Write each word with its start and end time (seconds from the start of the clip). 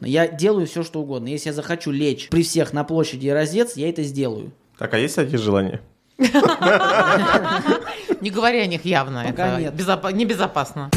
Я 0.00 0.28
делаю 0.28 0.66
все, 0.66 0.82
что 0.82 1.00
угодно. 1.00 1.28
Если 1.28 1.50
я 1.50 1.52
захочу 1.52 1.90
лечь 1.90 2.28
при 2.30 2.42
всех 2.42 2.72
на 2.72 2.84
площади 2.84 3.26
и 3.26 3.30
раздеться, 3.30 3.78
я 3.80 3.90
это 3.90 4.02
сделаю. 4.02 4.52
Так, 4.78 4.94
а 4.94 4.98
есть 4.98 5.16
такие 5.16 5.36
желания? 5.38 5.80
Не 6.18 6.30
говори 8.30 8.60
о 8.60 8.66
них 8.66 8.84
явно. 8.84 9.24
Пока 9.26 9.48
это 9.48 9.60
нет. 9.60 9.74
безопа- 9.74 10.12
небезопасно. 10.12 10.90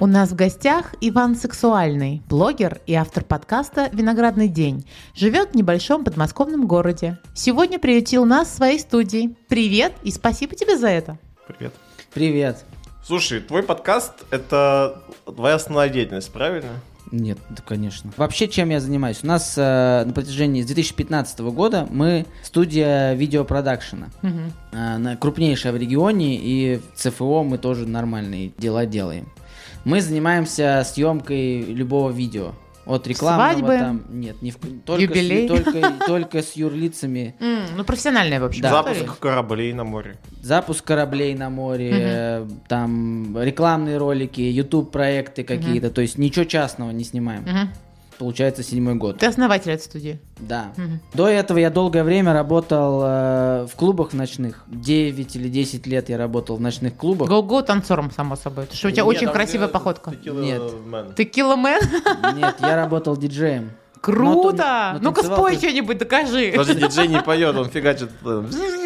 У 0.00 0.06
нас 0.06 0.30
в 0.30 0.34
гостях 0.34 0.94
Иван 1.00 1.36
Сексуальный, 1.36 2.20
блогер 2.28 2.80
и 2.86 2.94
автор 2.94 3.24
подкаста 3.24 3.88
«Виноградный 3.92 4.48
день». 4.48 4.84
Живет 5.14 5.52
в 5.52 5.54
небольшом 5.54 6.04
подмосковном 6.04 6.66
городе. 6.66 7.16
Сегодня 7.34 7.78
приютил 7.78 8.24
нас 8.26 8.48
в 8.48 8.56
своей 8.56 8.78
студии. 8.80 9.34
Привет 9.48 9.92
и 10.02 10.10
спасибо 10.10 10.54
тебе 10.56 10.76
за 10.76 10.88
это. 10.88 11.18
Привет. 11.46 11.72
Привет. 12.12 12.64
Слушай, 13.06 13.40
твой 13.40 13.62
подкаст— 13.62 14.12
это 14.30 15.02
твоя 15.26 15.56
основная 15.56 15.88
деятельность, 15.90 16.32
правильно? 16.32 16.80
Нет, 17.12 17.38
да, 17.50 17.62
конечно. 17.64 18.10
Вообще, 18.16 18.48
чем 18.48 18.70
я 18.70 18.80
занимаюсь? 18.80 19.20
У 19.22 19.26
нас 19.26 19.54
э, 19.58 20.04
на 20.06 20.12
протяжении 20.14 20.62
с 20.62 20.66
2015 20.66 21.40
года 21.40 21.86
мы 21.90 22.24
студия 22.42 23.12
видеопродакшена. 23.12 24.08
Э, 24.72 24.96
на- 24.96 25.16
крупнейшая 25.16 25.72
в 25.72 25.76
регионе, 25.76 26.36
и 26.36 26.80
в 26.94 26.98
ЦФО 26.98 27.42
мы 27.44 27.58
тоже 27.58 27.86
нормальные 27.86 28.52
дела 28.56 28.86
делаем. 28.86 29.28
Мы 29.84 30.00
занимаемся 30.00 30.82
съемкой 30.86 31.60
любого 31.62 32.10
видео. 32.10 32.52
От 32.86 33.06
рекламного 33.06 33.50
Свадьбы? 33.50 33.78
там... 33.78 34.04
Нет, 34.10 34.42
не 34.42 34.50
в, 34.50 34.56
только, 34.84 35.02
Юбилей? 35.02 35.46
С, 35.46 35.48
только, 35.48 35.92
только 36.06 36.42
с 36.42 36.52
юрлицами. 36.52 37.34
М, 37.40 37.64
ну, 37.76 37.84
профессиональная, 37.84 38.40
в 38.40 38.44
общем. 38.44 38.62
Да. 38.62 38.70
Запуск 38.70 39.18
кораблей 39.18 39.72
на 39.72 39.84
море. 39.84 40.16
Запуск 40.42 40.84
кораблей 40.84 41.34
на 41.34 41.50
море, 41.50 41.90
э, 41.92 42.48
там 42.68 43.36
рекламные 43.40 43.96
ролики, 43.96 44.40
YouTube 44.40 44.90
проекты 44.90 45.44
какие-то. 45.44 45.90
То 45.90 46.02
есть 46.02 46.18
ничего 46.18 46.44
частного 46.44 46.90
не 46.90 47.04
снимаем. 47.04 47.42
Мгм. 47.42 47.70
Получается 48.18 48.62
седьмой 48.62 48.94
год. 48.94 49.18
Ты 49.18 49.26
основатель 49.26 49.72
этой 49.72 49.82
студии. 49.82 50.20
Да. 50.38 50.72
Мгм. 50.76 51.00
До 51.14 51.28
этого 51.28 51.58
я 51.58 51.70
долгое 51.70 52.04
время 52.04 52.32
работал 52.32 53.02
э, 53.02 53.66
в 53.70 53.76
клубах 53.76 54.12
ночных. 54.12 54.64
9 54.68 55.36
или 55.36 55.48
10 55.48 55.86
лет 55.86 56.08
я 56.08 56.18
работал 56.18 56.56
в 56.56 56.60
ночных 56.60 56.96
клубах. 56.96 57.28
Го-го 57.28 57.62
танцором, 57.62 58.10
само 58.10 58.36
собой. 58.36 58.64
Потому 58.64 58.76
что 58.76 58.88
у 58.88 58.90
тебя 58.90 59.04
очень 59.04 59.28
красивая 59.28 59.68
походка. 59.68 60.12
Нет. 60.24 60.62
Ты 61.16 61.24
киломен? 61.24 61.80
Нет, 62.36 62.56
я 62.60 62.76
работал 62.76 63.16
диджеем. 63.16 63.70
Круто! 64.04 64.98
Ну-ка 65.00 65.22
спой 65.22 65.56
что-нибудь, 65.56 65.98
докажи. 65.98 66.52
Даже 66.56 66.74
диджей 66.74 67.08
не 67.08 67.20
поет, 67.20 67.56
он 67.56 67.68
фигачит. 67.70 68.10
э, 68.24 68.44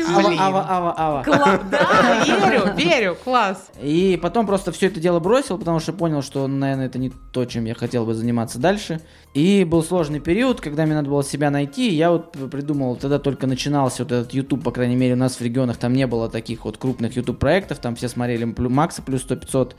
Ава, 0.08 0.30
ава, 0.38 0.66
ава, 0.68 0.94
ава. 0.96 1.22
Кла- 1.24 1.60
Да, 1.70 2.24
верю, 2.24 2.74
верю, 2.76 3.16
класс. 3.22 3.70
И 3.82 4.18
потом 4.22 4.46
просто 4.46 4.72
все 4.72 4.86
это 4.86 5.00
дело 5.00 5.20
бросил, 5.20 5.58
потому 5.58 5.80
что 5.80 5.92
понял, 5.92 6.22
что, 6.22 6.46
наверное, 6.46 6.86
это 6.86 6.98
не 6.98 7.10
то, 7.32 7.44
чем 7.44 7.64
я 7.66 7.74
хотел 7.74 8.06
бы 8.06 8.14
заниматься 8.14 8.58
дальше. 8.58 9.00
И 9.34 9.64
был 9.64 9.82
сложный 9.82 10.20
период, 10.20 10.60
когда 10.60 10.84
мне 10.86 10.94
надо 10.94 11.10
было 11.10 11.22
себя 11.22 11.50
найти. 11.50 11.90
Я 11.90 12.10
вот 12.10 12.32
придумал, 12.50 12.96
тогда 12.96 13.18
только 13.18 13.46
начинался 13.46 14.04
вот 14.04 14.12
этот 14.12 14.32
YouTube, 14.32 14.62
по 14.64 14.70
крайней 14.70 14.96
мере, 14.96 15.14
у 15.14 15.18
нас 15.18 15.36
в 15.36 15.40
регионах 15.42 15.76
там 15.76 15.92
не 15.92 16.06
было 16.06 16.30
таких 16.30 16.64
вот 16.64 16.78
крупных 16.78 17.16
YouTube 17.16 17.38
проектов, 17.38 17.78
там 17.78 17.94
все 17.96 18.08
смотрели 18.08 18.44
Макса 18.44 19.02
плюс 19.02 19.26
100-500 19.26 19.72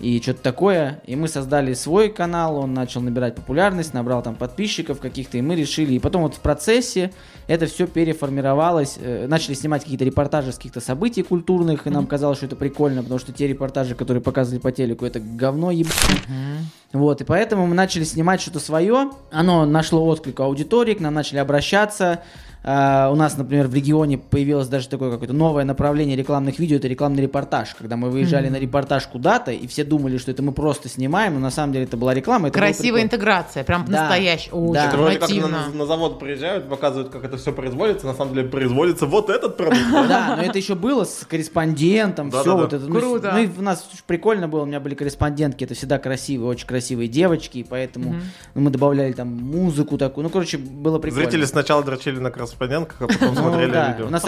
и 0.00 0.20
что-то 0.20 0.42
такое. 0.42 1.02
И 1.06 1.14
мы 1.14 1.28
создали 1.28 1.74
свой 1.74 2.08
канал, 2.08 2.56
он 2.58 2.74
начал 2.74 3.00
набирать 3.00 3.34
популярность, 3.36 3.94
набрал 3.94 4.22
там 4.22 4.34
подписчиков 4.46 5.00
каких-то, 5.00 5.38
и 5.38 5.42
мы 5.42 5.56
решили. 5.56 5.94
И 5.94 5.98
потом 5.98 6.22
вот 6.22 6.34
в 6.34 6.40
процессе 6.40 7.12
это 7.48 7.66
все 7.66 7.86
переформировалось. 7.86 8.96
э, 8.98 9.26
Начали 9.26 9.54
снимать 9.54 9.82
какие-то 9.82 10.04
репортажи 10.04 10.52
с 10.52 10.56
каких-то 10.56 10.80
событий 10.80 11.22
культурных, 11.22 11.86
и 11.86 11.90
нам 11.90 12.06
казалось, 12.06 12.38
что 12.38 12.46
это 12.46 12.56
прикольно, 12.56 13.02
потому 13.02 13.18
что 13.18 13.32
те 13.32 13.48
репортажи, 13.48 13.94
которые 13.94 14.22
показывали 14.22 14.60
по 14.60 14.70
телеку, 14.70 15.04
это 15.04 15.20
говно 15.20 15.70
ебаное. 15.70 16.62
Вот, 16.92 17.20
и 17.20 17.24
поэтому 17.24 17.66
мы 17.66 17.74
начали 17.74 18.04
снимать 18.04 18.40
что-то 18.40 18.60
свое. 18.60 19.10
Оно 19.30 19.66
нашло 19.66 20.06
отклик 20.06 20.38
у 20.40 20.44
аудитории, 20.44 20.94
к 20.94 21.00
нам 21.00 21.14
начали 21.14 21.38
обращаться. 21.38 22.20
А, 22.68 23.10
у 23.12 23.14
нас, 23.14 23.36
например, 23.38 23.68
в 23.68 23.74
регионе 23.74 24.18
появилось 24.18 24.66
даже 24.66 24.88
такое 24.88 25.12
какое-то 25.12 25.32
новое 25.32 25.64
направление 25.64 26.16
рекламных 26.16 26.58
видео, 26.58 26.78
это 26.78 26.88
рекламный 26.88 27.22
репортаж. 27.22 27.76
Когда 27.78 27.96
мы 27.96 28.10
выезжали 28.10 28.48
на 28.48 28.56
репортаж 28.56 29.06
куда-то, 29.06 29.52
и 29.52 29.68
все 29.68 29.84
думали, 29.84 30.18
что 30.18 30.32
это 30.32 30.42
мы 30.42 30.50
просто 30.50 30.88
снимаем, 30.88 31.34
но 31.34 31.40
на 31.40 31.52
самом 31.52 31.72
деле 31.72 31.84
это 31.84 31.96
была 31.96 32.12
реклама. 32.12 32.48
это 32.48 32.58
Красивая 32.58 33.02
интеграция, 33.02 33.62
прям 33.62 33.84
Да. 33.86 34.00
настоящая. 34.02 34.50
Очень 34.50 34.72
Да. 34.74 34.88
Это 34.88 34.96
вроде 34.96 35.18
как 35.18 35.30
на, 35.30 35.68
на 35.72 35.86
завод 35.86 36.18
приезжают, 36.18 36.68
показывают, 36.68 37.10
как 37.10 37.24
это 37.24 37.36
все 37.36 37.52
производится. 37.52 38.06
На 38.06 38.14
самом 38.14 38.34
деле 38.34 38.48
производится 38.48 39.06
вот 39.06 39.30
этот 39.30 39.56
продукт. 39.56 39.80
Да, 39.92 40.34
но 40.36 40.42
это 40.42 40.58
еще 40.58 40.74
было 40.74 41.04
с 41.04 41.24
корреспондентом, 41.24 42.32
все 42.32 42.56
вот 42.56 42.72
это. 42.72 42.84
Ну, 42.84 42.98
Круто. 42.98 43.30
Ну, 43.32 43.38
и 43.38 43.48
у 43.58 43.62
нас 43.62 43.86
прикольно 44.08 44.48
было, 44.48 44.62
у 44.62 44.66
меня 44.66 44.80
были 44.80 44.94
корреспондентки, 44.96 45.62
это 45.62 45.74
всегда 45.74 45.98
красивые, 45.98 46.48
очень 46.48 46.66
красивые 46.66 47.06
девочки, 47.08 47.58
и 47.58 47.64
поэтому 47.64 48.16
мы 48.54 48.70
добавляли 48.70 49.12
там 49.12 49.28
музыку 49.28 49.98
такую. 49.98 50.24
Ну, 50.24 50.30
короче, 50.30 50.58
было 50.58 50.98
прикольно. 50.98 51.24
Зрители 51.30 51.44
сначала 51.44 51.84
дрочили 51.84 52.18
на 52.18 52.30
корреспондентках, 52.56 53.02
а 53.02 53.06
потом 53.06 53.34
Ну, 53.34 53.40
смотрели 53.40 53.70
видео. 53.92 54.06
У 54.06 54.10
нас 54.10 54.22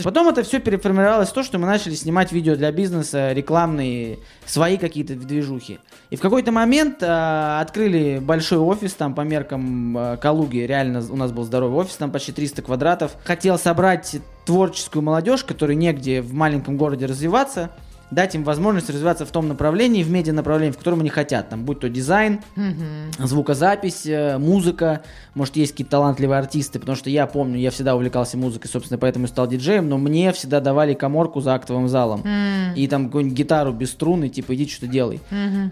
А. 0.00 0.04
Потом 0.04 0.28
это 0.28 0.42
все 0.42 0.60
переформировалось 0.60 1.28
в 1.28 1.32
то, 1.32 1.42
что 1.42 1.58
мы 1.58 1.66
начали 1.66 1.94
снимать 1.94 2.32
видео 2.32 2.56
для 2.56 2.72
бизнеса, 2.72 3.32
рекламные, 3.32 4.18
свои 4.44 4.76
какие-то 4.76 5.14
движухи. 5.14 5.78
И 6.10 6.16
в 6.16 6.20
какой-то 6.20 6.52
момент 6.52 7.02
а, 7.02 7.60
открыли 7.60 8.18
большой 8.18 8.58
офис 8.58 8.94
там 8.94 9.14
по 9.14 9.22
меркам 9.22 9.96
а, 9.96 10.16
Калуги. 10.16 10.58
Реально 10.58 11.02
у 11.08 11.16
нас 11.16 11.32
был 11.32 11.44
здоровый 11.44 11.78
офис, 11.78 11.96
там 11.96 12.10
почти 12.10 12.32
300 12.32 12.62
квадратов. 12.62 13.12
Хотел 13.24 13.58
собрать 13.58 14.16
творческую 14.44 15.02
молодежь, 15.02 15.44
которой 15.44 15.76
негде 15.76 16.22
в 16.22 16.32
маленьком 16.32 16.76
городе 16.76 17.06
развиваться, 17.06 17.70
дать 18.10 18.34
им 18.34 18.44
возможность 18.44 18.90
развиваться 18.90 19.24
в 19.24 19.30
том 19.30 19.48
направлении, 19.48 20.02
в 20.02 20.10
медиа 20.10 20.32
направлении, 20.32 20.72
в 20.72 20.78
котором 20.78 21.00
они 21.00 21.08
хотят. 21.10 21.48
Там, 21.48 21.64
будь 21.64 21.80
то 21.80 21.88
дизайн, 21.88 22.40
звукозапись, 23.18 24.06
э, 24.06 24.38
музыка, 24.38 25.02
может, 25.34 25.56
есть 25.56 25.72
какие-то 25.72 25.92
талантливые 25.92 26.38
артисты, 26.38 26.78
потому 26.78 26.96
что 26.96 27.10
я 27.10 27.26
помню, 27.26 27.58
я 27.58 27.70
всегда 27.70 27.94
увлекался 27.94 28.36
музыкой, 28.36 28.70
собственно, 28.70 28.98
поэтому 28.98 29.26
и 29.26 29.28
стал 29.28 29.46
диджеем, 29.46 29.88
но 29.88 29.98
мне 29.98 30.32
всегда 30.32 30.60
давали 30.60 30.94
коморку 30.94 31.40
за 31.40 31.54
актовым 31.54 31.88
залом. 31.88 32.24
И 32.76 32.86
там 32.88 33.06
какую-нибудь 33.06 33.36
гитару 33.36 33.72
без 33.72 33.90
струны, 33.90 34.28
типа, 34.28 34.54
иди 34.54 34.68
что-то 34.68 34.86
делай. 34.88 35.20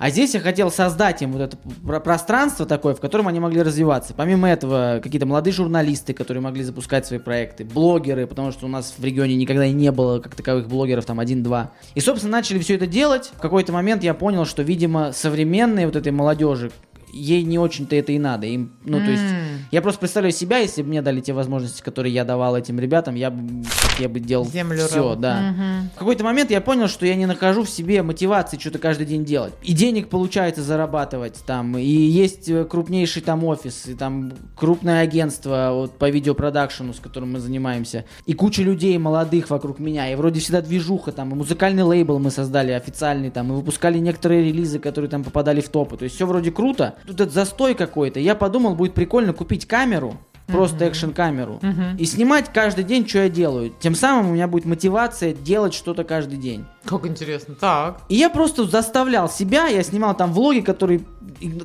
А 0.00 0.10
здесь 0.10 0.34
я 0.34 0.40
хотел 0.40 0.70
создать 0.70 1.22
им 1.22 1.32
вот 1.32 1.42
это 1.42 1.56
про- 1.84 2.00
пространство 2.00 2.66
такое, 2.66 2.94
в 2.94 3.00
котором 3.00 3.28
они 3.28 3.40
могли 3.40 3.62
развиваться. 3.62 4.14
Помимо 4.14 4.48
этого, 4.48 5.00
какие-то 5.02 5.26
молодые 5.26 5.52
журналисты, 5.52 6.12
которые 6.12 6.42
могли 6.42 6.62
запускать 6.62 7.06
свои 7.06 7.18
проекты, 7.18 7.64
блогеры, 7.64 8.26
потому 8.26 8.52
что 8.52 8.66
у 8.66 8.68
нас 8.68 8.94
в 8.96 9.04
регионе 9.04 9.36
никогда 9.36 9.64
и 9.66 9.72
не 9.72 9.90
было 9.90 10.18
как 10.20 10.34
таковых 10.34 10.68
блогеров, 10.68 11.04
там 11.04 11.20
один-два. 11.20 11.72
И, 11.94 12.00
собственно, 12.00 12.27
начали 12.28 12.58
все 12.58 12.76
это 12.76 12.86
делать. 12.86 13.30
В 13.36 13.40
какой-то 13.40 13.72
момент 13.72 14.02
я 14.02 14.14
понял, 14.14 14.44
что, 14.44 14.62
видимо, 14.62 15.12
современной 15.12 15.86
вот 15.86 15.96
этой 15.96 16.12
молодежи 16.12 16.70
ей 17.12 17.42
не 17.42 17.58
очень-то 17.58 17.96
это 17.96 18.12
и 18.12 18.18
надо. 18.18 18.46
Им, 18.46 18.72
ну, 18.84 18.98
то 18.98 19.10
есть, 19.10 19.24
я 19.70 19.82
просто 19.82 20.00
представляю 20.00 20.32
себя, 20.32 20.58
если 20.58 20.82
бы 20.82 20.88
мне 20.88 21.02
дали 21.02 21.20
те 21.20 21.32
возможности, 21.32 21.82
которые 21.82 22.12
я 22.12 22.24
давал 22.24 22.56
этим 22.56 22.78
ребятам, 22.78 23.14
я 23.14 23.30
бы, 23.30 23.64
я 23.98 24.08
бы 24.08 24.20
делал 24.20 24.46
Землю 24.46 24.86
все, 24.86 24.96
рыл. 24.96 25.16
да. 25.16 25.52
Мгм. 25.52 25.90
В 25.94 25.98
какой-то 25.98 26.24
момент 26.24 26.50
я 26.50 26.60
понял, 26.60 26.88
что 26.88 27.06
я 27.06 27.14
не 27.14 27.26
нахожу 27.26 27.64
в 27.64 27.70
себе 27.70 28.02
мотивации 28.02 28.58
что-то 28.58 28.78
каждый 28.78 29.06
день 29.06 29.24
делать. 29.24 29.52
И 29.62 29.72
денег 29.72 30.08
получается 30.08 30.62
зарабатывать 30.62 31.36
там, 31.46 31.76
и 31.76 31.84
есть 31.84 32.48
э, 32.48 32.64
крупнейший 32.64 33.22
там 33.22 33.44
офис, 33.44 33.86
и 33.86 33.94
там 33.94 34.32
крупное 34.56 35.00
агентство 35.00 35.70
вот, 35.72 35.98
по 35.98 36.08
видеопродакшену, 36.08 36.94
с 36.94 37.00
которым 37.00 37.32
мы 37.32 37.40
занимаемся, 37.40 38.04
и 38.26 38.32
куча 38.32 38.62
людей 38.62 38.96
молодых 38.98 39.50
вокруг 39.50 39.78
меня, 39.78 40.10
и 40.10 40.14
вроде 40.14 40.40
всегда 40.40 40.60
движуха 40.60 41.12
там, 41.12 41.32
и 41.32 41.34
музыкальный 41.34 41.82
лейбл 41.82 42.18
мы 42.18 42.30
создали 42.30 42.72
официальный 42.72 43.30
там, 43.30 43.52
и 43.52 43.56
выпускали 43.56 43.98
некоторые 43.98 44.44
релизы, 44.44 44.78
которые 44.78 45.10
там 45.10 45.24
попадали 45.24 45.60
в 45.60 45.68
топы. 45.68 45.96
То 45.96 46.04
есть 46.04 46.16
все 46.16 46.26
вроде 46.26 46.50
круто. 46.50 46.94
Тут 47.06 47.20
этот 47.20 47.32
застой 47.32 47.74
какой-то. 47.74 48.20
Я 48.20 48.34
подумал, 48.34 48.74
будет 48.74 48.94
прикольно 48.94 49.32
купить 49.32 49.66
камеру, 49.66 50.18
просто 50.46 50.86
экшн-камеру, 50.86 51.60
и 51.98 52.04
снимать 52.04 52.50
каждый 52.52 52.84
день, 52.84 53.06
что 53.06 53.18
я 53.18 53.28
делаю. 53.28 53.72
Тем 53.80 53.94
самым 53.94 54.30
у 54.30 54.34
меня 54.34 54.48
будет 54.48 54.64
мотивация 54.64 55.34
делать 55.34 55.74
что-то 55.74 56.04
каждый 56.04 56.38
день. 56.38 56.64
Как 56.88 57.06
интересно. 57.06 57.54
Так. 57.60 58.00
И 58.08 58.14
я 58.16 58.30
просто 58.30 58.64
заставлял 58.64 59.28
себя, 59.28 59.66
я 59.66 59.82
снимал 59.82 60.16
там 60.16 60.32
влоги, 60.32 60.60
которые, 60.60 61.00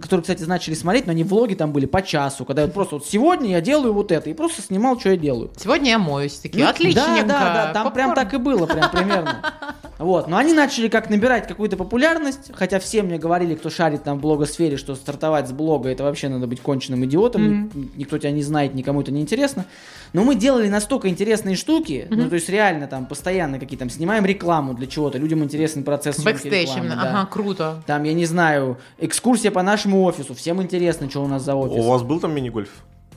которые, 0.02 0.22
кстати, 0.22 0.44
начали 0.44 0.74
смотреть, 0.74 1.06
но 1.06 1.12
они 1.12 1.24
влоги 1.24 1.54
там 1.54 1.72
были 1.72 1.86
по 1.86 2.02
часу, 2.02 2.46
когда 2.46 2.64
я 2.64 2.68
просто 2.68 2.96
вот 2.96 3.06
сегодня 3.06 3.52
я 3.52 3.62
делаю 3.62 3.94
вот 3.94 4.12
это, 4.12 4.30
и 4.30 4.34
просто 4.34 4.62
снимал, 4.62 5.00
что 5.00 5.10
я 5.10 5.18
делаю. 5.18 5.52
Сегодня 5.58 5.92
я 5.92 6.00
моюсь. 6.00 6.34
Такие, 6.34 6.64
Ну, 6.66 6.70
отличненько. 6.70 7.24
Да, 7.28 7.40
да, 7.40 7.66
да, 7.68 7.74
там 7.74 7.94
прям 7.94 8.10
Попкорн. 8.10 8.30
так 8.30 8.34
и 8.34 8.44
было, 8.44 8.66
прям 8.66 8.92
примерно. 8.92 9.42
Вот, 10.00 10.28
но 10.28 10.38
они 10.38 10.54
начали 10.54 10.90
как 10.90 11.10
набирать 11.10 11.48
какую-то 11.48 11.78
популярность, 11.78 12.52
хотя 12.54 12.80
все 12.80 13.04
мне 13.04 13.18
говорили, 13.18 13.54
кто 13.56 13.70
шарит 13.70 14.04
там 14.04 14.18
в 14.18 14.22
блогосфере, 14.22 14.76
что 14.76 14.96
стартовать 14.96 15.48
с 15.48 15.52
блога, 15.54 15.88
это 15.88 16.04
вообще 16.04 16.28
надо 16.30 16.46
быть 16.48 16.60
конченным 16.62 17.06
идиотом, 17.06 17.70
ни- 17.74 17.92
никто 18.00 18.18
тебя 18.18 18.32
не 18.32 18.42
знает, 18.42 18.74
никому 18.74 19.02
это 19.02 19.12
не 19.12 19.22
интересно. 19.22 19.66
Но 20.12 20.24
мы 20.24 20.36
делали 20.36 20.68
настолько 20.68 21.08
интересные 21.08 21.56
штуки, 21.56 22.08
ну, 22.10 22.28
то 22.28 22.36
есть 22.36 22.50
реально 22.50 22.88
там 22.88 23.06
постоянно 23.06 23.60
какие-то, 23.60 23.86
там, 23.86 23.90
снимаем 23.92 24.26
рекламу 24.26 24.74
для 24.74 24.88
чего-то, 24.88 25.13
людям 25.18 25.44
интересен 25.44 25.84
процесс 25.84 26.20
Бэкстейдж 26.24 26.78
именно. 26.78 26.96
да. 26.96 27.10
Ага, 27.10 27.30
круто. 27.32 27.84
Там, 27.86 28.04
я 28.04 28.14
не 28.14 28.26
знаю, 28.26 28.78
экскурсия 28.98 29.52
по 29.52 29.62
нашему 29.64 30.04
офису, 30.04 30.34
всем 30.34 30.62
интересно, 30.62 31.10
что 31.10 31.24
у 31.24 31.28
нас 31.28 31.44
за 31.44 31.56
офис. 31.56 31.78
У 31.78 31.90
вас 31.90 32.04
был 32.04 32.20
там 32.20 32.34
мини-гольф? 32.34 32.70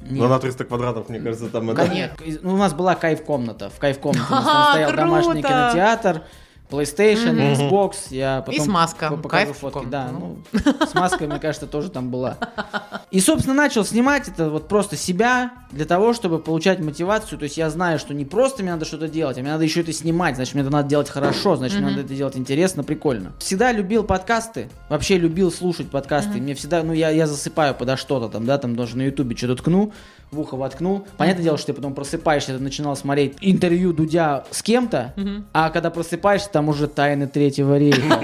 Нет. 0.03 0.21
Ну, 0.21 0.29
на 0.29 0.39
300 0.39 0.65
квадратов, 0.65 1.09
мне 1.09 1.19
кажется, 1.19 1.49
там 1.49 1.71
это... 1.71 1.85
Конечно. 1.87 2.17
Ну, 2.43 2.55
у 2.55 2.57
нас 2.57 2.75
была 2.75 2.95
кайф-комната. 2.95 3.71
В 3.71 3.79
кайф-комнате 3.79 4.27
у 4.31 4.35
нас 4.35 4.45
там 4.45 4.71
стоял 4.71 4.93
домашний 4.93 5.43
кинотеатр. 5.43 6.23
PlayStation, 6.71 7.33
Мгм. 7.33 7.53
Xbox, 7.53 7.95
я 8.11 8.43
потом 8.45 8.65
смазка. 8.65 9.11
по- 9.11 9.17
покажу 9.17 9.45
Кайф 9.47 9.59
фотки. 9.59 9.87
Да, 9.87 10.09
Ну. 10.13 10.39
ну, 10.53 10.87
смазка, 10.87 11.27
мне 11.27 11.39
кажется, 11.39 11.67
тоже 11.67 11.91
там 11.91 12.11
была. 12.11 12.37
И, 13.11 13.21
собственно, 13.21 13.55
начал 13.55 13.85
снимать 13.85 14.29
это 14.29 14.51
вот 14.51 14.69
просто 14.69 14.97
себя 14.97 15.53
для 15.71 15.85
того, 15.85 16.13
чтобы 16.13 16.39
получать 16.39 16.81
мотивацию. 16.81 17.39
То 17.39 17.45
есть 17.45 17.57
я 17.57 17.71
знаю, 17.71 17.99
что 17.99 18.15
не 18.15 18.25
просто 18.25 18.63
мне 18.63 18.73
надо 18.73 18.85
что-то 18.85 19.09
делать, 19.09 19.39
а 19.39 19.41
мне 19.43 19.51
надо 19.53 19.65
еще 19.65 19.81
это 19.83 19.93
снимать. 19.93 20.35
Значит, 20.37 20.55
мне 20.55 20.63
это 20.63 20.73
надо 20.73 20.89
делать 20.89 21.09
хорошо, 21.09 21.57
значит, 21.57 21.79
мне 21.79 21.91
надо 21.91 22.01
это 22.03 22.15
делать 22.15 22.37
интересно, 22.37 22.83
прикольно. 22.83 23.33
Всегда 23.39 23.71
любил 23.73 24.03
подкасты, 24.05 24.69
вообще 24.89 25.19
любил 25.19 25.53
слушать 25.53 25.89
подкасты. 25.91 26.39
Мне 26.41 26.55
всегда, 26.55 26.83
ну, 26.83 26.93
я, 26.93 27.11
я 27.11 27.27
засыпаю 27.27 27.75
подо 27.75 27.97
что-то 27.97 28.29
там, 28.29 28.45
да, 28.45 28.59
там 28.59 28.75
даже 28.77 28.97
на 28.97 29.03
ютубе 29.03 29.37
что-то 29.37 29.57
ткну, 29.63 29.93
в 30.31 30.41
ухо 30.41 30.57
воткнул. 30.57 31.07
Понятное 31.17 31.45
дело, 31.45 31.57
что 31.57 31.69
ты 31.69 31.75
потом 31.75 31.95
просыпаешься, 31.95 32.57
ты 32.57 32.63
начинал 32.63 32.97
смотреть 32.97 33.37
интервью 33.41 33.93
Дудя 33.93 34.45
с 34.51 34.63
кем-то, 34.63 35.13
Мгм. 35.17 35.47
а 35.53 35.71
когда 35.71 35.91
просыпаешься, 35.91 36.51
там 36.51 36.69
уже 36.69 36.89
тайны 36.89 37.27
Третьего 37.29 37.79
рейха. 37.79 38.21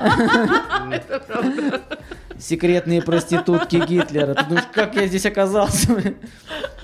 Секретные 2.40 3.02
проститутки 3.02 3.76
Гитлера. 3.76 4.34
Ты 4.34 4.44
думаешь, 4.44 4.66
как 4.72 4.96
я 4.96 5.06
здесь 5.06 5.26
оказался? 5.26 6.14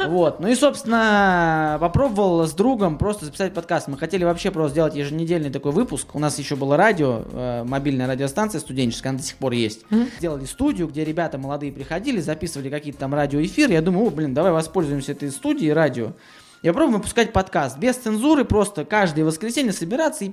Вот. 0.06 0.40
Ну 0.40 0.48
и, 0.48 0.54
собственно, 0.54 1.78
попробовал 1.80 2.46
с 2.46 2.52
другом 2.52 2.98
просто 2.98 3.24
записать 3.24 3.54
подкаст. 3.54 3.88
Мы 3.88 3.98
хотели 3.98 4.24
вообще 4.24 4.50
просто 4.50 4.72
сделать 4.72 4.94
еженедельный 4.94 5.50
такой 5.50 5.72
выпуск. 5.72 6.14
У 6.14 6.18
нас 6.18 6.38
еще 6.38 6.54
было 6.54 6.76
радио, 6.76 7.22
э, 7.32 7.64
мобильная 7.64 8.06
радиостанция 8.06 8.60
студенческая, 8.60 9.10
она 9.10 9.18
до 9.18 9.24
сих 9.24 9.36
пор 9.36 9.52
есть. 9.52 9.84
Сделали 10.18 10.44
студию, 10.44 10.86
где 10.88 11.04
ребята 11.04 11.38
молодые 11.38 11.72
приходили, 11.72 12.20
записывали 12.20 12.68
какие-то 12.68 13.00
там 13.00 13.14
радиоэфиры. 13.14 13.72
Я 13.72 13.82
думаю, 13.82 14.06
о, 14.06 14.10
блин, 14.10 14.34
давай 14.34 14.52
воспользуемся 14.52 15.12
этой 15.12 15.30
студией 15.30 15.72
радио. 15.72 16.12
И 16.62 16.68
попробуем 16.68 16.98
выпускать 16.98 17.32
подкаст 17.32 17.78
без 17.78 17.96
цензуры, 17.96 18.44
просто 18.44 18.84
каждое 18.84 19.24
воскресенье 19.24 19.72
собираться 19.72 20.24
и 20.24 20.32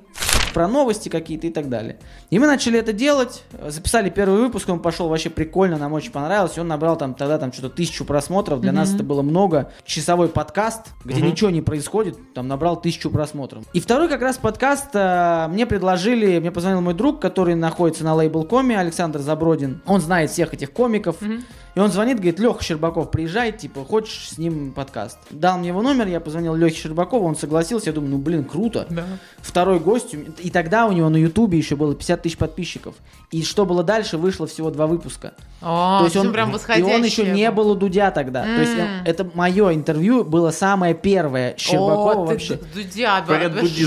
про 0.53 0.67
новости 0.67 1.09
какие-то 1.09 1.47
и 1.47 1.49
так 1.51 1.67
далее. 1.69 1.99
И 2.29 2.39
мы 2.39 2.47
начали 2.47 2.79
это 2.79 2.93
делать, 2.93 3.43
записали 3.67 4.09
первый 4.09 4.39
выпуск, 4.39 4.69
он 4.69 4.79
пошел 4.79 5.09
вообще 5.09 5.29
прикольно, 5.29 5.77
нам 5.77 5.93
очень 5.93 6.11
понравилось, 6.11 6.57
он 6.57 6.67
набрал 6.67 6.95
там 6.95 7.13
тогда 7.13 7.37
там 7.37 7.51
что-то 7.51 7.69
тысячу 7.69 8.05
просмотров, 8.05 8.61
для 8.61 8.71
нас 8.71 8.89
Мгм. 8.89 8.95
это 8.95 9.03
было 9.03 9.21
много. 9.21 9.71
Часовой 9.83 10.27
подкаст, 10.29 10.87
где 11.03 11.19
Мгм. 11.21 11.27
ничего 11.31 11.49
не 11.49 11.61
происходит, 11.61 12.17
там 12.33 12.47
набрал 12.47 12.79
тысячу 12.79 13.09
просмотров. 13.09 13.63
И 13.73 13.79
второй 13.79 14.07
как 14.09 14.21
раз 14.21 14.37
подкаст 14.37 14.89
э, 14.93 15.47
мне 15.49 15.65
предложили, 15.65 16.39
мне 16.39 16.51
позвонил 16.51 16.81
мой 16.81 16.93
друг, 16.93 17.19
который 17.19 17.55
находится 17.55 18.03
на 18.03 18.13
лейбл 18.15 18.43
Коми, 18.45 18.75
Александр 18.75 19.19
Забродин. 19.19 19.81
Он 19.85 20.01
знает 20.01 20.29
всех 20.31 20.53
этих 20.53 20.71
комиков. 20.71 21.19
Мгм. 21.21 21.43
И 21.75 21.79
он 21.79 21.91
звонит, 21.91 22.17
говорит, 22.17 22.39
Леха 22.39 22.63
Щербаков, 22.63 23.09
приезжай, 23.09 23.51
типа, 23.51 23.83
хочешь 23.83 24.29
с 24.29 24.37
ним 24.37 24.71
подкаст? 24.73 25.17
Дал 25.31 25.57
мне 25.57 25.69
его 25.69 25.81
номер, 25.81 26.07
я 26.07 26.19
позвонил 26.19 26.53
Лехе 26.55 26.75
Щербакову, 26.83 27.25
он 27.25 27.35
согласился, 27.35 27.89
я 27.89 27.93
думаю, 27.93 28.11
ну, 28.11 28.17
блин, 28.19 28.43
круто. 28.43 28.85
Да. 28.89 29.05
Второй 29.39 29.79
гость, 29.79 30.15
и 30.39 30.49
тогда 30.51 30.85
у 30.85 30.91
него 30.91 31.09
на 31.09 31.17
Ютубе 31.17 31.57
еще 31.57 31.75
было 31.75 31.95
50 31.95 32.21
тысяч 32.21 32.37
подписчиков. 32.37 32.93
И 33.31 33.43
что 33.43 33.65
было 33.65 33.83
дальше, 33.83 34.17
вышло 34.17 34.45
всего 34.45 34.69
два 34.69 34.85
выпуска. 34.85 35.33
О, 35.61 35.99
То 35.99 36.05
есть 36.05 36.15
он, 36.17 36.31
прям 36.31 36.51
и 36.55 36.81
он 36.83 37.03
еще 37.03 37.25
не 37.31 37.49
был 37.49 37.71
у 37.71 37.75
Дудя 37.75 38.11
тогда. 38.11 38.43
То 38.43 38.61
есть 38.61 38.73
э, 38.77 38.87
это 39.05 39.27
мое 39.33 39.73
интервью 39.73 40.23
было 40.23 40.51
самое 40.51 40.93
первое 40.93 41.55
Щербакова 41.57 42.11
О, 42.11 42.27
ты 42.27 42.33
вообще. 42.33 42.55
д- 42.55 42.65
Дудя, 42.75 43.21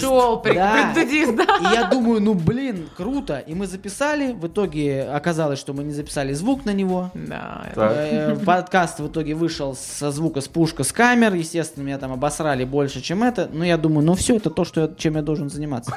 шоу, 0.01 0.43
Да. 0.45 0.93
предбуддист, 0.95 1.37
да. 1.37 1.45
И 1.61 1.75
я 1.75 1.85
думаю, 1.85 2.21
ну 2.21 2.35
блин, 2.35 2.89
круто. 2.97 3.39
И 3.39 3.55
мы 3.55 3.67
записали. 3.67 4.33
В 4.33 4.49
итоге 4.49 5.03
оказалось, 5.05 5.61
что 5.61 5.73
мы 5.75 5.85
не 5.85 5.93
записали 5.93 6.33
звук 6.33 6.65
на 6.65 6.73
него. 6.73 7.11
Да, 7.15 7.67
Так. 7.77 7.93
Э, 7.95 8.37
Подкаст 8.45 9.01
в 9.01 9.07
итоге 9.09 9.35
вышел 9.35 9.77
со 9.77 10.11
звука 10.11 10.41
с 10.41 10.49
пушка 10.49 10.83
с 10.83 10.93
камер. 10.93 11.35
Естественно, 11.35 11.85
меня 11.85 11.99
там 11.99 12.13
обосрали 12.13 12.65
больше, 12.65 13.01
чем 13.03 13.23
это. 13.23 13.49
Но 13.53 13.65
я 13.65 13.77
думаю, 13.77 14.05
ну 14.07 14.15
все, 14.15 14.37
это 14.37 14.49
то, 14.51 14.65
что 14.65 14.81
я- 14.81 14.91
чем 14.97 15.17
я 15.17 15.23
должен 15.23 15.51
заниматься. 15.51 15.93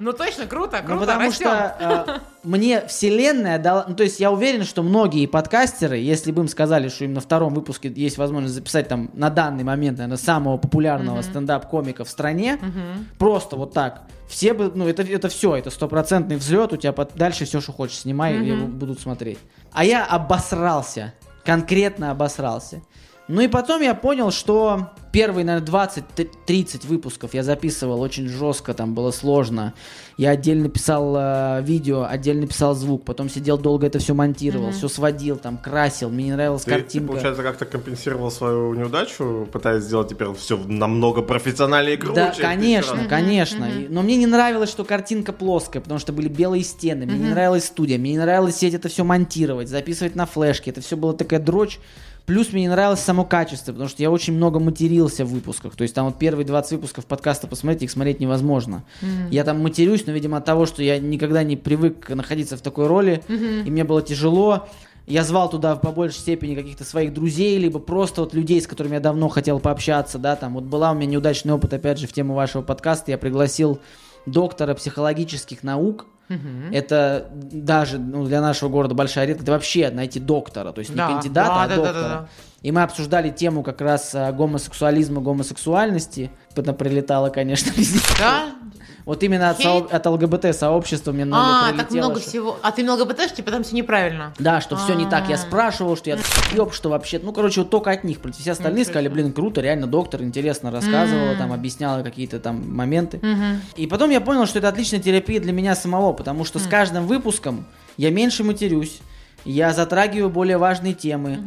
Ну 0.00 0.12
точно, 0.12 0.46
круто, 0.46 0.78
Ну, 0.82 0.86
круто, 0.86 1.00
потому 1.06 1.32
что 1.32 1.76
э, 1.80 2.37
мне 2.48 2.86
вселенная 2.86 3.58
дала... 3.58 3.84
Ну, 3.88 3.94
то 3.94 4.02
есть 4.02 4.18
я 4.20 4.30
уверен, 4.32 4.64
что 4.64 4.82
многие 4.82 5.26
подкастеры, 5.26 5.98
если 5.98 6.32
бы 6.32 6.42
им 6.42 6.48
сказали, 6.48 6.88
что 6.88 7.04
им 7.04 7.12
на 7.12 7.20
втором 7.20 7.54
выпуске 7.54 7.92
есть 7.94 8.18
возможность 8.18 8.54
записать 8.54 8.88
там 8.88 9.10
на 9.14 9.30
данный 9.30 9.64
момент, 9.64 9.98
наверное, 9.98 10.16
самого 10.18 10.56
популярного 10.56 11.22
стендап-комика 11.22 12.04
в 12.04 12.08
стране, 12.08 12.58
Мгм. 12.60 13.06
просто 13.18 13.56
вот 13.56 13.72
так, 13.72 14.02
все 14.28 14.54
бы... 14.54 14.72
Ну, 14.74 14.88
это, 14.88 15.02
это 15.02 15.28
все, 15.28 15.54
это 15.56 15.70
стопроцентный 15.70 16.36
взлет, 16.36 16.72
у 16.72 16.76
тебя 16.76 16.92
под- 16.92 17.14
дальше 17.14 17.44
все, 17.44 17.60
что 17.60 17.72
хочешь, 17.72 17.98
снимай, 17.98 18.36
и 18.36 18.52
Мгм. 18.52 18.78
будут 18.78 19.00
смотреть. 19.00 19.38
А 19.72 19.84
я 19.84 20.04
обосрался, 20.04 21.14
конкретно 21.44 22.10
обосрался. 22.10 22.82
Ну 23.28 23.42
и 23.42 23.48
потом 23.48 23.82
я 23.82 23.94
понял, 23.94 24.30
что 24.30 24.90
первые, 25.12 25.44
наверное, 25.44 25.66
20-30 25.68 26.86
выпусков 26.86 27.34
я 27.34 27.42
записывал 27.42 28.00
очень 28.00 28.26
жестко, 28.26 28.72
там 28.72 28.94
было 28.94 29.10
сложно. 29.10 29.74
Я 30.16 30.30
отдельно 30.30 30.70
писал 30.70 31.14
э, 31.14 31.62
видео, 31.62 32.06
отдельно 32.08 32.46
писал 32.46 32.74
звук, 32.74 33.04
потом 33.04 33.28
сидел 33.28 33.58
долго 33.58 33.86
это 33.86 33.98
все 33.98 34.14
монтировал, 34.14 34.68
Мгм. 34.68 34.76
все 34.76 34.88
сводил, 34.88 35.36
там 35.36 35.58
красил, 35.58 36.08
мне 36.08 36.24
не 36.24 36.32
нравилась 36.32 36.62
Ты, 36.62 36.70
ты, 36.72 36.80
картинка. 36.80 37.08
получается, 37.08 37.42
как-то 37.42 37.66
компенсировал 37.66 38.30
свою 38.30 38.72
неудачу, 38.72 39.46
пытаясь 39.52 39.82
сделать 39.84 40.08
теперь 40.08 40.32
все 40.32 40.56
намного 40.56 41.20
профессиональнее 41.20 41.94
и 41.96 41.98
круче. 41.98 42.14
Да, 42.14 42.30
Ты 42.30 42.40
конечно, 42.42 42.94
вчера- 42.96 43.08
конечно. 43.10 43.64
И- 43.66 43.88
Но 43.88 44.00
мне 44.00 44.16
не 44.16 44.26
нравилось, 44.26 44.70
что 44.70 44.84
картинка 44.84 45.34
плоская, 45.34 45.82
потому 45.82 46.00
что 46.00 46.14
были 46.14 46.28
белые 46.28 46.62
стены. 46.64 47.04
Мне 47.04 47.16
не 47.18 47.24
Мгм. 47.24 47.30
нравилась 47.32 47.66
студия. 47.66 47.98
Мне 47.98 48.12
не 48.12 48.18
нравилось 48.18 48.56
сидеть 48.56 48.74
это 48.74 48.88
все 48.88 49.04
монтировать, 49.04 49.68
записывать 49.68 50.14
на 50.16 50.24
флешке. 50.24 50.70
Это 50.70 50.80
все 50.80 50.96
было 50.96 51.12
такая 51.12 51.40
дрочь. 51.40 51.78
Плюс 52.28 52.52
мне 52.52 52.60
не 52.62 52.68
нравилось 52.68 53.00
само 53.00 53.24
качество, 53.24 53.72
потому 53.72 53.88
что 53.88 54.02
я 54.02 54.10
очень 54.10 54.34
много 54.34 54.60
матерился 54.60 55.24
в 55.24 55.28
выпусках. 55.30 55.74
То 55.76 55.82
есть 55.82 55.94
там 55.94 56.04
вот 56.04 56.18
первые 56.18 56.44
20 56.44 56.72
выпусков 56.72 57.06
подкаста 57.06 57.46
посмотреть, 57.46 57.84
их 57.84 57.90
смотреть 57.90 58.20
невозможно. 58.20 58.84
М. 59.00 59.30
Я 59.30 59.44
там 59.44 59.62
матерюсь, 59.62 60.04
но, 60.06 60.12
видимо, 60.12 60.36
от 60.36 60.44
того, 60.44 60.66
что 60.66 60.82
я 60.82 60.98
никогда 60.98 61.42
не 61.42 61.56
привык 61.56 62.10
находиться 62.10 62.58
в 62.58 62.60
такой 62.60 62.86
роли, 62.86 63.24
Мгм. 63.28 63.64
и 63.66 63.70
мне 63.70 63.82
было 63.84 64.02
тяжело. 64.02 64.68
Я 65.06 65.24
звал 65.24 65.48
туда 65.48 65.74
по 65.76 65.90
большей 65.90 66.18
степени 66.18 66.54
каких-то 66.54 66.84
своих 66.84 67.14
друзей, 67.14 67.56
либо 67.56 67.78
просто 67.78 68.20
вот 68.20 68.34
людей, 68.34 68.60
с 68.60 68.66
которыми 68.66 68.96
я 68.96 69.00
давно 69.00 69.30
хотел 69.30 69.58
пообщаться, 69.58 70.18
да, 70.18 70.36
там 70.36 70.52
вот 70.52 70.64
была 70.64 70.90
у 70.90 70.94
меня 70.94 71.06
неудачный 71.06 71.54
опыт, 71.54 71.72
опять 71.72 71.98
же, 71.98 72.06
в 72.06 72.12
тему 72.12 72.34
вашего 72.34 72.60
подкаста, 72.60 73.10
я 73.10 73.16
пригласил 73.16 73.80
доктора 74.28 74.74
психологических 74.74 75.62
наук, 75.62 76.06
Мгм. 76.28 76.70
это 76.72 77.28
даже 77.32 77.98
ну, 77.98 78.24
для 78.26 78.40
нашего 78.40 78.68
города 78.68 78.94
большая 78.94 79.26
редкость, 79.26 79.48
вообще 79.48 79.90
найти 79.90 80.20
доктора, 80.20 80.72
то 80.72 80.80
есть 80.80 80.90
не 80.90 80.96
Да. 80.96 81.08
кандидата, 81.08 81.48
Да, 81.54 81.62
а 81.62 81.68
да, 81.68 81.76
да, 81.76 81.82
доктора. 81.82 82.02
да, 82.02 82.08
да. 82.20 82.28
И 82.62 82.72
мы 82.72 82.82
обсуждали 82.82 83.30
тему 83.30 83.62
как 83.62 83.80
раз 83.80 84.12
а, 84.14 84.32
гомосексуализма, 84.32 85.20
гомосексуальности. 85.20 86.30
Потом 86.56 86.74
прилетало, 86.74 87.30
конечно, 87.30 87.70
везде. 87.76 88.00
Да? 88.18 88.46
Вот 89.04 89.22
именно 89.22 89.48
от, 89.50 89.56
Хейт? 89.58 89.66
соо- 89.66 89.88
от 89.90 90.06
ЛГБТ-сообщества 90.06 91.12
мне 91.12 91.24
много 91.24 91.42
А, 91.42 91.72
так 91.72 91.90
много 91.92 92.20
что- 92.20 92.28
всего. 92.28 92.58
А 92.62 92.72
ты 92.72 92.82
много 92.82 93.04
БТшки, 93.06 93.40
потому 93.42 93.64
что 93.64 93.74
неправильно. 93.74 94.34
Да, 94.38 94.60
что 94.60 94.76
все 94.76 94.94
не 94.94 95.06
так. 95.08 95.28
Я 95.28 95.36
А. 95.36 95.38
спрашивал, 95.38 95.96
что 95.96 96.10
я 96.10 96.18
ёб, 96.52 96.74
что 96.74 96.90
вообще. 96.90 97.18
Ну, 97.22 97.32
короче, 97.32 97.60
вот 97.62 97.70
только 97.70 97.90
от 97.92 98.04
них. 98.04 98.18
Все 98.38 98.52
остальные 98.52 98.84
сказали, 98.84 99.08
блин, 99.08 99.32
круто, 99.32 99.60
реально 99.60 99.86
доктор 99.86 100.22
интересно 100.22 100.70
рассказывала, 100.70 101.36
там 101.36 101.52
объясняла 101.52 102.02
какие-то 102.02 102.38
там 102.40 102.74
моменты. 102.74 103.20
И 103.76 103.86
потом 103.86 104.10
я 104.10 104.20
понял, 104.20 104.46
что 104.46 104.58
это 104.58 104.68
отличная 104.68 105.00
терапия 105.00 105.40
для 105.40 105.52
меня 105.52 105.74
самого, 105.74 106.12
потому 106.12 106.44
что 106.44 106.58
с 106.58 106.66
каждым 106.66 107.06
выпуском 107.06 107.66
я 107.96 108.10
меньше 108.10 108.42
матерюсь, 108.44 108.98
я 109.44 109.72
затрагиваю 109.72 110.28
более 110.28 110.58
важные 110.58 110.92
темы. 110.92 111.38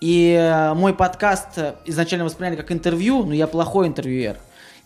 И 0.00 0.32
э, 0.32 0.74
мой 0.74 0.94
подкаст 0.94 1.56
э, 1.56 1.74
изначально 1.86 2.24
восприняли 2.24 2.56
как 2.56 2.70
интервью, 2.70 3.24
но 3.24 3.32
я 3.32 3.46
плохой 3.46 3.86
интервьюер. 3.86 4.36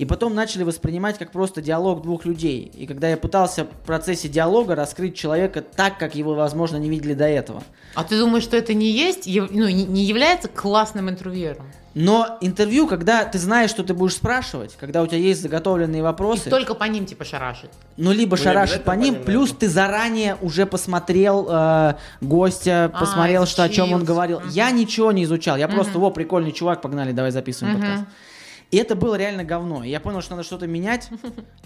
И 0.01 0.07
потом 0.07 0.35
начали 0.35 0.63
воспринимать 0.63 1.19
как 1.19 1.31
просто 1.31 1.61
диалог 1.61 2.01
двух 2.01 2.25
людей. 2.25 2.73
И 2.75 2.87
когда 2.87 3.11
я 3.11 3.19
пытался 3.19 3.65
в 3.67 3.69
процессе 3.85 4.29
диалога 4.31 4.75
раскрыть 4.75 5.15
человека 5.15 5.61
так, 5.61 5.99
как 5.99 6.15
его, 6.15 6.35
возможно, 6.35 6.79
не 6.79 6.89
видели 6.89 7.13
до 7.13 7.27
этого. 7.29 7.63
А 7.95 8.03
ты 8.03 8.19
думаешь, 8.19 8.45
что 8.45 8.57
это 8.57 8.73
не 8.73 8.91
есть, 8.91 9.27
ну, 9.27 9.69
не, 9.69 10.03
является 10.05 10.49
классным 10.49 11.11
интервьюером? 11.11 11.67
Но 11.93 12.39
интервью, 12.41 12.87
когда 12.87 13.27
ты 13.27 13.39
знаешь, 13.39 13.69
что 13.69 13.85
ты 13.85 13.93
будешь 13.93 14.15
спрашивать, 14.15 14.75
когда 14.81 15.03
у 15.03 15.07
тебя 15.07 15.19
есть 15.19 15.43
заготовленные 15.43 15.99
И 15.99 16.03
вопросы, 16.03 16.49
только 16.49 16.75
по 16.75 16.85
ним 16.85 17.05
типа 17.05 17.27
шарашит. 17.27 17.69
ну 17.99 18.11
либо 18.11 18.39
Ну, 18.39 18.43
не 18.43 18.45
шарашить 18.45 18.85
по 18.85 18.93
ним, 18.93 19.17
по 19.17 19.19
ним, 19.19 19.25
плюс 19.27 19.51
ты 19.53 19.69
заранее 19.69 20.39
уже 20.41 20.65
посмотрел 20.65 21.47
э, 21.51 21.95
гостя, 22.23 22.91
А, 22.95 22.99
посмотрел, 23.01 23.45
что 23.45 23.65
о 23.65 23.69
чем 23.69 23.93
он 23.93 24.05
говорил. 24.05 24.41
Мгм. 24.41 24.49
Я 24.49 24.71
ничего 24.71 25.13
не 25.13 25.25
изучал, 25.25 25.59
я 25.59 25.69
просто, 25.69 25.95
Мгм. 25.95 26.01
во, 26.03 26.11
прикольный 26.11 26.53
чувак, 26.53 26.81
погнали, 26.81 27.13
давай 27.13 27.33
записываем 27.33 27.77
Мгм. 27.77 27.87
подкаст. 27.87 28.05
И 28.71 28.77
это 28.77 28.95
было 28.95 29.17
реально 29.17 29.43
говно. 29.43 29.83
И 29.83 29.89
я 29.91 29.99
понял, 30.01 30.21
что 30.23 30.33
надо 30.37 30.45
что-то 30.45 30.67
менять. 30.67 31.09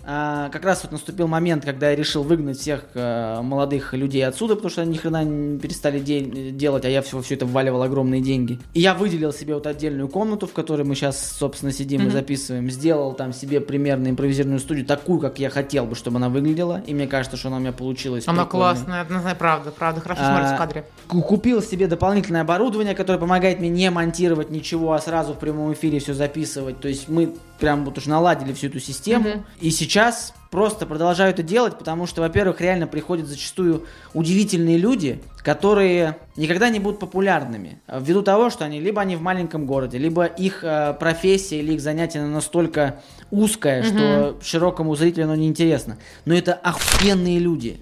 А, 0.06 0.50
как 0.50 0.66
раз 0.66 0.82
вот 0.82 0.92
наступил 0.92 1.28
момент, 1.28 1.64
когда 1.64 1.88
я 1.88 1.96
решил 1.96 2.24
выгнать 2.24 2.58
всех 2.58 2.84
э, 2.92 3.40
молодых 3.40 3.94
людей 3.94 4.20
отсюда, 4.26 4.54
потому 4.54 4.70
что 4.70 4.82
они 4.82 4.90
ни 4.92 4.96
хрена 4.98 5.24
не 5.24 5.58
перестали 5.58 5.98
де- 5.98 6.50
делать, 6.50 6.84
а 6.84 6.90
я 6.90 7.00
все, 7.00 7.22
все 7.22 7.36
это 7.36 7.46
вваливал 7.46 7.82
огромные 7.82 8.20
деньги. 8.20 8.58
И 8.74 8.82
я 8.82 8.92
выделил 8.92 9.32
себе 9.32 9.54
вот 9.54 9.66
отдельную 9.66 10.08
комнату, 10.08 10.46
в 10.46 10.52
которой 10.52 10.82
мы 10.82 10.94
сейчас, 10.94 11.32
собственно, 11.38 11.72
сидим 11.72 12.02
и 12.02 12.04
Мгм. 12.04 12.12
записываем. 12.12 12.70
Сделал 12.70 13.14
там 13.14 13.32
себе 13.32 13.62
примерно 13.62 14.08
импровизированную 14.08 14.60
студию, 14.60 14.84
такую, 14.84 15.20
как 15.20 15.38
я 15.38 15.48
хотел 15.48 15.86
бы, 15.86 15.94
чтобы 15.94 16.18
она 16.18 16.28
выглядела. 16.28 16.82
И 16.86 16.92
мне 16.92 17.06
кажется, 17.06 17.38
что 17.38 17.48
она 17.48 17.56
у 17.56 17.60
меня 17.60 17.72
получилась. 17.72 18.28
Она 18.28 18.44
классная, 18.44 19.00
однозначно, 19.00 19.38
правда, 19.38 19.70
правда, 19.70 20.02
хорошо 20.02 20.20
А, 20.22 20.26
смотрится 20.28 20.54
в 20.54 20.58
кадре. 20.58 20.84
Ку- 21.08 21.22
Купил 21.22 21.62
себе 21.62 21.86
дополнительное 21.86 22.42
оборудование, 22.42 22.94
которое 22.94 23.18
помогает 23.18 23.58
мне 23.58 23.70
не 23.70 23.88
монтировать 23.90 24.50
ничего, 24.50 24.92
а 24.92 24.98
сразу 24.98 25.32
в 25.32 25.38
прямом 25.38 25.72
эфире 25.72 25.98
все 25.98 26.12
записывать. 26.12 26.78
То 26.80 26.88
есть 26.94 27.08
мы 27.08 27.34
прям 27.58 27.84
вот 27.84 27.98
уж 27.98 28.06
наладили 28.06 28.52
всю 28.52 28.66
эту 28.66 28.80
систему. 28.80 29.28
Мгм. 29.28 29.46
И 29.60 29.70
сейчас 29.70 30.34
просто 30.50 30.86
продолжаю 30.86 31.30
это 31.30 31.42
делать, 31.42 31.78
потому 31.78 32.06
что, 32.06 32.20
во-первых, 32.20 32.60
реально 32.60 32.86
приходят 32.86 33.26
зачастую 33.26 33.86
удивительные 34.12 34.78
люди, 34.78 35.20
которые 35.42 36.18
никогда 36.36 36.68
не 36.68 36.78
будут 36.78 37.00
популярными. 37.00 37.80
э, 37.86 38.00
Ввиду 38.00 38.22
того, 38.22 38.50
что 38.50 38.64
они 38.64 38.80
либо 38.80 39.00
они 39.00 39.16
в 39.16 39.20
маленьком 39.20 39.66
городе, 39.66 39.98
либо 39.98 40.26
их 40.26 40.62
э, 40.62 40.94
профессия 40.98 41.58
или 41.58 41.74
их 41.74 41.80
занятие 41.80 42.22
настолько 42.22 43.00
узкое, 43.30 43.82
что 43.82 44.38
широкому 44.42 44.94
зрителю 44.94 45.24
оно 45.24 45.34
неинтересно. 45.34 45.98
Но 46.24 46.34
это 46.34 46.54
охуенные 46.54 47.38
люди. 47.38 47.80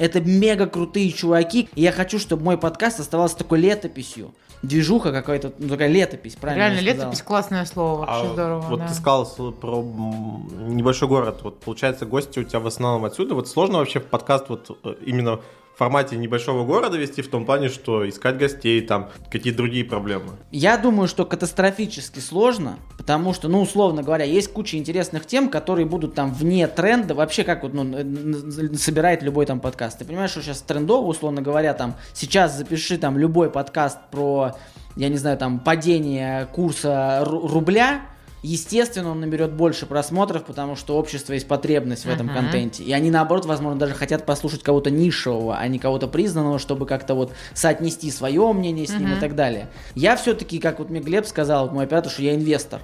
Это 0.00 0.20
мега 0.20 0.66
крутые 0.66 1.12
чуваки. 1.12 1.68
И 1.74 1.82
я 1.82 1.92
хочу, 1.92 2.18
чтобы 2.18 2.42
мой 2.42 2.58
подкаст 2.58 3.00
оставался 3.00 3.36
такой 3.36 3.60
летописью. 3.60 4.34
Движуха 4.62 5.12
какая-то, 5.12 5.52
ну 5.58 5.68
такая 5.68 5.88
летопись, 5.88 6.34
правильно 6.34 6.64
Реально, 6.64 6.80
летопись 6.80 7.22
классное 7.22 7.64
слово, 7.64 8.00
вообще 8.00 8.26
А 8.30 8.32
здорово. 8.32 8.60
вот 8.62 8.78
да. 8.80 8.88
ты 8.88 8.94
сказал 8.94 9.26
про 9.52 9.82
небольшой 9.82 11.08
город. 11.08 11.40
Вот 11.42 11.60
получается, 11.60 12.06
гости 12.06 12.40
у 12.40 12.44
тебя 12.44 12.58
в 12.58 12.66
основном 12.66 13.04
отсюда. 13.04 13.34
Вот 13.34 13.48
сложно 13.48 13.78
вообще 13.78 14.00
в 14.00 14.06
подкаст 14.06 14.48
вот 14.48 14.76
э, 14.82 14.94
именно 15.06 15.40
формате 15.78 16.16
небольшого 16.16 16.64
города 16.64 16.98
вести 16.98 17.22
в 17.22 17.30
том 17.30 17.46
плане, 17.46 17.68
что 17.68 18.08
искать 18.08 18.36
гостей, 18.36 18.80
там 18.80 19.10
какие-то 19.30 19.58
другие 19.58 19.84
проблемы. 19.84 20.32
Я 20.50 20.76
думаю, 20.76 21.06
что 21.06 21.24
катастрофически 21.24 22.18
сложно, 22.18 22.78
потому 22.96 23.32
что, 23.32 23.48
ну, 23.48 23.60
условно 23.62 24.02
говоря, 24.02 24.24
есть 24.24 24.52
куча 24.52 24.76
интересных 24.76 25.24
тем, 25.24 25.48
которые 25.48 25.86
будут 25.86 26.14
там 26.14 26.34
вне 26.34 26.66
тренда, 26.66 27.14
вообще 27.14 27.44
как 27.44 27.62
вот, 27.62 27.74
ну, 27.74 27.84
собирает 28.76 29.22
любой 29.22 29.46
там 29.46 29.60
подкаст. 29.60 30.00
Ты 30.00 30.04
понимаешь, 30.04 30.30
что 30.30 30.42
сейчас 30.42 30.60
трендово, 30.62 31.06
условно 31.06 31.42
говоря, 31.42 31.74
там, 31.74 31.94
сейчас 32.12 32.56
запиши 32.56 32.98
там 32.98 33.16
любой 33.16 33.48
подкаст 33.48 33.98
про, 34.10 34.56
я 34.96 35.08
не 35.08 35.16
знаю, 35.16 35.38
там, 35.38 35.60
падение 35.60 36.46
курса 36.46 37.22
ру- 37.24 37.46
рубля, 37.48 38.00
Естественно, 38.42 39.10
он 39.10 39.20
наберет 39.20 39.52
больше 39.52 39.86
просмотров, 39.86 40.44
потому 40.44 40.76
что 40.76 40.96
общество 40.96 41.32
есть 41.32 41.48
потребность 41.48 42.04
в 42.04 42.08
этом 42.08 42.26
Мгм. 42.26 42.34
контенте. 42.34 42.84
И 42.84 42.92
они, 42.92 43.10
наоборот, 43.10 43.46
возможно, 43.46 43.78
даже 43.78 43.94
хотят 43.94 44.26
послушать 44.26 44.62
кого-то 44.62 44.90
нишевого, 44.90 45.56
а 45.56 45.66
не 45.66 45.78
кого-то 45.78 46.06
признанного, 46.06 46.58
чтобы 46.58 46.86
как-то 46.86 47.14
вот 47.14 47.32
соотнести 47.54 48.10
свое 48.10 48.52
мнение 48.52 48.86
с 48.86 48.90
ним 48.98 49.14
и 49.14 49.20
так 49.20 49.34
далее. 49.34 49.68
Я 49.94 50.16
все-таки, 50.16 50.58
как 50.58 50.78
вот 50.78 50.90
мне 50.90 51.00
Глеб 51.00 51.26
сказал, 51.26 51.70
мой 51.70 51.84
оператор, 51.84 52.10
что 52.12 52.22
я 52.22 52.34
инвестор. 52.34 52.80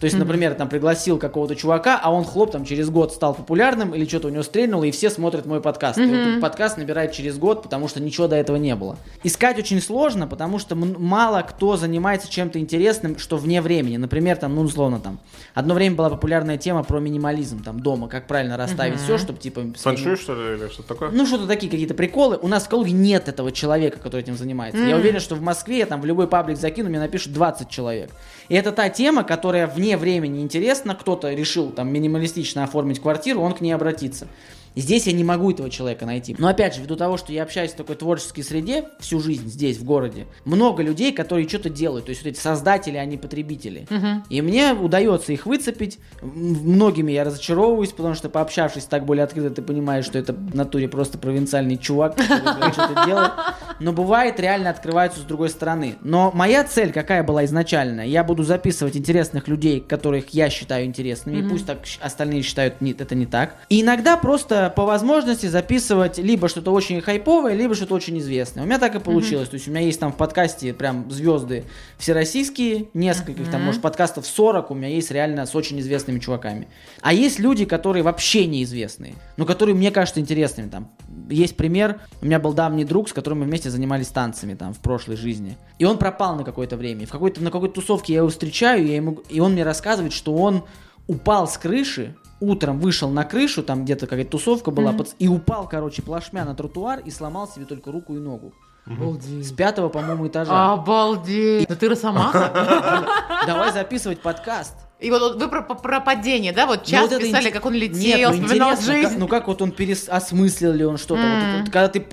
То 0.00 0.04
есть, 0.04 0.16
например, 0.18 0.54
там 0.54 0.68
пригласил 0.68 1.18
какого-то 1.18 1.56
чувака, 1.56 1.98
а 2.02 2.12
он 2.12 2.24
хлоп 2.24 2.50
там 2.52 2.64
через 2.64 2.90
год 2.90 3.12
стал 3.12 3.34
популярным 3.34 3.94
или 3.94 4.04
что-то 4.04 4.28
у 4.28 4.30
него 4.30 4.42
стрельнуло, 4.42 4.84
и 4.84 4.90
все 4.90 5.08
смотрят 5.10 5.46
мой 5.46 5.60
подкаст. 5.60 5.98
И 5.98 6.02
вот 6.34 6.40
подкаст 6.40 6.76
набирает 6.76 7.12
через 7.12 7.38
год, 7.38 7.62
потому 7.62 7.88
что 7.88 8.00
ничего 8.00 8.28
до 8.28 8.36
этого 8.36 8.56
не 8.56 8.74
было. 8.74 8.96
Искать 9.22 9.58
очень 9.58 9.80
сложно, 9.80 10.26
потому 10.26 10.58
что 10.58 10.74
м- 10.74 10.96
мало 10.98 11.40
кто 11.42 11.76
занимается 11.76 12.30
чем-то 12.30 12.58
интересным, 12.58 13.18
что 13.18 13.36
вне 13.36 13.62
времени. 13.62 13.96
Например, 13.96 14.36
там, 14.36 14.54
ну, 14.54 14.62
условно, 14.62 15.00
там, 15.00 15.18
одно 15.54 15.74
время 15.74 15.96
была 15.96 16.10
популярная 16.10 16.58
тема 16.58 16.82
про 16.82 17.00
минимализм, 17.00 17.62
там, 17.62 17.80
дома, 17.80 18.08
как 18.08 18.26
правильно 18.26 18.56
расставить 18.56 19.00
все, 19.00 19.16
чтобы, 19.18 19.38
типа... 19.38 19.62
Фэншуй, 19.76 20.16
что 20.16 20.34
ли, 20.34 20.56
или 20.58 20.68
что-то 20.68 20.88
такое? 20.88 21.10
ну, 21.10 21.26
что-то 21.26 21.46
такие 21.46 21.70
какие-то 21.70 21.94
приколы. 21.94 22.38
У 22.40 22.48
нас 22.48 22.64
в 22.64 22.68
Калуге 22.68 22.92
нет 22.92 23.28
этого 23.28 23.50
человека, 23.52 23.98
который 23.98 24.20
этим 24.20 24.36
занимается. 24.36 24.80
Я 24.82 24.96
уверен, 24.96 25.20
что 25.20 25.34
в 25.34 25.40
Москве 25.40 25.78
я 25.78 25.86
там 25.86 26.00
в 26.00 26.04
любой 26.04 26.28
паблик 26.28 26.58
закину, 26.58 26.88
мне 26.90 26.98
напишут 27.00 27.32
20 27.32 27.68
человек. 27.70 28.10
И 28.48 28.54
это 28.54 28.72
та 28.72 28.88
тема, 28.88 29.24
которая 29.24 29.66
вне 29.66 29.96
времени 29.96 30.40
интересна. 30.40 30.94
Кто-то 30.94 31.32
решил 31.32 31.70
там 31.70 31.92
минималистично 31.92 32.64
оформить 32.64 33.00
квартиру, 33.00 33.40
он 33.40 33.52
к 33.52 33.60
ней 33.60 33.72
обратится. 33.72 34.28
Здесь 34.76 35.06
я 35.06 35.12
не 35.14 35.24
могу 35.24 35.50
этого 35.50 35.70
человека 35.70 36.06
найти. 36.06 36.36
Но 36.38 36.48
опять 36.48 36.74
же, 36.74 36.82
ввиду 36.82 36.96
того, 36.96 37.16
что 37.16 37.32
я 37.32 37.42
общаюсь 37.42 37.72
в 37.72 37.76
такой 37.76 37.96
творческой 37.96 38.42
среде 38.42 38.84
всю 39.00 39.20
жизнь 39.20 39.48
здесь, 39.48 39.78
в 39.78 39.84
городе, 39.84 40.26
много 40.44 40.82
людей, 40.82 41.12
которые 41.12 41.48
что-то 41.48 41.70
делают. 41.70 42.04
То 42.06 42.10
есть 42.10 42.22
вот 42.22 42.30
эти 42.30 42.38
создатели, 42.38 42.96
а 42.96 43.04
не 43.04 43.16
потребители. 43.16 43.86
И 44.28 44.42
мне 44.42 44.72
удается 44.74 45.32
их 45.32 45.46
выцепить. 45.46 45.98
Многими 46.22 47.12
я 47.12 47.24
разочаровываюсь, 47.24 47.90
потому 47.92 48.14
что 48.14 48.28
пообщавшись 48.28 48.84
так 48.84 49.04
более 49.04 49.24
открыто, 49.24 49.50
ты 49.50 49.62
понимаешь, 49.62 50.04
что 50.04 50.18
это 50.18 50.32
в 50.32 50.54
натуре 50.54 50.88
просто 50.88 51.18
провинциальный 51.18 51.76
чувак, 51.78 52.16
который 52.16 52.72
что-то 52.72 53.04
делает. 53.06 53.32
Но 53.80 53.92
бывает, 53.92 54.38
реально 54.40 54.70
открываются 54.70 55.20
с 55.20 55.24
другой 55.24 55.48
стороны. 55.50 55.96
Но 56.02 56.30
моя 56.34 56.64
цель 56.64 56.92
какая 56.92 57.22
была 57.22 57.44
изначально? 57.44 58.02
Я 58.06 58.24
буду 58.24 58.42
записывать 58.42 58.96
интересных 58.96 59.48
людей, 59.48 59.80
которых 59.80 60.30
я 60.30 60.50
считаю 60.50 60.86
интересными, 60.86 61.38
и 61.38 61.48
пусть 61.48 61.66
так 61.66 61.78
остальные 62.00 62.42
считают 62.42 62.80
не- 62.80 62.92
это 62.92 63.14
не 63.14 63.26
так. 63.26 63.56
И 63.68 63.82
иногда 63.82 64.16
просто 64.16 64.65
по 64.70 64.84
возможности 64.84 65.46
записывать 65.46 66.18
либо 66.18 66.48
что-то 66.48 66.72
очень 66.72 67.00
хайповое, 67.00 67.54
либо 67.54 67.74
что-то 67.74 67.94
очень 67.94 68.18
известное. 68.18 68.64
У 68.64 68.66
меня 68.66 68.78
так 68.78 68.94
и 68.94 69.00
получилось. 69.00 69.48
То 69.48 69.54
есть 69.54 69.68
у 69.68 69.70
меня 69.70 69.80
есть 69.80 70.00
там 70.00 70.12
в 70.12 70.16
подкасте 70.16 70.72
прям 70.74 71.10
звезды 71.10 71.64
всероссийские, 71.98 72.88
нескольких, 72.94 73.50
там, 73.50 73.62
может, 73.62 73.82
подкастов 73.82 74.26
40 74.26 74.70
у 74.70 74.74
меня 74.74 74.88
есть 74.88 75.10
реально 75.10 75.46
с 75.46 75.54
очень 75.54 75.80
известными 75.80 76.18
чуваками. 76.18 76.68
А 77.00 77.12
есть 77.12 77.38
люди, 77.38 77.64
которые 77.64 78.02
вообще 78.02 78.46
неизвестные, 78.46 79.14
но 79.36 79.46
которые 79.46 79.74
мне 79.74 79.90
кажутся 79.90 80.20
интересными. 80.20 80.68
Там 80.68 80.90
есть 81.28 81.56
пример, 81.56 82.00
у 82.20 82.26
меня 82.26 82.38
был 82.38 82.52
давний 82.52 82.84
друг, 82.84 83.08
с 83.08 83.12
которым 83.12 83.40
мы 83.40 83.46
вместе 83.46 83.70
занимались 83.70 84.08
танцами 84.08 84.54
там 84.54 84.72
в 84.72 84.78
прошлой 84.78 85.16
жизни. 85.16 85.56
И 85.78 85.84
он 85.84 85.98
пропал 85.98 86.36
на 86.36 86.44
какое-то 86.44 86.76
время. 86.76 87.02
И 87.02 87.06
в 87.06 87.10
какой-то, 87.10 87.42
на 87.42 87.50
какой-то 87.50 87.74
тусовке 87.74 88.14
я 88.14 88.18
его 88.20 88.28
встречаю, 88.28 88.86
я 88.86 88.96
ему, 88.96 89.22
и 89.28 89.40
он 89.40 89.52
мне 89.52 89.64
рассказывает, 89.64 90.12
что 90.12 90.34
он 90.34 90.64
упал 91.06 91.48
с 91.48 91.56
крыши, 91.56 92.16
утром 92.40 92.78
вышел 92.80 93.10
на 93.10 93.24
крышу, 93.24 93.62
там 93.62 93.84
где-то 93.84 94.06
какая-то 94.06 94.32
тусовка 94.32 94.70
была, 94.70 94.92
пац- 94.92 95.14
и 95.18 95.28
упал, 95.28 95.68
короче, 95.68 96.02
плашмя 96.02 96.44
на 96.44 96.54
тротуар 96.54 97.00
и 97.00 97.10
сломал 97.10 97.48
себе 97.48 97.64
только 97.64 97.90
руку 97.92 98.14
и 98.14 98.18
ногу. 98.18 98.52
С 98.86 98.90
Обалдеть. 98.92 99.56
пятого, 99.56 99.88
по-моему, 99.88 100.28
этажа. 100.28 100.72
Обалдеть. 100.72 101.66
Да 101.68 101.74
ты 101.74 101.88
росомаха. 101.88 103.04
Давай 103.46 103.72
записывать 103.72 104.20
подкаст. 104.20 104.74
И 104.98 105.10
вот, 105.10 105.20
вот 105.20 105.42
вы 105.42 105.48
про, 105.48 105.60
про 105.62 106.00
падение, 106.00 106.52
да? 106.54 106.64
Вот 106.66 106.80
Ну, 106.84 106.90
час 106.90 107.02
вот 107.02 107.12
это 107.12 107.20
писали, 107.20 107.48
инте- 107.48 107.52
как 107.52 107.66
он 107.66 107.74
летел, 107.74 107.98
Нет, 107.98 108.30
ну, 108.30 108.42
вспоминал 108.44 108.70
интересно, 108.72 108.92
жизнь. 108.94 109.08
как- 109.10 109.18
ну 109.18 109.28
как 109.28 109.46
вот 109.46 109.60
он 109.60 109.70
переосмыслил 109.72 110.72
ли 110.72 110.84
он 110.86 110.96
что-то. 110.96 111.20
Вот 111.20 111.60
это- 111.60 111.70
когда 111.70 111.88
ты 111.88 112.06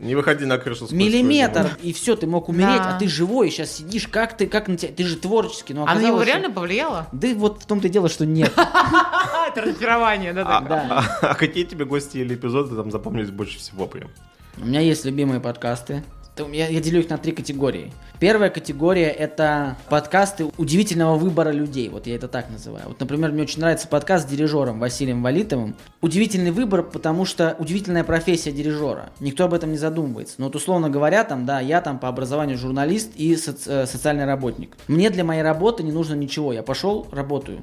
Не 0.00 0.16
выходи 0.16 0.44
на 0.44 0.58
крышу. 0.58 0.88
миллиметр, 0.90 1.78
и 1.80 1.92
все, 1.92 2.16
ты 2.16 2.26
мог 2.26 2.48
умереть, 2.48 2.82
Да. 2.82 2.96
а 2.96 2.98
ты 2.98 3.06
живой, 3.06 3.50
сейчас 3.50 3.70
сидишь, 3.76 4.08
как 4.08 4.36
ты, 4.36 4.48
как 4.48 4.66
на 4.66 4.76
тебя, 4.76 4.90
ты 4.92 5.04
же 5.04 5.16
творческий, 5.16 5.74
но 5.74 5.84
А 5.86 5.94
на 5.94 6.00
него 6.02 6.16
что- 6.16 6.26
реально 6.26 6.50
повлияло? 6.50 7.06
Да 7.12 7.28
вот 7.36 7.62
в 7.62 7.66
том-то 7.66 7.86
и 7.86 7.90
дело, 7.90 8.08
что 8.08 8.26
нет. 8.26 8.52
Это 9.48 9.60
разочарование, 9.62 10.32
да? 10.32 10.42
А, 10.44 11.04
а- 11.22 11.26
а 11.30 11.34
какие 11.36 11.62
тебе 11.64 11.84
гости 11.84 12.18
или 12.18 12.34
эпизоды 12.34 12.74
там 12.74 12.90
запомнились 12.90 13.30
больше 13.30 13.58
всего 13.60 13.86
прям? 13.86 14.10
У 14.58 14.64
меня 14.66 14.80
есть 14.80 15.04
любимые 15.04 15.38
подкасты. 15.40 16.02
Я, 16.36 16.68
я 16.68 16.80
делю 16.80 17.00
их 17.00 17.10
на 17.10 17.16
три 17.16 17.30
категории. 17.30 17.92
Первая 18.18 18.50
категория 18.50 19.08
это 19.08 19.76
подкасты 19.88 20.46
удивительного 20.58 21.16
выбора 21.16 21.50
людей. 21.50 21.88
Вот 21.88 22.08
я 22.08 22.16
это 22.16 22.26
так 22.26 22.50
называю. 22.50 22.88
Вот, 22.88 22.98
например, 22.98 23.30
мне 23.30 23.42
очень 23.42 23.60
нравится 23.60 23.86
подкаст 23.86 24.26
с 24.26 24.30
дирижером 24.30 24.80
Василием 24.80 25.22
Валитовым. 25.22 25.76
Удивительный 26.00 26.50
выбор, 26.50 26.82
потому 26.82 27.24
что 27.24 27.54
удивительная 27.60 28.02
профессия 28.02 28.50
дирижера. 28.50 29.10
Никто 29.20 29.44
об 29.44 29.54
этом 29.54 29.70
не 29.70 29.78
задумывается. 29.78 30.34
Но 30.38 30.46
вот 30.46 30.56
условно 30.56 30.90
говоря, 30.90 31.22
там, 31.22 31.46
да, 31.46 31.60
я 31.60 31.80
там 31.80 32.00
по 32.00 32.08
образованию 32.08 32.58
журналист 32.58 33.12
и 33.14 33.34
соци- 33.34 33.70
э, 33.70 33.86
социальный 33.86 34.24
работник. 34.24 34.76
Мне 34.88 35.10
для 35.10 35.22
моей 35.22 35.42
работы 35.42 35.84
не 35.84 35.92
нужно 35.92 36.14
ничего. 36.14 36.52
Я 36.52 36.64
пошел, 36.64 37.06
работаю. 37.12 37.60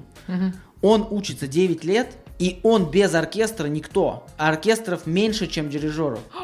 Он 0.81 1.05
учится 1.11 1.45
9 1.45 1.83
лет, 1.83 2.15
и 2.41 2.59
он 2.63 2.89
без 2.89 3.13
оркестра 3.13 3.67
никто. 3.67 4.25
А 4.37 4.49
оркестров 4.49 5.05
меньше, 5.05 5.45
чем 5.47 5.69
дирижеров. 5.69 6.19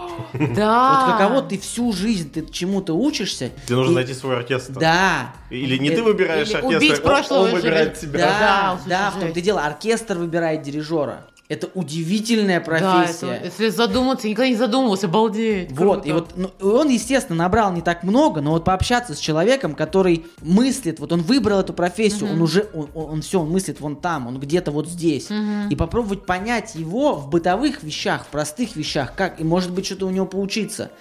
Да. 0.56 1.06
Вот 1.08 1.18
каково 1.18 1.42
ты 1.44 1.58
всю 1.60 1.92
жизнь 1.94 2.32
ты 2.32 2.46
чему-то 2.51 2.94
учишься. 2.94 3.51
Тебе 3.66 3.75
нужно 3.75 3.92
и- 3.92 3.96
найти 3.96 4.13
свой 4.13 4.38
оркестр. 4.38 4.74
Да. 4.74 5.34
Или 5.50 5.77
не 5.77 5.89
ты 5.92 6.01
выбираешь 6.04 6.48
или 6.50 6.56
оркестр, 6.56 6.77
убить 6.77 6.94
он- 7.00 7.01
прошлого 7.01 7.39
он 7.44 7.51
выбирает 7.51 8.00
тебя. 8.00 8.20
Да, 8.20 8.39
Да, 8.39 8.80
да, 8.88 9.12
в 9.12 9.20
том-то 9.20 9.42
дело. 9.42 9.62
Оркестр 9.66 10.18
выбирает 10.18 10.62
дирижера. 10.63 11.25
Это 11.50 11.70
удивительная 11.75 12.60
Да, 12.60 12.66
профессия. 12.66 13.27
это- 13.27 13.46
если 13.46 13.70
задуматься, 13.70 14.27
никогда 14.27 14.50
не 14.50 14.56
задумывался, 14.56 15.08
обалдеть. 15.08 15.72
Вот, 15.72 16.01
круто. 16.04 16.10
и 16.10 16.12
вот 16.12 16.34
ну, 16.36 16.51
он, 16.62 16.89
естественно, 16.89 17.38
набрал 17.38 17.72
не 17.72 17.82
так 17.82 18.04
много, 18.04 18.42
но 18.42 18.51
вот 18.51 18.66
пообщаться 18.66 19.13
с 19.13 19.18
человеком, 19.18 19.74
который 19.74 20.25
мыслит, 20.42 21.00
вот 21.00 21.13
он 21.13 21.22
выбрал 21.22 21.60
эту 21.62 21.74
профессию, 21.74 22.32
он 22.32 22.42
уже, 22.42 22.68
он, 22.94 23.22
все, 23.22 23.39
он 23.39 23.50
мыслит 23.50 23.80
вон 23.80 23.96
там, 23.96 24.27
он 24.27 24.39
где-то 24.39 24.72
вот 24.72 24.89
здесь. 24.89 25.30
И 25.70 25.75
попробовать 25.75 26.25
понять 26.25 26.75
его 26.75 27.13
в 27.16 27.30
бытовых 27.30 27.82
вещах, 27.82 28.25
в 28.25 28.27
простых 28.27 28.75
вещах, 28.75 29.13
как, 29.16 29.39
и 29.39 29.44
может 29.46 29.72
быть 29.72 29.86
что-то 29.86 30.06
у 30.08 30.10
него 30.10 30.25
поучиться. 30.25 30.92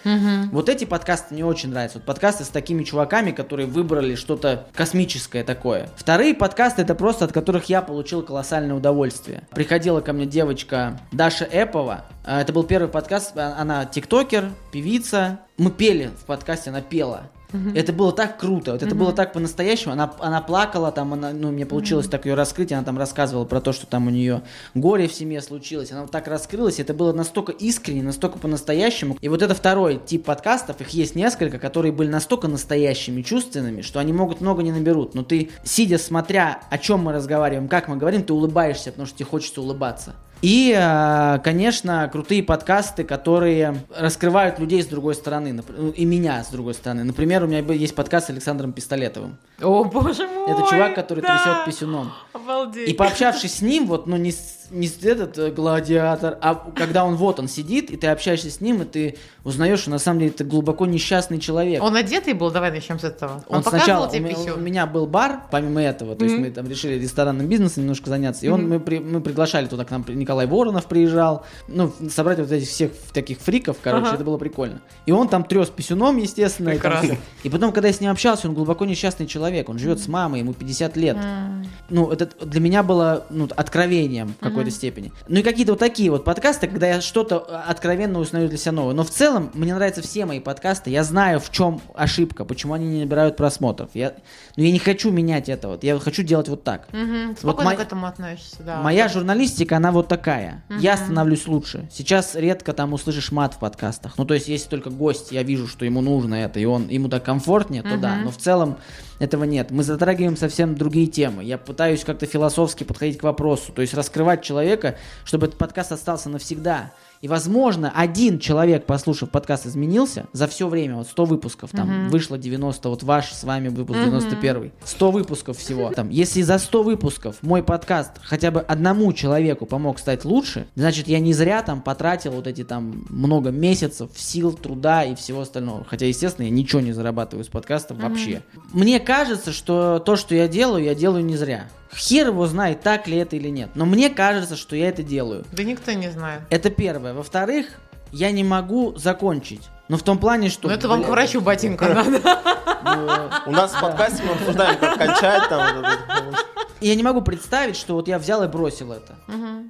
Вот 0.52 0.68
эти 0.68 0.84
подкасты 0.84 1.34
мне 1.34 1.44
очень 1.44 1.70
нравятся. 1.70 1.98
Вот 1.98 2.06
подкасты 2.06 2.44
с 2.44 2.48
такими 2.48 2.84
чуваками, 2.84 3.32
которые 3.32 3.66
выбрали 3.66 4.14
что-то 4.14 4.66
космическое 4.74 5.42
такое. 5.42 5.88
Вторые 5.96 6.34
подкасты 6.34 6.82
это 6.82 6.94
просто 6.94 7.24
от 7.24 7.32
которых 7.32 7.64
я 7.64 7.82
получил 7.82 8.22
колоссальное 8.22 8.76
удовольствие. 8.76 9.46
Приходила 9.52 10.00
ко 10.00 10.12
мне 10.12 10.26
девочка 10.36 11.00
Даша 11.12 11.46
Эпова. 11.50 12.04
А, 12.22 12.42
Это 12.42 12.52
был 12.52 12.62
первый 12.62 12.88
подкаст. 12.88 13.32
а- 13.38 13.56
Она 13.58 13.86
тиктокер, 13.86 14.50
певица. 14.70 15.40
Мы 15.56 15.70
пели 15.70 16.10
в 16.20 16.26
подкасте, 16.26 16.68
она 16.68 16.82
пела. 16.82 17.30
Это 17.74 17.94
было 17.94 18.12
так 18.12 18.36
круто, 18.38 18.72
вот 18.72 18.82
это 18.82 18.94
было 18.94 19.12
так 19.14 19.32
по-настоящему. 19.32 19.94
Она, 19.94 20.12
она 20.18 20.42
плакала, 20.42 20.92
там, 20.92 21.14
она, 21.14 21.30
ну, 21.30 21.52
мне 21.52 21.64
получилось 21.64 22.06
так 22.06 22.26
ее 22.26 22.34
раскрыть, 22.34 22.70
она 22.70 22.82
там 22.82 22.98
рассказывала 22.98 23.46
про 23.46 23.62
то, 23.62 23.72
что 23.72 23.86
там 23.86 24.08
у 24.08 24.10
нее 24.10 24.42
горе 24.74 25.08
в 25.08 25.14
семье 25.14 25.40
случилось. 25.40 25.90
Она 25.90 26.02
вот 26.02 26.10
так 26.10 26.28
раскрылась, 26.28 26.80
это 26.80 26.92
было 26.92 27.14
настолько 27.14 27.52
искренне, 27.52 28.02
настолько 28.02 28.38
по-настоящему. 28.38 29.16
И 29.22 29.28
вот 29.30 29.40
это 29.40 29.54
второй 29.54 29.98
тип 30.04 30.24
подкастов, 30.24 30.82
их 30.82 30.90
есть 30.90 31.14
несколько, 31.14 31.58
которые 31.58 31.92
были 31.92 32.10
настолько 32.10 32.46
настоящими, 32.46 33.22
чувственными, 33.22 33.80
что 33.80 34.00
они 34.00 34.12
могут 34.12 34.42
много 34.42 34.62
не 34.62 34.72
наберут. 34.72 35.14
Но 35.14 35.22
ты, 35.22 35.48
сидя, 35.64 35.96
смотря, 35.96 36.60
о 36.68 36.76
чем 36.76 37.04
мы 37.04 37.12
разговариваем, 37.14 37.68
как 37.68 37.88
мы 37.88 37.96
говорим, 37.96 38.22
ты 38.22 38.34
улыбаешься, 38.34 38.90
потому 38.90 39.06
что 39.06 39.16
тебе 39.16 39.26
хочется 39.30 39.62
улыбаться. 39.62 40.14
И, 40.42 40.74
э, 40.76 41.38
конечно, 41.42 42.08
крутые 42.12 42.42
подкасты, 42.42 43.04
которые 43.04 43.76
раскрывают 43.96 44.58
людей 44.58 44.82
с 44.82 44.86
другой 44.86 45.14
стороны, 45.14 45.52
ну, 45.52 45.90
и 45.90 46.04
меня 46.04 46.44
с 46.44 46.48
другой 46.48 46.74
стороны. 46.74 47.04
Например, 47.04 47.44
у 47.44 47.46
меня 47.46 47.60
есть 47.72 47.94
подкаст 47.94 48.26
с 48.26 48.30
Александром 48.30 48.72
Пистолетовым. 48.72 49.38
О, 49.62 49.84
боже 49.84 50.26
мой! 50.26 50.52
Это 50.52 50.68
чувак, 50.68 50.94
который 50.94 51.22
да! 51.22 51.36
трясет 51.36 51.64
писюном. 51.64 52.12
Обалдеть. 52.32 52.88
И 52.88 52.92
пообщавшись 52.92 53.56
с 53.56 53.62
ним, 53.62 53.86
вот, 53.86 54.06
ну, 54.06 54.16
не, 54.16 54.32
с- 54.32 54.55
не 54.70 54.86
этот 55.02 55.38
э, 55.38 55.50
гладиатор, 55.50 56.38
а 56.40 56.54
когда 56.74 57.04
он 57.04 57.16
вот, 57.16 57.38
он 57.38 57.48
сидит, 57.48 57.90
и 57.90 57.96
ты 57.96 58.08
общаешься 58.08 58.50
с 58.50 58.60
ним, 58.60 58.82
и 58.82 58.84
ты 58.84 59.16
узнаешь, 59.44 59.80
что 59.80 59.90
на 59.90 59.98
самом 59.98 60.20
деле 60.20 60.30
это 60.32 60.44
глубоко 60.44 60.86
несчастный 60.86 61.38
человек. 61.38 61.82
Он 61.82 61.94
одетый 61.96 62.32
был? 62.32 62.50
Давай 62.50 62.70
начнем 62.70 62.98
с 62.98 63.04
этого. 63.04 63.44
Он, 63.48 63.62
показывал 63.62 63.70
сначала, 63.78 64.06
у 64.06 64.10
тебе 64.10 64.20
меня, 64.20 64.54
у 64.54 64.58
меня 64.58 64.86
был 64.86 65.06
бар, 65.06 65.42
помимо 65.50 65.82
этого, 65.82 66.16
то 66.16 66.24
есть 66.24 66.36
Мгм. 66.36 66.44
мы 66.46 66.50
там 66.50 66.68
решили 66.68 66.98
ресторанным 66.98 67.46
бизнесом 67.46 67.84
немножко 67.84 68.10
заняться, 68.10 68.44
и 68.46 68.48
он, 68.48 68.62
Мгм. 68.62 68.70
мы, 68.70 68.80
при- 68.80 68.98
мы 69.00 69.20
приглашали 69.20 69.66
туда 69.66 69.84
к 69.84 69.90
нам, 69.90 70.04
Николай 70.08 70.46
Воронов 70.46 70.86
приезжал, 70.86 71.44
ну, 71.68 71.92
собрать 72.10 72.38
вот 72.38 72.50
этих 72.50 72.68
всех 72.68 72.90
таких 73.12 73.38
фриков, 73.38 73.76
короче, 73.82 74.06
Ага. 74.06 74.14
это 74.16 74.24
было 74.24 74.38
прикольно. 74.38 74.80
И 75.06 75.12
он 75.12 75.28
там 75.28 75.44
трес 75.44 75.68
писюном, 75.68 76.16
естественно. 76.16 76.70
И, 76.70 76.78
там 76.78 76.92
Прекрасно. 76.92 77.16
и 77.42 77.48
потом, 77.50 77.72
когда 77.72 77.88
я 77.88 77.94
с 77.94 78.00
ним 78.00 78.10
общался, 78.10 78.48
он 78.48 78.54
глубоко 78.54 78.84
несчастный 78.84 79.26
человек, 79.26 79.68
он 79.68 79.78
живет 79.78 80.00
с 80.00 80.08
мамой, 80.08 80.40
ему 80.40 80.52
50 80.54 80.96
лет. 80.96 81.16
М. 81.16 81.66
Ну, 81.90 82.10
это 82.10 82.28
для 82.44 82.60
меня 82.60 82.82
было 82.82 83.26
ну, 83.30 83.48
откровением 83.54 84.34
в 84.40 84.55
какой-то 84.56 84.70
степени. 84.76 85.12
Ну 85.28 85.40
и 85.40 85.42
какие-то 85.42 85.72
вот 85.72 85.78
такие 85.78 86.10
вот 86.10 86.24
подкасты, 86.24 86.66
когда 86.66 86.86
я 86.88 87.00
что-то 87.00 87.44
э, 87.48 87.54
откровенно 87.68 88.18
узнаю 88.18 88.48
для 88.48 88.58
себя 88.58 88.72
новое. 88.72 88.94
Но 88.94 89.04
в 89.04 89.10
целом 89.10 89.50
мне 89.54 89.74
нравятся 89.74 90.02
все 90.02 90.26
мои 90.26 90.40
подкасты. 90.40 90.90
Я 90.90 91.04
знаю, 91.04 91.40
в 91.40 91.50
чем 91.50 91.80
ошибка, 91.94 92.44
почему 92.44 92.74
они 92.74 92.86
не 92.86 93.00
набирают 93.00 93.36
просмотров. 93.36 93.90
Я, 93.94 94.14
но 94.56 94.62
я 94.64 94.72
не 94.72 94.78
хочу 94.78 95.10
менять 95.10 95.48
это 95.48 95.68
вот. 95.68 95.84
Я 95.84 95.98
хочу 95.98 96.22
делать 96.22 96.48
вот 96.48 96.64
так. 96.64 96.88
Мгм. 96.92 97.36
Спокойно 97.36 97.70
мой- 97.70 97.76
к 97.76 97.80
этому 97.80 98.06
относишься, 98.06 98.62
да. 98.64 98.80
Моя 98.82 99.08
журналистика, 99.08 99.76
она 99.76 99.92
вот 99.92 100.08
такая. 100.08 100.62
Я 100.68 100.96
Мгм. 100.96 101.04
становлюсь 101.04 101.46
лучше. 101.46 101.88
Сейчас 101.92 102.34
редко 102.34 102.72
там 102.72 102.92
услышишь 102.92 103.32
мат 103.32 103.54
в 103.54 103.58
подкастах. 103.58 104.14
Ну, 104.18 104.24
то 104.24 104.34
есть, 104.34 104.48
если 104.48 104.68
только 104.68 104.90
гость, 104.90 105.32
я 105.32 105.42
вижу, 105.42 105.66
что 105.68 105.84
ему 105.84 106.00
нужно 106.00 106.34
это, 106.34 106.58
и 106.60 106.64
он 106.64 106.88
ему 106.88 107.08
так 107.08 107.24
комфортнее, 107.24 107.82
то 107.82 107.96
да. 107.96 108.16
Но 108.16 108.30
в 108.30 108.36
целом 108.36 108.76
этого 109.18 109.44
нет. 109.44 109.70
Мы 109.70 109.82
затрагиваем 109.82 110.36
совсем 110.36 110.74
другие 110.74 111.06
темы. 111.06 111.44
Я 111.44 111.58
пытаюсь 111.58 112.04
как-то 112.04 112.26
философски 112.26 112.84
подходить 112.84 113.18
к 113.18 113.22
вопросу. 113.22 113.72
То 113.72 113.82
есть 113.82 113.94
раскрывать 113.94 114.42
человека, 114.42 114.96
чтобы 115.24 115.46
этот 115.46 115.58
подкаст 115.58 115.92
остался 115.92 116.28
навсегда. 116.28 116.92
И, 117.22 117.28
возможно, 117.28 117.92
один 117.94 118.38
человек, 118.38 118.84
послушав 118.86 119.30
подкаст, 119.30 119.66
изменился 119.66 120.26
за 120.32 120.46
все 120.46 120.68
время, 120.68 120.96
вот 120.96 121.08
100 121.08 121.24
выпусков, 121.24 121.70
там 121.70 121.88
Мгм. 122.02 122.08
вышло 122.10 122.36
90, 122.38 122.88
вот 122.88 123.02
ваш 123.02 123.32
с 123.32 123.44
вами 123.44 123.68
выпуск 123.68 123.98
Мгм. 123.98 124.10
91. 124.10 124.72
100 124.84 125.10
выпусков 125.10 125.56
всего. 125.58 125.90
Там, 125.96 126.10
если 126.10 126.42
за 126.42 126.58
100 126.58 126.82
выпусков 126.82 127.36
мой 127.42 127.62
подкаст 127.62 128.12
хотя 128.22 128.50
бы 128.50 128.60
одному 128.60 129.12
человеку 129.12 129.66
помог 129.66 129.98
стать 129.98 130.24
лучше, 130.24 130.66
значит, 130.74 131.08
я 131.08 131.18
не 131.20 131.32
зря 131.32 131.62
там 131.62 131.80
потратил 131.80 132.32
вот 132.32 132.46
эти 132.46 132.64
там 132.64 133.04
много 133.08 133.50
месяцев, 133.50 134.10
сил, 134.14 134.52
труда 134.52 135.04
и 135.04 135.14
всего 135.14 135.40
остального. 135.40 135.84
Хотя, 135.88 136.06
естественно, 136.06 136.44
я 136.46 136.50
ничего 136.50 136.80
не 136.80 136.92
зарабатываю 136.92 137.44
с 137.44 137.48
подкастом 137.48 137.98
вообще. 137.98 138.42
Мне 138.72 139.00
кажется, 139.00 139.52
что 139.52 139.98
то, 139.98 140.16
что 140.16 140.34
я 140.34 140.48
делаю, 140.48 140.84
я 140.84 140.94
делаю 140.94 141.24
не 141.24 141.36
зря. 141.36 141.68
Хер 141.94 142.28
его 142.28 142.46
знает, 142.46 142.80
так 142.80 143.06
ли 143.06 143.16
это 143.16 143.36
или 143.36 143.48
нет. 143.48 143.70
Но 143.74 143.86
мне 143.86 144.10
кажется, 144.10 144.56
что 144.56 144.76
я 144.76 144.88
это 144.88 145.02
делаю. 145.02 145.44
Да 145.52 145.62
никто 145.62 145.92
не 145.92 146.10
знает. 146.10 146.42
Это 146.50 146.70
первое. 146.70 147.14
Во-вторых, 147.14 147.66
я 148.12 148.30
не 148.30 148.44
могу 148.44 148.94
закончить. 148.96 149.62
Но 149.88 149.96
в 149.96 150.02
том 150.02 150.18
плане, 150.18 150.50
что... 150.50 150.68
Ну 150.68 150.74
это 150.74 150.88
вам 150.88 151.04
к 151.04 151.08
врачу 151.08 151.40
ботинка 151.40 151.88
надо. 151.88 152.20
ну, 152.84 153.50
У 153.50 153.50
нас 153.52 153.72
в 153.72 153.80
подкасте 153.80 154.22
мы 154.24 154.32
обсуждаем, 154.32 154.78
как 154.78 154.98
кончать 154.98 155.48
там. 155.48 155.84
Я 156.80 156.94
не 156.94 157.02
могу 157.02 157.22
представить, 157.22 157.76
что 157.76 157.94
вот 157.94 158.06
я 158.06 158.18
взял 158.18 158.44
и 158.44 158.48
бросил 158.48 158.92
это. 158.92 159.14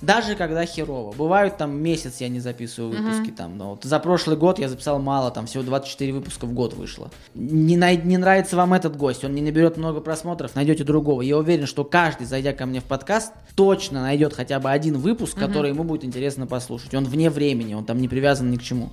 Даже 0.03 0.35
когда 0.35 0.65
херово. 0.67 1.12
Бывают 1.12 1.57
там 1.57 1.76
месяц 1.81 2.21
я 2.21 2.29
не 2.29 2.41
записываю 2.41 2.97
выпуски 2.97 3.31
там. 3.31 3.57
Но 3.57 3.71
вот 3.71 3.85
за 3.85 3.99
прошлый 3.99 4.37
год 4.37 4.59
я 4.59 4.69
записал 4.69 4.99
мало, 4.99 5.31
там 5.31 5.47
всего 5.47 5.62
24 5.62 6.12
выпуска 6.12 6.47
в 6.47 6.53
год 6.53 6.75
вышло. 6.75 7.11
Не, 7.35 7.76
най- 7.76 7.97
не 7.97 8.17
нравится 8.17 8.57
вам 8.57 8.75
этот 8.75 8.97
гость, 8.97 9.25
он 9.25 9.35
не 9.35 9.42
наберет 9.42 9.77
много 9.77 10.01
просмотров, 10.01 10.55
найдете 10.55 10.85
другого. 10.85 11.23
Я 11.23 11.38
уверен, 11.38 11.66
что 11.66 11.85
каждый, 11.85 12.27
зайдя 12.27 12.53
ко 12.53 12.66
мне 12.66 12.81
в 12.81 12.85
подкаст, 12.85 13.33
точно 13.55 14.03
найдет 14.03 14.33
хотя 14.33 14.61
бы 14.61 14.70
один 14.70 14.99
выпуск, 14.99 15.38
который 15.38 15.70
ему 15.70 15.85
будет 15.85 16.05
интересно 16.05 16.47
послушать. 16.47 16.94
Он 16.94 17.05
вне 17.05 17.31
времени, 17.31 17.75
он 17.75 17.85
там 17.85 17.99
не 17.99 18.09
привязан 18.09 18.51
ни 18.51 18.57
к 18.57 18.62
чему. 18.62 18.90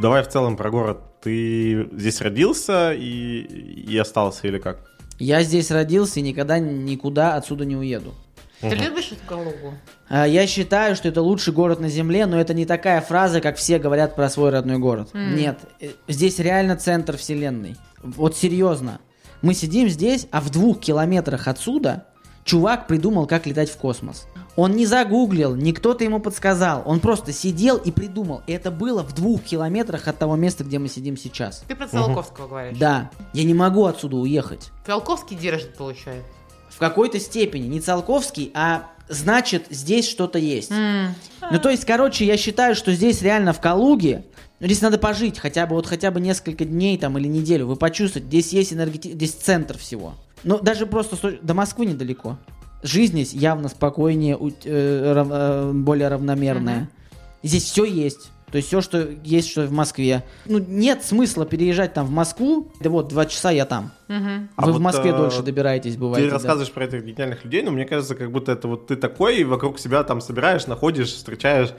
Давай 0.00 0.22
в 0.22 0.28
целом 0.28 0.56
про 0.56 0.70
город. 0.70 0.98
Ты 1.20 1.88
здесь 1.92 2.22
родился 2.22 2.94
и, 2.94 3.42
и 3.86 3.98
остался 3.98 4.46
или 4.48 4.58
как? 4.58 4.89
Я 5.20 5.42
здесь 5.42 5.70
родился 5.70 6.18
и 6.18 6.22
никогда 6.22 6.58
никуда 6.58 7.36
отсюда 7.36 7.64
не 7.64 7.76
уеду. 7.76 8.14
Ты 8.60 8.74
любишь 8.74 9.12
эту 9.12 9.26
Калугу? 9.26 9.74
Я 10.10 10.46
считаю, 10.46 10.96
что 10.96 11.08
это 11.08 11.22
лучший 11.22 11.52
город 11.52 11.78
на 11.80 11.88
земле, 11.88 12.26
но 12.26 12.40
это 12.40 12.52
не 12.52 12.66
такая 12.66 13.00
фраза, 13.00 13.40
как 13.40 13.56
все 13.56 13.78
говорят 13.78 14.16
про 14.16 14.28
свой 14.28 14.50
родной 14.50 14.78
город. 14.78 15.10
Нет, 15.14 15.58
э, 15.80 15.90
здесь 16.08 16.38
реально 16.38 16.76
центр 16.76 17.16
вселенной. 17.16 17.76
Вот 18.02 18.36
серьезно. 18.36 19.00
Мы 19.40 19.54
сидим 19.54 19.88
здесь, 19.88 20.26
а 20.30 20.40
в 20.40 20.50
двух 20.50 20.80
километрах 20.80 21.48
отсюда 21.48 22.06
чувак 22.50 22.88
придумал, 22.88 23.28
как 23.28 23.46
летать 23.46 23.70
в 23.70 23.76
космос. 23.76 24.26
Он 24.56 24.72
не 24.72 24.84
загуглил, 24.84 25.54
не 25.54 25.72
кто-то 25.72 26.02
ему 26.02 26.18
подсказал. 26.18 26.82
Он 26.84 26.98
просто 26.98 27.32
сидел 27.32 27.76
и 27.76 27.92
придумал. 27.92 28.42
И 28.48 28.52
это 28.52 28.72
было 28.72 29.04
в 29.04 29.14
двух 29.14 29.44
километрах 29.44 30.08
от 30.08 30.18
того 30.18 30.34
места, 30.34 30.64
где 30.64 30.80
мы 30.80 30.88
сидим 30.88 31.16
сейчас. 31.16 31.62
Ты 31.68 31.76
про 31.76 31.86
Циолковского 31.86 32.48
говоришь? 32.48 32.76
Да, 32.76 33.08
я 33.34 33.44
не 33.44 33.54
могу 33.54 33.84
отсюда 33.84 34.16
уехать. 34.16 34.72
Циолковский 34.84 35.36
держит, 35.36 35.76
получается. 35.76 36.26
В 36.70 36.78
какой-то 36.78 37.20
степени. 37.20 37.68
Не 37.68 37.80
Циолковский, 37.80 38.50
а 38.52 38.88
значит, 39.08 39.66
здесь 39.70 40.08
что-то 40.08 40.40
есть. 40.40 40.72
М. 40.72 41.14
Ну, 41.52 41.60
то 41.60 41.70
есть, 41.70 41.84
короче, 41.84 42.26
я 42.26 42.36
считаю, 42.36 42.74
что 42.74 42.92
здесь 42.92 43.22
реально 43.22 43.52
в 43.52 43.60
Калуге, 43.60 44.24
ну, 44.58 44.66
здесь 44.66 44.82
надо 44.82 44.98
пожить 44.98 45.38
хотя 45.38 45.66
бы, 45.66 45.76
вот 45.76 45.86
хотя 45.86 46.10
бы 46.10 46.20
несколько 46.20 46.64
дней 46.64 46.98
там 46.98 47.16
или 47.16 47.28
неделю, 47.28 47.68
вы 47.68 47.76
почувствуете, 47.76 48.26
здесь 48.26 48.52
есть 48.52 48.72
энергети... 48.72 49.12
здесь 49.12 49.32
центр 49.32 49.78
всего. 49.78 50.14
Ну, 50.44 50.58
даже 50.58 50.86
просто 50.86 51.38
до 51.42 51.54
Москвы 51.54 51.86
недалеко. 51.86 52.38
Жизнь 52.82 53.12
здесь 53.12 53.32
явно 53.32 53.68
спокойнее, 53.68 54.38
э, 54.38 54.50
э, 54.64 55.72
более 55.72 56.08
равномерная. 56.08 56.88
Здесь 57.42 57.64
все 57.64 57.84
есть. 57.84 58.30
То 58.50 58.56
есть 58.56 58.68
все, 58.68 58.80
что 58.80 59.08
есть, 59.22 59.48
что 59.50 59.62
в 59.62 59.72
Москве. 59.72 60.24
Ну, 60.46 60.58
нет 60.58 61.04
смысла 61.04 61.46
переезжать 61.46 61.94
там 61.94 62.06
в 62.06 62.10
Москву. 62.10 62.72
Да 62.80 62.90
вот, 62.90 63.08
два 63.08 63.26
часа 63.26 63.50
я 63.50 63.64
там. 63.64 63.92
А 64.08 64.66
Вы 64.66 64.72
вот, 64.72 64.78
в 64.78 64.80
Москве 64.80 65.10
э, 65.10 65.16
дольше 65.16 65.42
добираетесь, 65.42 65.96
бывает. 65.96 66.24
Ты 66.24 66.30
да. 66.30 66.34
рассказываешь 66.34 66.72
про 66.72 66.84
этих 66.84 67.04
гениальных 67.04 67.44
людей, 67.44 67.62
но 67.62 67.70
мне 67.70 67.84
кажется, 67.84 68.14
как 68.14 68.30
будто 68.32 68.52
это 68.52 68.66
вот 68.66 68.88
ты 68.88 68.96
такой, 68.96 69.38
и 69.38 69.44
вокруг 69.44 69.78
себя 69.78 70.02
там 70.02 70.20
собираешь, 70.20 70.66
находишь, 70.66 71.12
встречаешь. 71.12 71.70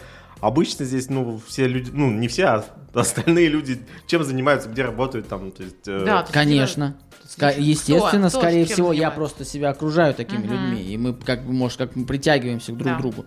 Обычно 0.41 0.85
здесь, 0.85 1.09
ну, 1.09 1.39
все 1.47 1.67
люди, 1.67 1.91
ну, 1.93 2.09
не 2.11 2.27
все, 2.27 2.45
а 2.45 2.65
остальные 2.93 3.47
люди 3.47 3.79
чем 4.07 4.23
занимаются, 4.23 4.69
где 4.69 4.83
работают 4.83 5.27
там, 5.27 5.51
то 5.51 5.63
есть... 5.63 5.87
э, 5.87 6.03
Да, 6.05 6.25
Конечно. 6.31 6.95
Ска- 7.25 7.51
Кто? 7.51 7.61
Естественно, 7.61 8.29
Кто 8.29 8.39
скорее 8.39 8.65
чем 8.65 8.73
всего, 8.73 8.87
я 8.87 8.91
занимается? 9.11 9.15
просто 9.17 9.45
себя 9.45 9.69
окружаю 9.69 10.13
такими 10.13 10.41
Мгм. 10.45 10.51
людьми, 10.51 10.81
и 10.83 10.97
мы 10.97 11.13
как 11.13 11.45
бы, 11.45 11.53
может, 11.53 11.77
как 11.77 11.95
мы 11.95 12.05
притягиваемся 12.05 12.73
к 12.73 12.77
друг 12.77 12.91
Да. 12.93 12.97
другу. 12.97 13.25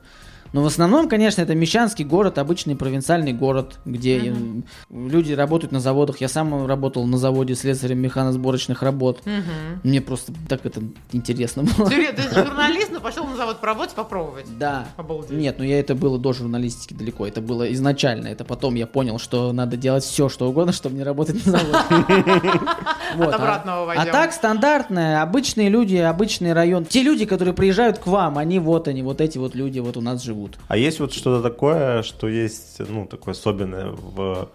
Но 0.55 0.63
в 0.63 0.67
основном, 0.67 1.09
конечно, 1.09 1.43
это 1.43 1.57
мещанский 1.57 2.05
город, 2.05 2.39
обычный 2.39 2.77
провинциальный 2.77 3.33
город, 3.33 3.81
где 3.85 4.31
э, 4.31 4.35
люди 4.89 5.33
работают 5.33 5.73
на 5.73 5.81
заводах. 5.81 6.21
Я 6.21 6.29
сам 6.29 6.69
работал 6.69 7.05
на 7.07 7.19
заводе 7.19 7.57
слесарем 7.57 7.99
механосборочных 7.99 8.81
работ. 8.81 9.21
Мгм. 9.27 9.81
Мне 9.83 10.01
просто 10.01 10.33
так 10.49 10.65
это 10.65 10.81
интересно 11.11 11.65
было. 11.65 11.91
Ты, 11.91 12.13
ты 12.13 12.23
журналист, 12.33 12.93
но 12.93 13.01
пошел 13.01 13.27
на 13.27 13.37
завод 13.37 13.61
поработать, 13.61 13.97
попробовать. 13.97 14.47
Да. 14.57 14.87
Обалдеть. 14.97 15.33
Нет, 15.33 15.57
ну 15.59 15.65
я 15.65 15.81
это 15.81 15.97
было 15.97 16.21
до 16.21 16.33
журналистики 16.33 16.95
далеко. 16.95 17.27
Это 17.27 17.41
было 17.41 17.73
изначально. 17.73 18.29
Это 18.29 18.45
потом 18.45 18.77
я 18.77 18.87
понял, 18.87 19.19
что 19.19 19.53
надо 19.53 19.77
делать 19.77 20.05
все, 20.05 20.29
что 20.29 20.49
угодно, 20.49 20.73
чтобы 20.73 20.95
не 20.95 21.03
работать 21.03 21.45
на 21.47 21.59
заводе. 21.59 21.79
Вот, 23.17 23.35
От 23.35 23.41
а- 23.41 23.93
А 23.97 24.07
так 24.07 24.33
стандартная, 24.33 25.23
обычные 25.23 25.69
люди, 25.69 25.97
обычный 25.97 26.53
район. 26.53 26.85
Те 26.85 27.03
люди, 27.03 27.27
которые 27.27 27.55
приезжают 27.55 27.99
к 27.99 28.07
вам, 28.07 28.39
они 28.39 28.59
вот 28.59 28.89
они, 28.89 29.03
вот 29.03 29.21
эти 29.21 29.39
вот 29.39 29.55
люди 29.55 29.79
вот 29.79 29.97
у 29.97 30.01
нас 30.01 30.23
живут. 30.23 30.44
А 30.69 30.77
есть 30.77 31.01
вот 31.01 31.13
что-то 31.13 31.43
такое, 31.43 32.03
что 32.03 32.29
есть, 32.29 32.81
ну, 32.81 33.07
такое 33.07 33.33
особенное 33.33 33.91
в 33.91 34.49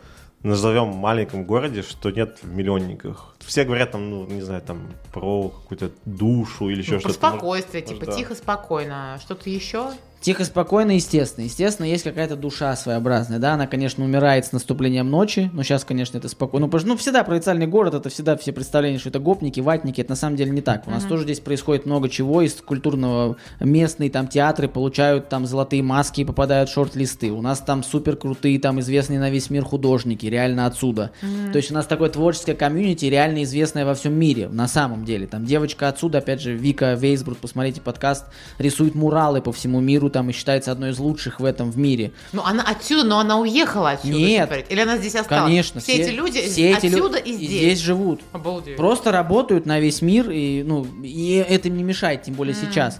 назовем 0.43 0.87
маленьком 0.89 1.43
городе, 1.43 1.81
что 1.81 2.11
нет 2.11 2.37
в 2.41 2.47
миллионниках. 2.47 3.35
Все 3.39 3.65
говорят 3.65 3.91
там, 3.91 4.09
ну, 4.09 4.25
не 4.25 4.41
знаю, 4.41 4.61
там 4.61 4.87
про 5.11 5.49
какую-то 5.49 5.91
душу 6.05 6.69
или 6.69 6.79
еще 6.79 6.93
Ну, 6.93 6.99
что-то. 7.01 7.15
спокойствие, 7.15 7.81
типа 7.81 8.05
да. 8.05 8.11
тихо, 8.13 8.35
спокойно. 8.35 9.19
Что-то 9.21 9.49
еще? 9.49 9.91
Тихо, 10.21 10.43
спокойно, 10.43 10.91
естественно. 10.91 11.45
Естественно, 11.45 11.85
есть 11.85 12.03
какая-то 12.03 12.35
душа 12.35 12.75
своеобразная, 12.75 13.39
да, 13.39 13.53
она, 13.53 13.67
конечно, 13.67 14.03
умирает 14.03 14.45
с 14.45 14.51
наступлением 14.51 15.09
ночи, 15.09 15.49
но 15.53 15.63
сейчас, 15.63 15.85
конечно, 15.85 16.17
это 16.17 16.27
спокойно. 16.27 16.67
Ну, 16.71 16.79
ну, 16.83 16.97
всегда 16.97 17.23
провинциальный 17.23 17.67
город, 17.67 17.93
это 17.93 18.09
всегда 18.09 18.35
все 18.35 18.51
представления, 18.51 18.99
что 18.99 19.09
это 19.09 19.19
гопники, 19.19 19.61
ватники, 19.61 20.01
это 20.01 20.11
на 20.11 20.15
самом 20.17 20.35
деле 20.35 20.51
не 20.51 20.61
так. 20.61 20.87
У 20.87 20.91
нас 20.91 21.05
тоже 21.05 21.23
здесь 21.23 21.39
происходит 21.39 21.85
много 21.85 22.09
чего 22.09 22.41
из 22.41 22.55
культурного. 22.55 23.37
Местные 23.61 24.09
там 24.09 24.27
театры 24.27 24.67
получают 24.67 25.29
там 25.29 25.45
золотые 25.45 25.83
маски 25.83 26.21
и 26.21 26.25
попадают 26.25 26.69
в 26.69 26.73
шорт-листы. 26.73 27.31
У 27.31 27.41
нас 27.41 27.59
там 27.59 27.83
супер 27.83 28.17
крутые, 28.17 28.59
там 28.59 28.79
известные 28.81 29.19
на 29.19 29.29
весь 29.29 29.49
мир 29.49 29.63
художники, 29.63 30.25
реально 30.25 30.65
отсюда. 30.65 31.11
То 31.51 31.57
есть 31.57 31.71
у 31.71 31.73
нас 31.73 31.85
такое 31.85 32.09
творческое 32.09 32.55
комьюнити, 32.55 33.05
реально 33.05 33.43
известное 33.43 33.85
во 33.85 33.93
всем 33.93 34.13
мире, 34.13 34.49
на 34.49 34.67
самом 34.67 35.05
деле. 35.05 35.27
Там 35.27 35.45
девочка 35.45 35.87
отсюда, 35.87 36.17
опять 36.17 36.41
же, 36.41 36.55
Вика 36.55 36.93
Вейсбрук, 36.93 37.37
посмотрите 37.37 37.79
подкаст, 37.79 38.25
рисует 38.57 38.95
муралы 38.95 39.41
по 39.41 39.53
всему 39.53 39.79
миру, 39.79 40.08
там 40.09 40.29
и 40.29 40.33
считается 40.33 40.71
одной 40.71 40.91
из 40.91 40.99
лучших 40.99 41.39
в 41.39 41.45
этом 41.45 41.71
в 41.71 41.77
мире. 41.77 42.11
Ну, 42.33 42.41
она 42.43 42.63
отсюда, 42.63 43.03
но 43.07 43.19
она 43.19 43.37
уехала 43.39 43.91
отсюда. 43.91 44.13
Нет. 44.17 44.65
Или 44.69 44.81
она 44.81 44.97
здесь 44.97 45.15
осталась? 45.15 45.43
Конечно, 45.45 45.81
Все, 45.81 45.93
эти 45.93 46.09
люди 46.11 46.41
все 46.41 46.71
эти 46.71 46.85
лю- 46.87 46.97
отсюда 46.97 47.17
и 47.17 47.33
здесь. 47.33 47.79
живут. 47.79 48.21
Обалдеть. 48.31 48.77
Просто 48.77 49.11
работают 49.11 49.65
на 49.65 49.79
весь 49.79 50.01
мир, 50.01 50.29
и, 50.29 50.63
ну, 50.63 50.85
и 51.03 51.33
это 51.47 51.67
им 51.69 51.77
не 51.77 51.83
мешает, 51.83 52.23
тем 52.23 52.33
более 52.35 52.55
сейчас. 52.55 52.99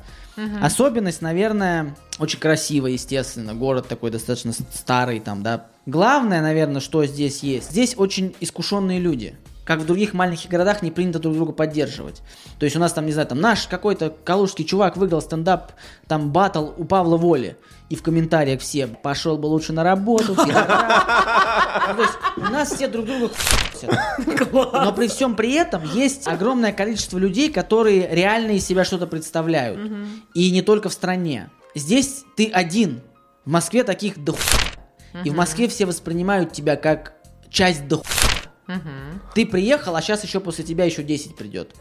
Особенность, 0.62 1.22
наверное, 1.22 1.96
очень 2.18 2.40
красивая, 2.40 2.92
естественно. 2.92 3.54
Город 3.54 3.88
такой 3.88 4.10
достаточно 4.10 4.54
старый 4.74 5.20
там, 5.20 5.44
да. 5.44 5.68
Главное, 5.86 6.42
наверное, 6.42 6.80
что 6.82 7.06
здесь 7.06 7.44
есть. 7.44 7.72
Здесь 7.72 7.94
очень 7.98 8.34
искушенные 8.40 9.00
люди. 9.00 9.36
Как 9.70 9.82
в 9.82 9.86
других 9.86 10.16
маленьких 10.16 10.50
городах 10.50 10.82
не 10.82 10.90
принято 10.90 11.20
друг 11.20 11.36
друга 11.36 11.52
поддерживать. 11.52 12.24
То 12.58 12.64
есть 12.64 12.76
у 12.76 12.80
нас 12.80 12.92
там, 12.92 13.06
не 13.06 13.12
знаю, 13.12 13.28
там 13.28 13.40
наш 13.40 13.68
какой-то 13.68 14.10
калужский 14.10 14.66
чувак 14.66 14.98
выиграл 14.98 15.22
стендап, 15.22 15.74
там 16.08 16.32
батл 16.32 16.70
у 16.76 16.86
Павла 16.86 17.18
Воли. 17.18 17.56
И 17.88 17.96
в 17.96 18.02
комментариях 18.02 18.62
все, 18.62 18.88
пошел 18.88 19.38
бы 19.38 19.46
лучше 19.46 19.72
на 19.72 19.84
работу, 19.84 20.34
пидорас». 20.34 21.04
Ну, 21.88 21.96
То 21.96 22.02
есть 22.02 22.14
у 22.38 22.52
нас 22.52 22.72
все 22.72 22.88
друг 22.88 23.06
друга. 23.06 23.30
Но 24.74 24.92
при 24.92 25.08
всем 25.08 25.36
при 25.36 25.54
этом 25.54 25.84
есть 25.94 26.28
огромное 26.28 26.74
количество 26.74 27.20
людей, 27.20 27.52
которые 27.52 28.08
реально 28.10 28.54
из 28.54 28.66
себя 28.66 28.84
что-то 28.84 29.06
представляют. 29.06 29.80
И 30.34 30.50
не 30.50 30.64
только 30.64 30.90
в 30.90 30.94
стране. 30.94 31.52
Здесь 31.76 32.24
ты 32.36 32.50
один. 32.50 33.02
В 33.46 33.52
Москве 33.52 33.84
таких 33.84 34.18
до 34.24 34.32
хуя. 34.32 35.24
И 35.24 35.30
в 35.30 35.36
Москве 35.36 35.68
все 35.68 35.86
воспринимают 35.86 36.54
тебя 36.54 36.76
как 36.76 37.14
часть 37.52 37.88
до 37.88 38.02
хуя. 38.78 39.22
Ты 39.36 39.46
приехал, 39.46 39.96
а 39.96 40.02
сейчас 40.02 40.24
еще 40.24 40.40
после 40.40 40.64
тебя 40.64 40.86
еще 40.86 41.04
10 41.04 41.36
придет. 41.36 41.76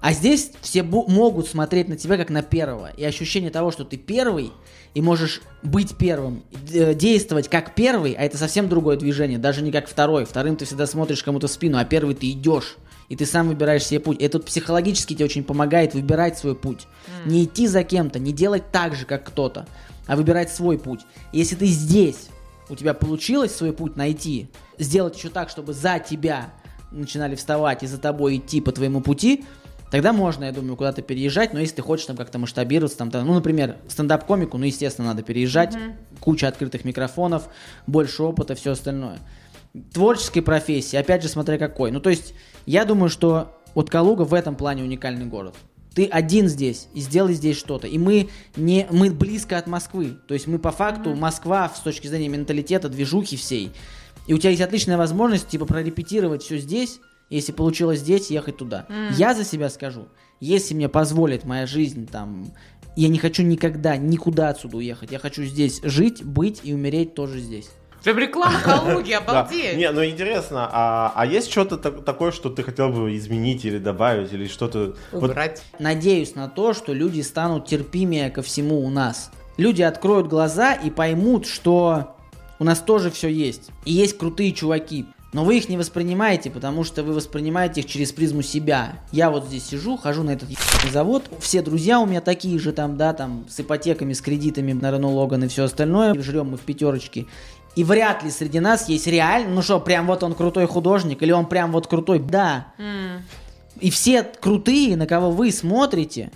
А 0.00 0.12
здесь 0.12 0.52
все 0.60 0.82
могут 0.82 1.48
смотреть 1.48 1.88
на 1.88 1.96
тебя 1.96 2.16
как 2.16 2.30
на 2.30 2.42
первого. 2.42 2.90
И 2.96 3.04
ощущение 3.04 3.50
того, 3.50 3.70
что 3.70 3.84
ты 3.84 3.96
первый, 3.96 4.52
и 4.94 5.00
можешь 5.00 5.40
быть 5.62 5.96
первым, 5.96 6.44
э, 6.72 6.94
действовать 6.94 7.48
как 7.48 7.74
первый, 7.74 8.12
а 8.12 8.22
это 8.22 8.38
совсем 8.38 8.68
другое 8.68 8.96
движение, 8.96 9.38
даже 9.38 9.62
не 9.62 9.72
как 9.72 9.88
второй. 9.88 10.24
Вторым 10.24 10.56
ты 10.56 10.64
всегда 10.64 10.86
смотришь 10.86 11.22
кому-то 11.22 11.48
в 11.48 11.50
спину, 11.50 11.78
а 11.78 11.84
первый 11.84 12.14
ты 12.14 12.30
идешь. 12.30 12.76
И 13.08 13.16
ты 13.16 13.24
сам 13.24 13.48
выбираешь 13.48 13.84
себе 13.84 14.00
путь. 14.00 14.20
Это 14.20 14.38
психологически 14.40 15.14
тебе 15.14 15.26
очень 15.26 15.44
помогает 15.44 15.94
выбирать 15.94 16.38
свой 16.38 16.56
путь. 16.56 16.86
Не 17.24 17.44
идти 17.44 17.66
за 17.66 17.84
кем-то, 17.84 18.18
не 18.18 18.32
делать 18.32 18.70
так 18.72 18.94
же, 18.94 19.06
как 19.06 19.24
кто-то, 19.24 19.66
а 20.06 20.16
выбирать 20.16 20.52
свой 20.52 20.78
путь. 20.78 21.00
И 21.32 21.38
если 21.38 21.54
ты 21.54 21.66
здесь, 21.66 22.28
у 22.68 22.74
тебя 22.74 22.94
получилось 22.94 23.54
свой 23.54 23.72
путь 23.72 23.96
найти, 23.96 24.48
сделать 24.78 25.16
еще 25.16 25.28
так, 25.28 25.48
чтобы 25.48 25.72
за 25.72 25.98
тебя 25.98 26.50
начинали 26.90 27.34
вставать 27.34 27.82
и 27.82 27.86
за 27.86 27.98
тобой 27.98 28.36
идти 28.36 28.60
по 28.60 28.72
твоему 28.72 29.00
пути, 29.00 29.44
тогда 29.90 30.12
можно, 30.12 30.44
я 30.44 30.52
думаю, 30.52 30.76
куда-то 30.76 31.02
переезжать, 31.02 31.52
но 31.52 31.60
если 31.60 31.76
ты 31.76 31.82
хочешь 31.82 32.06
там 32.06 32.16
как-то 32.16 32.38
масштабироваться, 32.38 32.98
там, 32.98 33.10
там, 33.10 33.26
ну, 33.26 33.34
например, 33.34 33.76
стендап-комику, 33.88 34.58
ну, 34.58 34.64
естественно, 34.64 35.08
надо 35.08 35.22
переезжать, 35.22 35.76
куча 36.20 36.48
открытых 36.48 36.84
микрофонов, 36.84 37.48
больше 37.86 38.22
опыта, 38.22 38.54
все 38.54 38.72
остальное. 38.72 39.18
Творческой 39.92 40.40
профессии, 40.40 40.96
опять 40.96 41.22
же, 41.22 41.28
смотря 41.28 41.58
какой. 41.58 41.90
Ну, 41.90 42.00
то 42.00 42.10
есть, 42.10 42.34
я 42.64 42.84
думаю, 42.84 43.10
что 43.10 43.56
вот 43.74 43.90
Калуга 43.90 44.22
в 44.22 44.32
этом 44.32 44.56
плане 44.56 44.82
уникальный 44.82 45.26
город. 45.26 45.54
Ты 45.94 46.06
один 46.06 46.48
здесь 46.48 46.88
и 46.92 47.00
сделай 47.00 47.34
здесь 47.34 47.56
что-то. 47.56 47.86
И 47.86 47.96
мы 47.96 48.28
не 48.56 48.86
мы 48.90 49.10
близко 49.10 49.56
от 49.56 49.66
Москвы. 49.66 50.16
То 50.28 50.34
есть 50.34 50.46
мы 50.46 50.58
по 50.58 50.70
факту 50.70 51.14
Москва 51.14 51.70
с 51.74 51.80
точки 51.80 52.06
зрения 52.06 52.28
менталитета, 52.28 52.90
движухи 52.90 53.36
всей. 53.36 53.72
И 54.26 54.34
у 54.34 54.38
тебя 54.38 54.50
есть 54.50 54.62
отличная 54.62 54.96
возможность 54.96 55.48
типа 55.48 55.64
прорепетировать 55.66 56.42
все 56.42 56.58
здесь. 56.58 57.00
Если 57.30 57.52
получилось 57.52 58.00
здесь, 58.00 58.30
ехать 58.30 58.56
туда. 58.56 58.86
Я 59.16 59.34
за 59.34 59.44
себя 59.44 59.68
скажу, 59.68 60.08
если 60.40 60.74
мне 60.74 60.88
позволит 60.88 61.44
моя 61.44 61.66
жизнь 61.66 62.06
там, 62.06 62.46
я 62.94 63.08
не 63.08 63.18
хочу 63.18 63.42
никогда 63.42 63.96
никуда 63.96 64.50
отсюда 64.50 64.76
уехать. 64.76 65.10
Я 65.10 65.18
хочу 65.18 65.42
здесь 65.44 65.80
жить, 65.82 66.24
быть 66.24 66.60
и 66.62 66.72
умереть 66.72 67.14
тоже 67.14 67.40
здесь. 67.40 67.68
Прям 68.04 68.18
реклама 68.18 68.60
Калуги, 68.60 69.10
Да. 69.26 69.40
обалдеть. 69.40 69.76
Не, 69.76 69.90
ну 69.90 70.04
интересно, 70.04 70.68
а, 70.70 71.12
а 71.16 71.26
есть 71.26 71.50
что-то 71.50 71.76
так- 71.76 72.04
такое, 72.04 72.30
что 72.30 72.50
ты 72.50 72.62
хотел 72.62 72.90
бы 72.90 73.16
изменить 73.16 73.64
или 73.64 73.78
добавить, 73.78 74.32
или 74.32 74.46
что-то... 74.46 74.94
вот 75.10 75.30
Убрать. 75.30 75.60
Надеюсь 75.80 76.36
на 76.36 76.48
то, 76.48 76.72
что 76.72 76.92
люди 76.92 77.20
станут 77.22 77.66
терпимее 77.66 78.30
ко 78.30 78.42
всему 78.42 78.84
у 78.84 78.90
нас. 78.90 79.32
Люди 79.56 79.82
откроют 79.82 80.28
глаза 80.28 80.72
и 80.74 80.90
поймут, 80.90 81.46
что 81.46 82.15
у 82.58 82.64
нас 82.64 82.80
тоже 82.80 83.10
все 83.10 83.28
есть. 83.28 83.70
И 83.84 83.92
есть 83.92 84.16
крутые 84.18 84.52
чуваки. 84.52 85.06
Но 85.32 85.44
вы 85.44 85.58
их 85.58 85.68
не 85.68 85.76
воспринимаете, 85.76 86.50
потому 86.50 86.82
что 86.82 87.02
вы 87.02 87.12
воспринимаете 87.12 87.80
их 87.80 87.86
через 87.86 88.12
призму 88.12 88.42
себя. 88.42 89.00
Я 89.12 89.30
вот 89.30 89.46
здесь 89.46 89.66
сижу, 89.66 89.96
хожу 89.96 90.22
на 90.22 90.30
этот 90.30 90.48
завод. 90.90 91.24
Все 91.40 91.60
друзья 91.60 92.00
у 92.00 92.06
меня 92.06 92.20
такие 92.20 92.58
же 92.58 92.72
там, 92.72 92.96
да, 92.96 93.12
там, 93.12 93.44
с 93.48 93.60
ипотеками, 93.60 94.14
с 94.14 94.22
кредитами 94.22 94.72
на 94.72 94.86
Renault 94.86 95.14
Логан 95.14 95.44
и 95.44 95.48
все 95.48 95.64
остальное. 95.64 96.14
Жрем 96.14 96.50
мы 96.50 96.56
в 96.56 96.62
пятерочке. 96.62 97.26
И 97.74 97.84
вряд 97.84 98.22
ли 98.22 98.30
среди 98.30 98.60
нас 98.60 98.88
есть 98.88 99.06
реально, 99.06 99.56
ну 99.56 99.62
что, 99.62 99.78
прям 99.78 100.06
вот 100.06 100.22
он 100.22 100.34
крутой 100.34 100.66
художник, 100.66 101.22
или 101.22 101.32
он 101.32 101.46
прям 101.46 101.72
вот 101.72 101.86
крутой, 101.86 102.18
да. 102.20 102.72
И 103.78 103.90
все 103.90 104.22
крутые, 104.22 104.96
на 104.96 105.06
кого 105.06 105.30
вы 105.30 105.52
смотрите, 105.52 106.30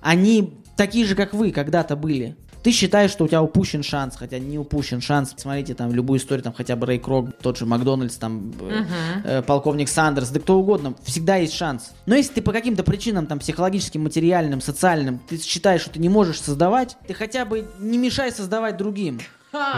они 0.00 0.54
такие 0.78 1.04
же, 1.04 1.14
как 1.14 1.34
вы 1.34 1.50
когда-то 1.50 1.96
были. 1.96 2.36
Ты 2.66 2.72
считаешь, 2.72 3.12
что 3.12 3.22
у 3.22 3.28
тебя 3.28 3.44
упущен 3.44 3.84
шанс, 3.84 4.16
хотя 4.16 4.40
не 4.40 4.58
упущен 4.58 5.00
шанс. 5.00 5.32
Смотрите 5.36 5.74
там 5.74 5.92
любую 5.92 6.18
историю, 6.18 6.42
там 6.42 6.52
хотя 6.52 6.74
бы 6.74 6.84
Рэй 6.84 6.98
Крок, 6.98 7.28
тот 7.40 7.56
же 7.58 7.64
Макдональдс, 7.64 8.16
там 8.16 8.52
э, 8.60 8.84
э, 9.22 9.42
полковник 9.42 9.88
Сандерс, 9.88 10.30
да 10.30 10.40
кто 10.40 10.58
угодно, 10.58 10.96
всегда 11.04 11.36
есть 11.36 11.52
шанс. 11.52 11.92
Но 12.06 12.16
если 12.16 12.32
ты 12.32 12.42
по 12.42 12.50
каким-то 12.50 12.82
причинам, 12.82 13.28
там 13.28 13.38
психологическим, 13.38 14.02
материальным, 14.02 14.60
социальным, 14.60 15.20
ты 15.28 15.38
считаешь, 15.40 15.82
что 15.82 15.90
ты 15.90 16.00
не 16.00 16.08
можешь 16.08 16.40
создавать, 16.40 16.96
ты 17.06 17.14
хотя 17.14 17.44
бы 17.44 17.68
не 17.78 17.98
мешай 17.98 18.32
создавать 18.32 18.76
другим. 18.76 19.20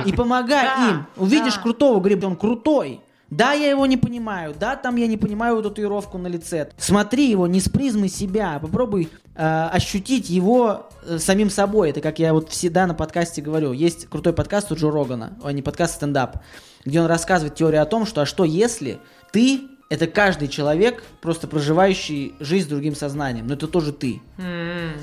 И 0.07 0.13
помогай 0.15 0.65
Да, 0.65 0.89
им. 0.89 1.07
Увидишь 1.19 1.57
да. 1.57 1.61
крутого, 1.61 1.99
говори, 1.99 2.19
он 2.25 2.37
крутой. 2.37 3.03
Да, 3.31 3.53
я 3.53 3.69
его 3.69 3.85
не 3.85 3.99
понимаю, 3.99 4.55
да, 4.59 4.75
там 4.75 4.97
я 4.97 5.07
не 5.07 5.19
понимаю 5.19 5.57
его 5.57 5.69
татуировку 5.69 6.17
на 6.17 6.29
лице. 6.29 6.71
Смотри 6.79 7.29
его 7.29 7.47
не 7.47 7.61
с 7.61 7.69
призмы 7.69 8.09
себя, 8.09 8.55
а 8.57 8.61
попробуй 8.61 9.11
ощутить 9.41 10.29
его 10.29 10.89
э, 11.03 11.19
самим 11.19 11.49
собой. 11.49 11.91
Это 11.91 12.01
как 12.01 12.19
я 12.19 12.33
вот 12.33 12.51
всегда 12.51 12.87
на 12.87 12.95
подкасте 12.95 13.41
говорю. 13.41 13.73
Есть 13.73 14.09
крутой 14.09 14.33
подкаст 14.33 14.73
у 14.73 14.75
Джо 14.75 14.91
Рогана, 14.91 15.39
а 15.45 15.53
не 15.53 15.63
подкаст 15.63 15.95
стендап, 15.95 16.43
где 16.85 17.01
он 17.01 17.07
рассказывает 17.07 17.55
теорию 17.55 17.83
о 17.83 17.87
том, 17.87 18.05
что 18.05 18.23
а 18.23 18.27
что 18.27 18.45
если 18.45 18.99
ты 19.33 19.61
это 19.91 20.07
каждый 20.07 20.49
человек, 20.49 21.03
просто 21.23 21.47
проживающий 21.47 22.35
жизнь 22.41 22.67
с 22.67 22.69
другим 22.69 22.95
сознанием, 22.95 23.47
но 23.47 23.55
это 23.55 23.69
тоже 23.69 23.93
ты. 23.93 24.21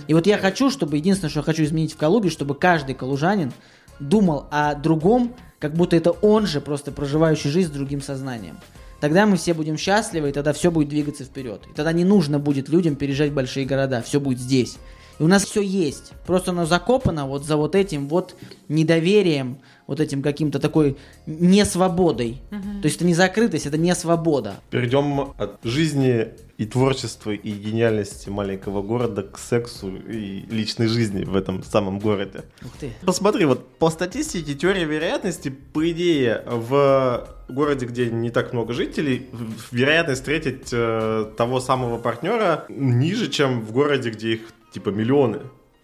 И 0.08 0.14
вот 0.14 0.28
я 0.28 0.38
хочу, 0.38 0.70
чтобы 0.70 0.98
единственное, 0.98 1.30
что 1.30 1.40
я 1.40 1.44
хочу 1.44 1.64
изменить 1.64 1.94
в 1.94 1.98
Калуге, 1.98 2.30
чтобы 2.30 2.56
каждый 2.56 2.94
калужанин 2.94 3.52
думал 4.00 4.48
о 4.52 4.76
другом, 4.76 5.34
как 5.60 5.74
будто 5.74 5.96
это 5.96 6.12
он 6.12 6.46
же, 6.46 6.62
просто 6.62 6.92
проживающий 6.92 7.50
жизнь 7.50 7.70
с 7.70 7.74
другим 7.74 8.02
сознанием. 8.02 8.58
Тогда 9.00 9.26
мы 9.26 9.38
все 9.38 9.54
будем 9.54 9.78
счастливы, 9.78 10.30
и 10.30 10.32
тогда 10.32 10.54
все 10.54 10.72
будет 10.72 10.90
двигаться 10.90 11.24
вперед. 11.26 11.62
И 11.70 11.74
тогда 11.74 11.92
не 11.92 12.04
нужно 12.04 12.40
будет 12.40 12.70
людям 12.70 12.96
переезжать 12.96 13.34
большие 13.34 13.66
города, 13.66 14.02
все 14.02 14.20
будет 14.20 14.40
здесь. 14.40 14.78
И 15.20 15.24
у 15.24 15.28
нас 15.28 15.46
все 15.46 15.62
есть. 15.62 16.14
Просто 16.26 16.52
оно 16.52 16.66
закопано 16.66 17.26
вот 17.26 17.46
за 17.46 17.58
вот 17.58 17.76
этим 17.76 18.08
вот 18.08 18.36
недоверием, 18.68 19.60
вот 19.88 20.00
этим 20.00 20.22
каким-то 20.22 20.60
такой 20.60 20.98
несвободой. 21.26 22.42
То 22.50 22.86
есть 22.86 22.98
это 22.98 23.06
не 23.06 23.14
закрытость, 23.14 23.66
это 23.66 23.78
не 23.78 23.94
свобода. 23.96 24.56
Перейдем 24.70 25.34
от 25.38 25.60
жизни 25.64 26.30
и 26.58 26.66
творчества 26.66 27.32
и 27.32 27.52
гениальности 27.52 28.30
маленького 28.30 28.82
города 28.82 29.24
к 29.24 29.38
сексу 29.38 29.96
и 29.96 30.46
личной 30.50 30.88
жизни 30.88 31.26
в 31.26 31.36
этом 31.36 31.64
самом 31.64 32.00
городе. 32.00 32.44
Ух 32.64 32.72
ты. 32.80 32.92
Посмотри, 33.06 33.46
вот 33.46 33.78
по 33.78 33.90
статистике 33.90 34.54
теория 34.56 34.86
вероятности, 34.86 35.50
по 35.50 35.90
идее, 35.92 36.44
в 36.48 37.28
городе, 37.50 37.86
где 37.86 38.10
не 38.10 38.32
так 38.32 38.54
много 38.54 38.74
жителей, 38.74 39.28
вероятность 39.72 40.22
встретить 40.22 40.70
э, 40.72 41.32
того 41.38 41.60
самого 41.60 41.98
партнера 41.98 42.66
ниже, 42.70 43.30
чем 43.30 43.62
в 43.62 43.72
городе, 43.72 44.10
где 44.10 44.34
их 44.34 44.42
типа 44.74 44.90
миллионы. 44.90 45.40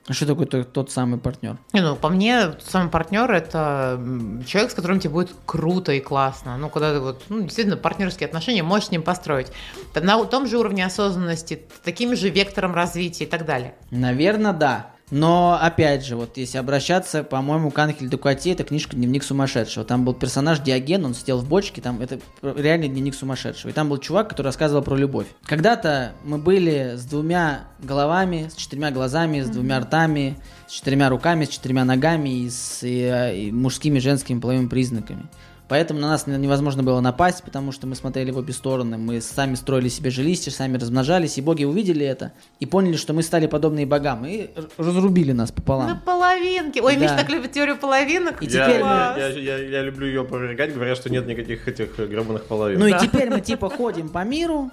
А 0.07 0.13
что 0.13 0.25
такое 0.25 0.47
тот, 0.47 0.73
тот 0.73 0.91
самый 0.91 1.19
партнер? 1.19 1.57
Не, 1.73 1.81
ну, 1.81 1.95
по 1.95 2.09
мне, 2.09 2.47
тот 2.47 2.63
самый 2.63 2.89
партнер 2.89 3.31
это 3.31 4.01
человек, 4.47 4.71
с 4.71 4.73
которым 4.73 4.99
тебе 4.99 5.11
будет 5.11 5.31
круто 5.45 5.91
и 5.91 5.99
классно. 5.99 6.57
Ну, 6.57 6.69
когда 6.69 6.93
ты 6.93 6.99
вот, 6.99 7.23
ну, 7.29 7.41
действительно, 7.41 7.77
партнерские 7.77 8.27
отношения 8.27 8.63
можешь 8.63 8.87
с 8.87 8.91
ним 8.91 9.03
построить. 9.03 9.51
На 9.93 10.23
том 10.25 10.47
же 10.47 10.57
уровне 10.57 10.85
осознанности, 10.85 11.63
таким 11.83 12.15
же 12.15 12.29
вектором 12.29 12.73
развития 12.73 13.25
и 13.25 13.27
так 13.27 13.45
далее. 13.45 13.75
Наверное, 13.91 14.53
да. 14.53 14.91
Но, 15.11 15.59
опять 15.61 16.05
же, 16.05 16.15
вот 16.15 16.37
если 16.37 16.57
обращаться, 16.57 17.23
по-моему, 17.23 17.69
к 17.69 17.77
Анхель 17.77 18.07
Дукате, 18.07 18.53
это 18.53 18.63
книжка 18.63 18.95
«Дневник 18.95 19.23
сумасшедшего». 19.23 19.83
Там 19.85 20.05
был 20.05 20.13
персонаж 20.13 20.59
Диоген, 20.59 21.05
он 21.05 21.13
сидел 21.13 21.39
в 21.39 21.47
бочке, 21.47 21.81
там 21.81 22.01
это 22.01 22.19
реальный 22.41 22.87
дневник 22.87 23.13
сумасшедшего. 23.13 23.71
И 23.71 23.73
там 23.73 23.89
был 23.89 23.97
чувак, 23.97 24.29
который 24.29 24.47
рассказывал 24.47 24.81
про 24.81 24.95
любовь. 24.95 25.27
Когда-то 25.43 26.13
мы 26.23 26.37
были 26.37 26.93
с 26.95 27.03
двумя 27.03 27.65
головами, 27.79 28.49
с 28.51 28.55
четырьмя 28.55 28.91
глазами, 28.91 29.41
с 29.41 29.49
двумя 29.49 29.81
ртами, 29.81 30.37
с 30.67 30.71
четырьмя 30.71 31.09
руками, 31.09 31.43
с 31.43 31.49
четырьмя 31.49 31.83
ногами 31.83 32.45
и 32.45 32.49
с 32.49 32.79
и, 32.81 33.47
и 33.47 33.51
мужскими 33.51 33.99
женскими 33.99 34.39
половыми 34.39 34.69
признаками. 34.69 35.27
Поэтому 35.71 36.01
на 36.01 36.09
нас 36.09 36.27
невозможно 36.27 36.83
было 36.83 36.99
напасть, 36.99 37.43
потому 37.45 37.71
что 37.71 37.87
мы 37.87 37.95
смотрели 37.95 38.29
в 38.29 38.37
обе 38.37 38.51
стороны. 38.51 38.97
Мы 38.97 39.21
сами 39.21 39.55
строили 39.55 39.87
себе 39.87 40.09
жилище, 40.09 40.51
сами 40.51 40.75
размножались, 40.77 41.37
и 41.37 41.41
боги 41.41 41.63
увидели 41.63 42.05
это 42.05 42.33
и 42.59 42.65
поняли, 42.65 42.97
что 42.97 43.13
мы 43.13 43.23
стали 43.23 43.47
подобные 43.47 43.85
богам, 43.85 44.25
и 44.25 44.49
разрубили 44.77 45.31
нас 45.31 45.47
На 45.51 45.55
пополам. 45.55 46.01
половинке. 46.01 46.81
Ой, 46.81 46.95
Да. 46.97 47.01
Миша 47.03 47.15
так 47.15 47.29
любит 47.29 47.53
теорию 47.53 47.77
половинок. 47.77 48.43
И 48.43 48.47
Я, 48.47 48.65
теперь 48.65 48.81
я, 48.81 49.15
я, 49.17 49.27
я- 49.29 49.57
я 49.69 49.81
люблю 49.83 50.07
ее 50.07 50.21
опровергать, 50.23 50.73
говорят, 50.73 50.97
что 50.97 51.09
нет 51.09 51.25
никаких 51.25 51.65
этих 51.65 51.97
гребаных 51.97 52.47
половин. 52.47 52.77
Ну 52.77 52.89
Да. 52.89 52.97
и 52.97 52.99
теперь 52.99 53.29
мы 53.29 53.39
типа 53.39 53.69
ходим 53.69 54.09
по 54.09 54.25
миру 54.25 54.71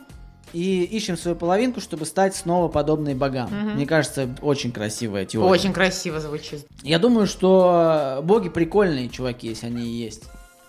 и 0.53 0.83
ищем 0.83 1.17
свою 1.17 1.37
половинку, 1.37 1.81
чтобы 1.81 2.07
стать 2.07 2.35
снова 2.35 2.67
подобной 2.67 3.15
богам. 3.15 3.51
Мне 3.77 3.87
кажется, 3.87 4.29
очень 4.43 4.73
красивая 4.73 5.27
теория. 5.27 5.49
Очень 5.49 5.73
красиво 5.73 6.19
звучит. 6.19 6.67
Я 6.83 6.99
думаю, 6.99 7.29
что 7.29 8.19
боги 8.25 8.49
прикольные 8.49 9.09
чуваки, 9.09 9.47
если 9.47 9.67
они 9.67 9.85
и 9.85 9.91
есть. 9.91 10.25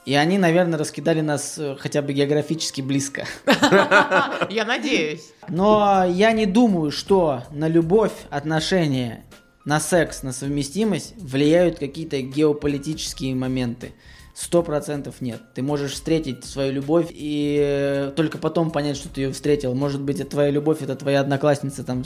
И 0.06 0.16
они, 0.16 0.38
наверное, 0.38 0.80
раскидали 0.80 1.22
нас 1.22 1.58
э, 1.58 1.76
хотя 1.80 2.02
бы 2.02 2.14
географически 2.14 2.82
близко. 2.82 3.26
Я 4.50 4.66
надеюсь. 4.66 5.32
Но 5.48 6.06
я 6.08 6.32
не 6.32 6.46
думаю, 6.46 6.92
что 6.92 7.44
на 7.52 7.68
любовь, 7.68 8.14
отношения, 8.30 9.26
на 9.66 9.80
секс, 9.80 10.24
на 10.24 10.32
совместимость 10.32 11.14
влияют 11.18 11.80
какие-то 11.80 12.22
геополитические 12.22 13.36
моменты. 13.36 13.94
Сто 14.34 14.64
процентов 14.64 15.20
нет. 15.20 15.42
Ты 15.54 15.62
можешь 15.62 15.92
встретить 15.92 16.46
свою 16.46 16.72
любовь 16.72 17.08
и 17.10 17.58
э, 17.62 18.12
только 18.16 18.38
потом 18.38 18.72
понять, 18.72 18.96
что 18.96 19.10
ты 19.10 19.22
ее 19.22 19.34
встретил. 19.34 19.76
Может 19.76 20.02
быть, 20.02 20.22
это 20.22 20.30
твоя 20.30 20.50
любовь, 20.50 20.82
это 20.82 20.96
твоя 20.96 21.20
одноклассница, 21.20 21.84
там, 21.84 22.04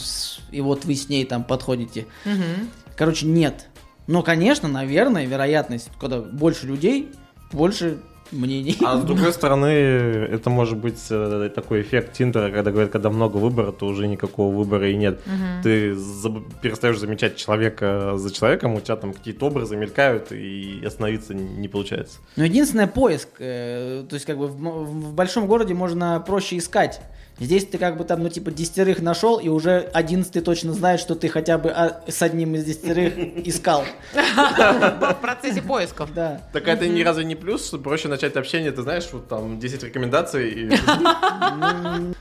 и 0.52 0.60
вот 0.60 0.84
вы 0.84 0.96
с 0.96 1.10
ней 1.10 1.26
там 1.26 1.44
подходите. 1.44 2.08
Мгм. 2.26 2.72
Короче, 2.98 3.28
нет. 3.28 3.68
Но, 4.08 4.24
конечно, 4.24 4.68
наверное, 4.68 5.26
вероятность, 5.26 5.90
когда 6.00 6.22
больше 6.22 6.66
людей, 6.66 7.12
больше 7.54 8.00
мнений. 8.34 8.78
А 8.84 8.98
с 8.98 9.04
другой 9.04 9.34
стороны, 9.34 9.68
это 9.68 10.50
может 10.50 10.78
быть 10.78 11.00
э, 11.10 11.50
такой 11.54 11.82
эффект 11.82 12.14
Тиндера, 12.14 12.52
когда 12.52 12.72
говорят, 12.72 12.92
когда 12.92 13.10
много 13.10 13.38
выбора, 13.38 13.72
то 13.72 13.86
уже 13.86 14.08
никакого 14.08 14.56
выбора 14.56 14.90
и 14.90 14.96
нет. 14.96 15.22
Ты 15.64 15.92
заб- 15.92 16.44
перестаешь 16.62 16.98
замечать 16.98 17.36
человека 17.36 18.14
за 18.18 18.34
человеком, 18.34 18.76
у 18.76 18.82
тебя 18.82 18.96
там 18.96 19.14
какие-то 19.14 19.46
образы 19.48 19.76
мелькают, 19.76 20.32
и 20.32 20.82
остановиться 20.86 21.34
не 21.34 21.68
получается. 21.68 22.20
Но 22.36 22.44
единственное 22.44 22.88
поиск, 22.88 23.30
э, 23.40 24.06
то 24.10 24.16
есть 24.16 24.26
как 24.26 24.38
бы 24.38 24.48
в, 24.48 25.14
большом 25.14 25.48
городе 25.48 25.74
можно 25.74 26.24
проще 26.26 26.58
искать. 26.58 27.02
Здесь 27.40 27.66
ты 27.66 27.78
как 27.80 27.98
бы 27.98 28.04
там, 28.04 28.22
ну 28.22 28.30
типа 28.30 28.52
десятерых 28.52 29.02
нашел, 29.02 29.38
и 29.38 29.50
уже 29.50 29.90
одиннадцатый 29.94 30.42
точно 30.42 30.72
знает, 30.74 31.00
что 31.00 31.16
ты 31.16 31.28
хотя 31.30 31.58
бы 31.58 31.72
а, 31.72 32.04
с 32.08 32.22
одним 32.22 32.56
из 32.56 32.64
десятерых 32.64 33.18
искал. 33.48 33.84
В 34.14 35.18
процессе 35.20 35.62
поисков. 35.62 36.14
Да. 36.14 36.42
Так 36.54 36.68
это 36.68 36.88
ни 36.88 37.02
разу 37.02 37.24
не 37.24 37.36
плюс, 37.36 37.70
проще 37.84 38.08
начать 38.08 38.23
общение, 38.38 38.72
ты 38.72 38.82
знаешь, 38.82 39.08
вот 39.12 39.28
там 39.28 39.60
10 39.60 39.84
рекомендаций, 39.84 40.50
и 40.50 40.72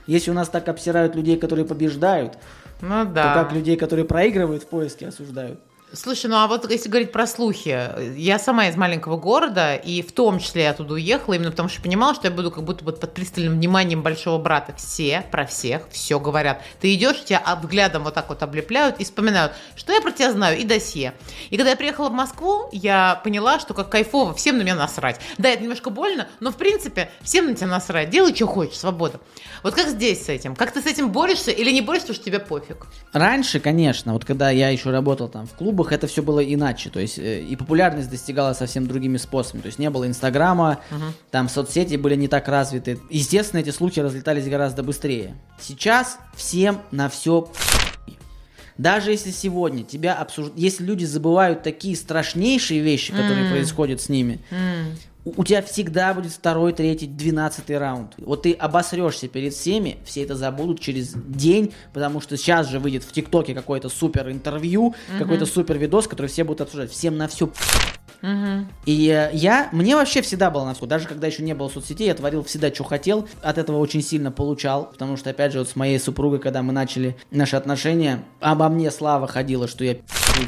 Если 0.06 0.30
у 0.30 0.34
нас 0.34 0.48
так 0.48 0.68
обсирают 0.68 1.14
людей, 1.14 1.36
которые 1.36 1.64
побеждают, 1.64 2.34
Ну 2.80 3.04
то 3.04 3.10
да. 3.10 3.34
как 3.34 3.52
людей, 3.52 3.76
которые 3.76 4.04
проигрывают 4.04 4.62
в 4.64 4.66
поиске, 4.66 5.08
осуждают. 5.08 5.60
Слушай, 5.94 6.30
ну 6.30 6.36
а 6.36 6.46
вот 6.46 6.70
если 6.70 6.88
говорить 6.88 7.12
про 7.12 7.26
слухи, 7.26 7.78
я 8.16 8.38
сама 8.38 8.68
из 8.68 8.76
маленького 8.76 9.18
города, 9.18 9.74
и 9.74 10.00
в 10.00 10.12
том 10.12 10.38
числе 10.38 10.62
я 10.62 10.70
оттуда 10.70 10.94
уехала, 10.94 11.34
именно 11.34 11.50
потому 11.50 11.68
что 11.68 11.82
понимала, 11.82 12.14
что 12.14 12.28
я 12.28 12.30
буду 12.30 12.50
как 12.50 12.64
будто 12.64 12.82
бы 12.82 12.92
под 12.92 13.12
пристальным 13.12 13.54
вниманием 13.54 14.02
большого 14.02 14.38
брата. 14.38 14.74
Все 14.78 15.22
про 15.30 15.44
всех 15.44 15.82
все 15.90 16.18
говорят. 16.18 16.62
Ты 16.80 16.94
идешь, 16.94 17.22
тебя 17.24 17.42
взглядом 17.60 18.04
вот 18.04 18.14
так 18.14 18.30
вот 18.30 18.42
облепляют 18.42 19.00
и 19.00 19.04
вспоминают, 19.04 19.52
что 19.76 19.92
я 19.92 20.00
про 20.00 20.12
тебя 20.12 20.32
знаю, 20.32 20.58
и 20.58 20.64
досье. 20.64 21.12
И 21.50 21.56
когда 21.58 21.72
я 21.72 21.76
приехала 21.76 22.08
в 22.08 22.12
Москву, 22.12 22.70
я 22.72 23.20
поняла, 23.22 23.60
что 23.60 23.74
как 23.74 23.90
кайфово, 23.90 24.32
всем 24.32 24.56
на 24.56 24.62
меня 24.62 24.76
насрать. 24.76 25.20
Да, 25.36 25.50
это 25.50 25.62
немножко 25.62 25.90
больно, 25.90 26.26
но 26.40 26.52
в 26.52 26.56
принципе 26.56 27.10
всем 27.20 27.48
на 27.48 27.54
тебя 27.54 27.66
насрать. 27.66 28.08
Делай, 28.08 28.34
что 28.34 28.46
хочешь, 28.46 28.78
свобода. 28.78 29.20
Вот 29.62 29.74
как 29.74 29.88
здесь 29.88 30.24
с 30.24 30.30
этим? 30.30 30.56
Как 30.56 30.72
ты 30.72 30.80
с 30.80 30.86
этим 30.86 31.10
борешься 31.10 31.50
или 31.50 31.70
не 31.70 31.82
борешься, 31.82 32.08
потому 32.08 32.16
что 32.16 32.24
тебе 32.24 32.38
пофиг? 32.38 32.86
Раньше, 33.12 33.60
конечно, 33.60 34.14
вот 34.14 34.24
когда 34.24 34.48
я 34.48 34.70
еще 34.70 34.90
работал 34.90 35.28
там 35.28 35.46
в 35.46 35.52
клубах, 35.52 35.81
это 35.90 36.06
все 36.06 36.22
было 36.22 36.44
иначе. 36.44 36.90
То 36.90 37.00
есть 37.00 37.18
э, 37.18 37.40
и 37.42 37.56
популярность 37.56 38.10
достигала 38.10 38.52
совсем 38.52 38.86
другими 38.86 39.16
способами. 39.16 39.62
То 39.62 39.66
есть 39.66 39.78
не 39.78 39.90
было 39.90 40.06
Инстаграма, 40.06 40.80
там 41.30 41.48
соцсети 41.48 41.96
были 41.96 42.14
не 42.14 42.28
так 42.28 42.46
развиты. 42.46 43.00
Естественно, 43.10 43.60
эти 43.60 43.70
слухи 43.70 43.98
разлетались 43.98 44.48
гораздо 44.48 44.82
быстрее. 44.82 45.34
Сейчас 45.60 46.18
всем 46.36 46.82
на 46.90 47.08
все 47.08 47.50
даже 48.78 49.10
если 49.10 49.30
сегодня 49.30 49.84
тебя 49.84 50.14
обсуждают, 50.14 50.58
если 50.58 50.84
люди 50.84 51.04
забывают 51.04 51.62
такие 51.62 51.94
страшнейшие 51.94 52.80
вещи, 52.80 53.12
которые 53.12 53.50
происходят 53.50 54.00
с 54.00 54.08
ними, 54.08 54.40
у 54.50 55.11
у 55.24 55.44
тебя 55.44 55.62
всегда 55.62 56.14
будет 56.14 56.32
второй, 56.32 56.72
третий, 56.72 57.06
двенадцатый 57.06 57.78
раунд. 57.78 58.14
Вот 58.18 58.42
ты 58.42 58.52
обосрешься 58.52 59.28
перед 59.28 59.54
всеми, 59.54 59.98
все 60.04 60.22
это 60.22 60.34
забудут 60.34 60.80
через 60.80 61.12
день, 61.12 61.72
потому 61.92 62.20
что 62.20 62.36
сейчас 62.36 62.68
же 62.68 62.78
выйдет 62.78 63.04
в 63.04 63.12
ТикТоке 63.12 63.54
какое-то 63.54 63.88
супер 63.88 64.30
интервью, 64.30 64.94
какой-то 65.18 65.46
супер 65.46 65.78
видос, 65.78 66.08
который 66.08 66.26
все 66.26 66.44
будут 66.44 66.62
обсуждать. 66.62 66.90
Всем 66.90 67.16
на 67.16 67.28
все. 67.28 67.50
И 68.86 69.08
э, 69.08 69.30
я, 69.32 69.68
мне 69.72 69.96
вообще 69.96 70.22
всегда 70.22 70.50
было 70.50 70.64
на 70.64 70.74
все. 70.74 70.86
Даже 70.86 71.08
когда 71.08 71.26
еще 71.26 71.42
не 71.42 71.54
было 71.54 71.68
соцсетей, 71.68 72.06
я 72.06 72.14
творил 72.14 72.44
всегда, 72.44 72.72
что 72.72 72.84
хотел. 72.84 73.28
От 73.42 73.58
этого 73.58 73.78
очень 73.78 74.00
сильно 74.00 74.30
получал. 74.30 74.84
Потому 74.84 75.16
что, 75.16 75.30
опять 75.30 75.52
же, 75.52 75.58
вот 75.58 75.68
с 75.68 75.74
моей 75.74 75.98
супругой, 75.98 76.38
когда 76.38 76.62
мы 76.62 76.72
начали 76.72 77.16
наши 77.32 77.56
отношения, 77.56 78.22
обо 78.38 78.68
мне 78.68 78.92
слава 78.92 79.26
ходила, 79.26 79.66
что 79.66 79.84
я 79.84 79.96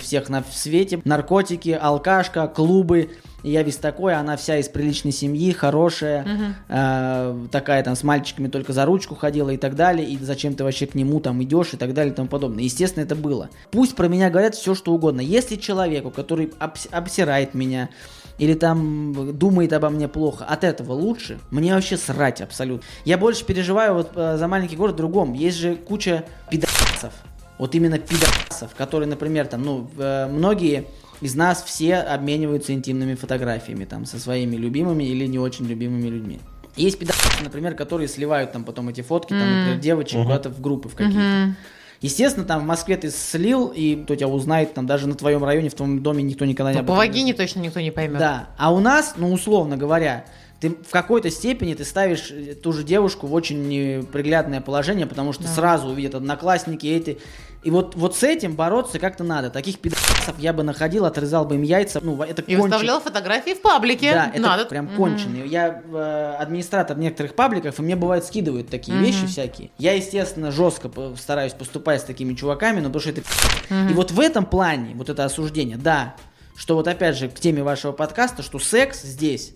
всех 0.01 0.29
на 0.29 0.45
свете. 0.53 1.01
Наркотики, 1.05 1.71
алкашка, 1.71 2.47
клубы. 2.47 3.11
Я 3.45 3.63
весь 3.63 3.77
такой, 3.77 4.15
а 4.15 4.21
она 4.21 4.37
вся 4.37 4.57
из 4.57 4.69
приличной 4.69 5.13
семьи, 5.13 5.53
хорошая, 5.53 6.57
э, 6.69 7.47
такая 7.53 7.83
там 7.85 7.95
с 7.95 8.03
мальчиками 8.03 8.49
только 8.49 8.73
за 8.73 8.87
ручку 8.87 9.15
ходила 9.15 9.51
и 9.51 9.59
так 9.59 9.77
далее, 9.77 10.09
и 10.09 10.17
зачем 10.19 10.55
ты 10.55 10.65
вообще 10.65 10.87
к 10.87 10.95
нему 10.95 11.21
там 11.21 11.43
идешь 11.43 11.75
и 11.75 11.77
так 11.77 11.93
далее 11.93 12.13
и 12.13 12.17
тому 12.17 12.29
подобное. 12.29 12.65
Естественно, 12.65 13.05
это 13.05 13.15
было. 13.15 13.51
Пусть 13.71 13.95
про 13.97 14.09
меня 14.09 14.31
говорят 14.31 14.55
все, 14.55 14.75
что 14.75 14.93
угодно. 14.93 15.21
Если 15.21 15.57
человеку, 15.57 16.11
который 16.11 16.47
обс- 16.59 16.89
обсирает 16.91 17.53
меня, 17.53 17.91
или 18.39 18.55
там 18.55 19.37
думает 19.39 19.73
обо 19.75 19.91
мне 19.91 20.09
плохо, 20.09 20.45
от 20.47 20.65
этого 20.65 20.93
лучше, 20.93 21.39
мне 21.51 21.75
вообще 21.75 21.97
срать 21.97 22.41
абсолютно. 22.41 22.85
Я 23.05 23.19
больше 23.19 23.45
переживаю 23.45 23.95
вот 23.95 24.13
э, 24.17 24.37
за 24.39 24.49
маленький 24.49 24.77
город 24.77 24.95
в 24.95 24.97
другом. 24.97 25.35
Есть 25.35 25.59
же 25.59 25.77
куча 25.77 26.25
пидорасов, 26.51 27.13
вот 27.59 27.75
именно 27.75 27.99
пидорасов, 27.99 28.75
которые, 28.75 29.09
например, 29.09 29.47
там, 29.47 29.63
ну, 29.63 29.89
э, 29.99 30.29
многие 30.29 30.87
из 31.25 31.35
нас 31.35 31.65
все 31.65 31.97
обмениваются 31.97 32.75
интимными 32.75 33.15
фотографиями 33.15 33.87
там 33.87 34.05
со 34.05 34.19
своими 34.19 34.57
любимыми 34.57 35.05
или 35.05 35.25
не 35.27 35.39
очень 35.39 35.65
любимыми 35.65 36.09
людьми. 36.09 36.39
Есть 36.77 36.99
пидорасы, 36.99 37.43
например, 37.43 37.75
которые 37.75 38.09
сливают 38.09 38.53
там 38.53 38.63
потом 38.63 38.91
эти 38.91 39.01
фотки, 39.01 39.31
там, 39.31 39.41
например, 39.41 39.79
девочек 39.79 40.23
куда-то 40.23 40.51
в 40.51 40.61
группы 40.61 40.91
в 40.91 40.95
какие-то. 40.95 41.57
Естественно, 42.03 42.45
там 42.45 42.61
в 42.61 42.67
Москве 42.67 42.99
ты 42.99 43.11
слил, 43.11 43.69
и 43.69 43.97
кто 43.97 44.15
тебя 44.17 44.29
узнает, 44.29 44.75
там 44.75 44.87
даже 44.87 45.09
на 45.09 45.15
твоем 45.15 45.43
районе, 45.43 45.71
в 45.71 45.75
твоем 45.75 46.03
доме 46.03 46.23
никто 46.23 46.45
никогда 46.45 46.75
не 46.75 46.81
Ну, 46.81 46.85
по 46.85 46.95
вагине 46.95 47.33
точно 47.33 47.61
никто 47.61 47.81
не 47.81 47.91
поймет. 47.91 48.19
да, 48.19 48.51
а 48.59 48.75
у 48.75 48.81
нас, 48.81 49.15
ну, 49.17 49.33
условно 49.33 49.79
говоря, 49.79 50.27
ты 50.61 50.71
в 50.71 50.91
какой-то 50.91 51.31
степени 51.31 51.73
ты 51.73 51.85
ставишь 51.85 52.31
э, 52.31 52.55
ту 52.55 52.73
же 52.73 52.85
девушку 52.85 53.27
в 53.27 53.33
очень 53.33 53.67
неприглядное 53.69 54.61
положение, 54.61 55.07
потому 55.07 55.33
что 55.33 55.49
сразу 55.49 55.89
увидят 55.89 56.15
одноклассники 56.15 56.87
эти. 56.87 57.19
И 57.65 57.71
вот, 57.71 57.95
вот 57.95 58.15
с 58.15 58.23
этим 58.23 58.55
бороться 58.55 58.99
как-то 58.99 59.25
надо. 59.25 59.49
Таких 59.49 59.79
пидорасов 59.79 60.39
я 60.39 60.53
бы 60.53 60.63
находил, 60.63 61.07
отрезал 61.07 61.47
бы 61.47 61.55
им 61.55 61.63
яйца. 61.63 62.01
Ну, 62.03 62.23
это 62.23 62.43
И 62.43 62.55
кончи- 62.55 62.61
выставлял 62.61 63.01
фотографии 63.01 63.55
в 63.55 63.63
паблике. 63.63 64.13
Да, 64.13 64.31
это 64.33 64.41
Надо. 64.43 64.65
прям 64.67 64.85
Мгм. 64.85 64.97
конченый. 64.97 65.49
Я 65.49 65.83
э, 65.85 66.37
администратор 66.39 66.99
некоторых 66.99 67.35
пабликов, 67.35 67.79
и 67.79 67.83
мне 67.83 67.97
бывает 67.97 68.25
скидывают 68.25 68.69
такие 68.69 68.99
вещи 68.99 69.27
всякие. 69.27 69.71
Я, 69.79 69.95
естественно, 69.95 70.51
жестко 70.53 70.91
стараюсь 71.19 71.55
поступать 71.55 72.03
с 72.03 72.05
такими 72.05 72.35
чуваками, 72.35 72.81
но 72.81 72.89
потому 72.91 73.01
что 73.01 73.11
это 73.11 73.23
пи***. 73.23 73.91
И 73.91 73.95
вот 73.95 74.11
в 74.11 74.21
этом 74.21 74.45
плане, 74.45 74.93
вот 74.95 75.09
это 75.09 75.25
осуждение, 75.25 75.79
да, 75.79 76.17
что 76.57 76.75
вот 76.77 76.87
опять 76.87 77.17
же 77.17 77.29
к 77.29 77.41
теме 77.41 77.63
вашего 77.63 77.93
подкаста, 77.93 78.43
что 78.43 78.59
секс 78.59 79.03
здесь, 79.03 79.55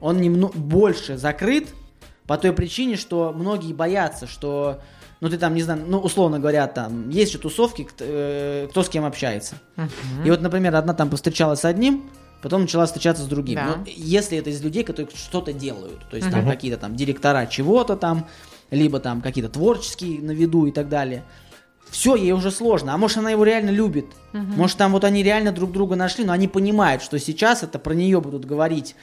он 0.00 0.20
немного 0.20 0.56
больше 0.58 1.16
закрыт 1.16 1.68
по 2.26 2.36
той 2.36 2.52
причине, 2.52 2.96
что 2.96 3.32
многие 3.34 3.72
боятся, 3.72 4.26
что 4.26 4.80
ну 5.20 5.28
ты 5.28 5.38
там, 5.38 5.54
не 5.54 5.62
знаю, 5.62 5.84
ну 5.86 5.98
условно 5.98 6.38
говоря, 6.38 6.66
там 6.66 7.08
есть 7.08 7.32
же 7.32 7.38
тусовки, 7.38 7.88
э, 8.00 8.68
кто 8.70 8.82
с 8.82 8.88
кем 8.88 9.04
общается. 9.04 9.56
И 10.24 10.30
вот, 10.30 10.40
например, 10.40 10.76
одна 10.76 10.94
там 10.94 11.10
повстречалась 11.10 11.60
с 11.60 11.64
одним, 11.64 12.10
потом 12.42 12.62
начала 12.62 12.86
встречаться 12.86 13.22
с 13.24 13.26
другим. 13.26 13.56
Да. 13.56 13.64
Но 13.64 13.84
если 13.86 14.38
это 14.38 14.50
из 14.50 14.62
людей, 14.62 14.84
которые 14.84 15.14
что-то 15.14 15.52
делают, 15.52 16.08
то 16.10 16.16
есть 16.16 16.30
там 16.30 16.46
какие-то 16.46 16.78
там 16.78 16.94
директора 16.94 17.46
чего-то 17.46 17.96
там, 17.96 18.26
либо 18.70 19.00
там 19.00 19.20
какие-то 19.20 19.50
творческие 19.50 20.20
на 20.20 20.32
виду 20.32 20.66
и 20.66 20.72
так 20.72 20.88
далее. 20.88 21.24
все, 21.90 22.14
ей 22.16 22.32
уже 22.32 22.50
сложно. 22.50 22.94
А 22.94 22.98
может, 22.98 23.18
она 23.18 23.30
его 23.30 23.44
реально 23.44 23.70
любит. 23.70 24.06
Может, 24.32 24.76
там 24.76 24.92
вот 24.92 25.04
они 25.04 25.22
реально 25.22 25.52
друг 25.52 25.72
друга 25.72 25.96
нашли, 25.96 26.24
но 26.24 26.32
они 26.32 26.48
понимают, 26.48 27.02
что 27.02 27.18
сейчас 27.18 27.62
это 27.62 27.78
про 27.78 27.94
нее 27.94 28.20
будут 28.20 28.44
говорить. 28.44 28.94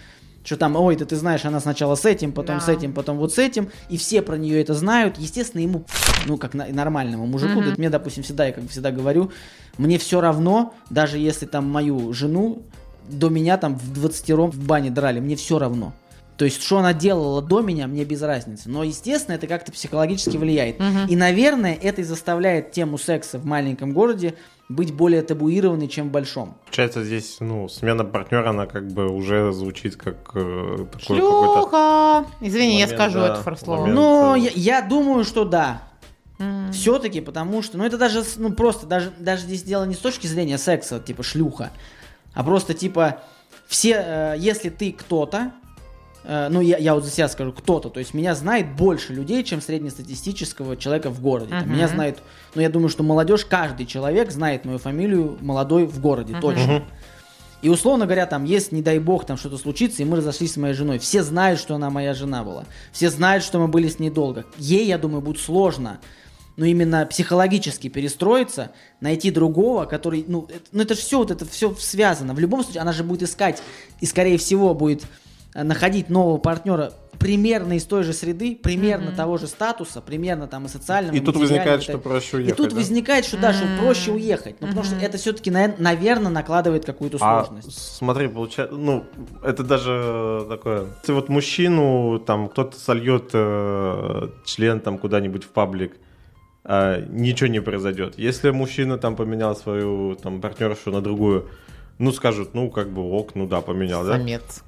Что 0.45 0.58
там, 0.58 0.75
ой, 0.75 0.95
да 0.95 1.05
ты 1.05 1.15
знаешь, 1.15 1.43
она 1.43 1.60
сначала 1.60 1.95
с 1.95 2.05
этим, 2.05 2.31
потом 2.31 2.60
Да. 2.60 2.62
с 2.63 2.69
этим, 2.69 2.93
потом 2.93 3.17
вот 3.17 3.34
с 3.34 3.39
этим, 3.39 3.69
и 3.89 3.97
все 3.97 4.21
про 4.21 4.38
нее 4.38 4.62
это 4.62 4.75
знают. 4.75 5.17
Естественно, 5.17 5.62
ему, 5.62 5.86
ну, 6.27 6.38
как 6.38 6.53
на- 6.53 6.67
нормальному 6.67 7.25
мужику, 7.25 7.62
да, 7.62 7.73
мне, 7.77 7.89
допустим, 7.89 8.21
всегда, 8.21 8.45
я 8.45 8.51
как 8.53 8.69
всегда 8.69 8.91
говорю, 8.91 9.31
мне 9.79 9.97
все 9.97 10.21
равно, 10.21 10.75
даже 10.91 11.17
если 11.17 11.47
там 11.47 11.67
мою 11.67 12.13
жену 12.13 12.62
до 13.10 13.29
меня 13.29 13.58
там 13.58 13.75
в 13.75 13.91
20 13.91 14.47
в 14.51 14.63
бане 14.65 14.91
драли, 14.91 15.19
мне 15.19 15.36
все 15.36 15.58
равно. 15.58 15.93
То 16.38 16.45
есть, 16.45 16.62
что 16.62 16.80
она 16.80 16.93
делала 16.93 17.41
до 17.41 17.62
меня, 17.62 17.88
мне 17.88 18.04
без 18.04 18.21
разницы. 18.21 18.69
Но, 18.69 18.84
естественно, 18.84 19.36
это 19.36 19.48
как-то 19.48 19.71
психологически 19.71 20.38
влияет. 20.38 20.82
И, 21.08 21.15
наверное, 21.15 21.78
это 21.82 22.02
и 22.02 22.04
заставляет 22.04 22.71
тему 22.71 22.98
секса 22.98 23.39
в 23.39 23.45
маленьком 23.45 23.93
городе 23.93 24.36
быть 24.67 24.93
более 24.93 25.21
табуированной, 25.21 25.88
чем 25.88 26.10
в 26.10 26.12
большом. 26.12 26.58
Получается, 26.65 27.04
здесь, 27.04 27.38
ну, 27.39 27.69
смена 27.69 28.04
партнера, 28.04 28.50
она 28.50 28.65
как 28.65 28.88
бы 28.88 29.08
уже 29.08 29.54
звучит 29.54 29.95
как 29.95 30.32
э, 30.34 30.88
такой 30.91 31.19
какой-то... 31.19 31.60
Шлюха! 31.62 32.26
Извини, 32.41 32.80
я 32.80 32.86
Момент, 32.88 32.91
скажу 32.91 33.19
да, 33.19 33.28
это 33.28 33.43
форслово. 33.43 33.82
момент. 33.82 33.95
Но 33.95 34.36
э, 34.36 34.39
я, 34.39 34.52
я 34.56 34.82
думаю, 34.82 35.24
что 35.24 35.45
да. 35.45 35.84
М. 36.39 36.71
Все-таки, 36.74 37.21
потому 37.21 37.62
что, 37.62 37.78
ну 37.78 37.86
это 37.86 38.00
даже, 38.00 38.24
ну 38.38 38.54
просто, 38.54 38.88
даже, 38.88 39.13
даже 39.19 39.43
здесь 39.43 39.62
дело 39.62 39.86
не 39.86 39.93
с 39.93 40.00
точки 40.00 40.26
зрения 40.26 40.58
секса, 40.58 41.00
типа 41.00 41.21
шлюха, 41.21 41.69
а 42.34 42.43
просто 42.43 42.74
типа 42.74 43.21
все, 43.67 44.04
э, 44.04 44.36
если 44.39 44.69
ты 44.69 44.91
кто-то, 44.91 45.52
ну 46.28 46.62
я, 46.62 46.78
я 46.78 46.96
вот 46.96 47.04
за 47.04 47.12
себя 47.12 47.28
скажу, 47.28 47.52
кто-то, 47.52 47.90
то 47.90 48.00
есть 48.00 48.14
меня 48.14 48.34
знает 48.36 48.76
больше 48.76 49.14
людей, 49.14 49.44
чем 49.44 49.62
среднестатистического 49.62 50.76
человека 50.78 51.10
в 51.10 51.22
городе. 51.22 51.50
Там 51.50 51.66
Мгм. 51.66 51.74
Меня 51.74 51.88
знает, 51.88 52.20
ну 52.56 52.62
я 52.62 52.70
думаю, 52.70 52.90
что 52.90 53.04
молодежь, 53.04 53.46
каждый 53.46 53.86
человек 53.86 54.32
знает 54.32 54.66
мою 54.66 54.78
фамилию 54.78 55.38
молодой 55.42 55.86
в 55.86 56.00
городе, 56.00 56.36
точно. 56.40 56.84
И 57.62 57.70
условно 57.70 58.06
говоря, 58.06 58.28
там, 58.28 58.44
если, 58.44 58.76
не 58.76 58.82
дай 58.84 59.00
бог, 59.00 59.26
там 59.26 59.38
что-то 59.38 59.58
случится, 59.58 60.04
и 60.04 60.06
мы 60.06 60.18
разошлись 60.18 60.54
с 60.54 60.58
моей 60.58 60.76
женой, 60.76 61.00
все 61.00 61.24
знают, 61.24 61.60
что 61.60 61.74
она 61.74 61.90
моя 61.90 62.14
жена 62.14 62.44
была. 62.44 62.66
Все 62.92 63.10
знают, 63.10 63.44
что 63.44 63.60
мы 63.60 63.68
были 63.68 63.88
с 63.88 63.98
ней 63.98 64.12
долго. 64.12 64.46
Ей, 64.58 64.86
я 64.86 65.00
думаю, 65.00 65.22
будет 65.22 65.42
сложно, 65.42 66.00
ну, 66.58 66.66
именно 66.66 67.06
психологически 67.06 67.88
перестроиться, 67.90 68.72
найти 69.02 69.32
другого, 69.32 69.86
который, 69.86 70.26
ну, 70.28 70.48
это, 70.50 70.66
ну, 70.72 70.82
это 70.84 70.94
же 70.94 71.02
все, 71.02 71.18
вот 71.18 71.32
это 71.32 71.46
все 71.46 71.74
связано. 71.76 72.34
В 72.34 72.40
любом 72.40 72.64
случае, 72.64 72.82
она 72.82 72.94
же 72.94 73.04
будет 73.04 73.24
искать, 73.24 73.62
и, 74.00 74.06
скорее 74.06 74.38
всего, 74.38 74.74
будет 74.74 75.04
э, 75.04 75.06
находить 75.63 76.10
нового 76.10 76.38
партнера 76.38 76.91
примерно 77.18 77.74
из 77.74 77.86
той 77.86 78.04
же 78.04 78.13
среды, 78.13 78.60
примерно 78.62 79.12
того 79.12 79.38
же 79.38 79.48
статуса, 79.48 80.02
примерно 80.02 80.48
там 80.48 80.65
и 80.65 80.68
социального, 80.68 81.15
И 81.15 81.20
тут 81.20 81.38
возникает, 81.38 81.82
и 81.82 81.84
что 81.84 81.98
проще 81.98 82.38
и 82.38 82.39
уехать. 82.41 82.58
тут 82.58 82.70
да? 82.70 82.76
возникает, 82.76 83.26
что 83.26 83.38
да, 83.38 83.54
что 83.54 83.65
проще 83.82 84.12
уехать. 84.12 84.58
Ну, 84.60 84.68
потому 84.68 84.84
что 84.86 84.96
это 84.98 85.18
все-таки, 85.18 85.50
наверное, 85.50 86.30
накладывает 86.32 86.86
какую-то 86.86 87.18
А 87.22 87.46
сложность. 87.46 87.96
смотри, 87.98 88.28
получается, 88.28 88.76
ну, 88.76 89.06
это 89.44 89.63
даже 89.63 90.46
такое. 90.50 90.88
Если 91.02 91.13
вот 91.13 91.30
мужчину, 91.30 92.20
там, 92.20 92.50
кто-то 92.50 92.78
сольет 92.78 93.32
э, 93.34 94.30
член 94.46 94.80
там 94.80 94.98
куда-нибудь 94.98 95.46
в 95.46 95.50
паблик, 95.50 95.98
а, 96.63 97.00
ничего 97.10 97.48
не 97.48 97.62
произойдет. 97.62 98.15
Если 98.18 98.50
мужчина 98.50 98.98
там 98.98 99.15
поменял 99.15 99.56
свою 99.56 100.15
там 100.15 100.41
партнершу 100.41 100.91
на 100.91 101.02
другую, 101.02 101.48
ну, 101.97 102.12
скажут, 102.12 102.53
ну, 102.53 102.69
как 102.69 102.89
бы 102.89 103.01
ок, 103.01 103.36
ну 103.36 103.47
да, 103.47 103.62
поменял, 103.62 104.03
да? 104.03 104.13
Самец. 104.17 104.63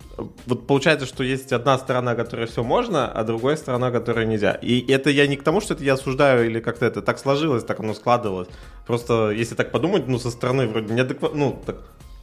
Вот 0.45 0.65
получается, 0.65 1.05
что 1.05 1.23
есть 1.23 1.51
одна 1.51 1.77
сторона, 1.77 2.15
которая 2.15 2.47
все 2.47 2.63
можно, 2.63 3.07
а 3.11 3.23
другая 3.23 3.55
сторона, 3.57 3.91
которая 3.91 4.25
нельзя. 4.25 4.53
И 4.53 4.89
это 4.91 5.09
я 5.09 5.27
не 5.27 5.35
к 5.35 5.43
тому, 5.43 5.59
что 5.61 5.73
это 5.73 5.83
я 5.83 5.93
осуждаю 5.93 6.45
или 6.45 6.59
как-то 6.59 6.85
это 6.85 7.01
так 7.01 7.19
сложилось, 7.19 7.63
так 7.63 7.79
оно 7.81 7.93
складывалось. 7.93 8.47
Просто 8.85 9.31
если 9.31 9.55
так 9.55 9.71
подумать, 9.71 10.07
ну, 10.07 10.19
со 10.19 10.31
стороны 10.31 10.67
вроде 10.67 10.93
неадекватно, 10.93 11.37
ну, 11.37 11.61
так, 11.65 11.75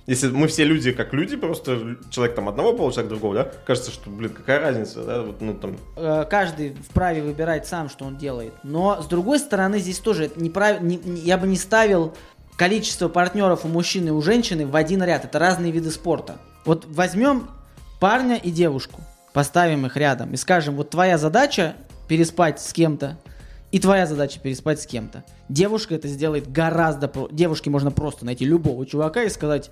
если 0.06 0.28
мы 0.30 0.48
все 0.48 0.64
люди 0.64 0.92
как 0.92 1.12
люди, 1.14 1.36
просто 1.36 1.96
человек 2.10 2.34
там 2.34 2.48
одного 2.48 2.72
пола, 2.74 2.90
человек 2.92 3.10
другого, 3.10 3.34
да, 3.34 3.44
кажется, 3.66 3.90
что, 3.90 4.10
блин, 4.10 4.30
какая 4.30 4.60
разница, 4.60 5.02
да, 5.04 5.22
вот, 5.22 5.40
ну, 5.40 5.54
там, 5.54 5.76
Э, 5.96 6.24
каждый 6.28 6.74
вправе 6.74 7.22
выбирать 7.22 7.66
сам, 7.66 7.88
что 7.88 8.04
он 8.06 8.16
делает. 8.16 8.52
Но 8.64 9.00
с 9.02 9.06
другой 9.06 9.38
стороны, 9.38 9.78
здесь 9.78 9.98
тоже 10.00 10.24
это 10.24 10.40
неправ- 10.40 10.82
не- 10.82 10.96
не- 10.96 11.20
я 11.20 11.38
бы 11.38 11.46
не 11.46 11.56
ставил 11.56 12.12
количество 12.56 13.08
партнеров 13.08 13.64
у 13.64 13.68
мужчины 13.68 14.08
и 14.08 14.12
у 14.12 14.22
женщины 14.22 14.66
в 14.66 14.76
один 14.76 15.02
ряд. 15.02 15.24
Это 15.24 15.38
разные 15.38 15.72
виды 15.72 15.90
спорта. 15.90 16.36
Вот 16.64 16.86
возьмем 16.88 17.48
парня 18.00 18.36
и 18.36 18.50
девушку, 18.50 19.00
поставим 19.32 19.86
их 19.86 19.96
рядом 19.96 20.32
и 20.32 20.36
скажем, 20.36 20.76
вот 20.76 20.90
твоя 20.90 21.18
задача 21.18 21.74
переспать 22.08 22.60
с 22.60 22.72
кем-то, 22.72 23.18
и 23.72 23.80
твоя 23.80 24.06
задача 24.06 24.38
переспать 24.38 24.80
с 24.80 24.86
кем-то. 24.86 25.24
Девушка 25.48 25.96
это 25.96 26.06
сделает 26.06 26.50
гораздо... 26.50 27.10
Девушке 27.32 27.70
можно 27.70 27.90
просто 27.90 28.24
найти 28.24 28.44
любого 28.44 28.86
чувака 28.86 29.24
и 29.24 29.28
сказать, 29.28 29.70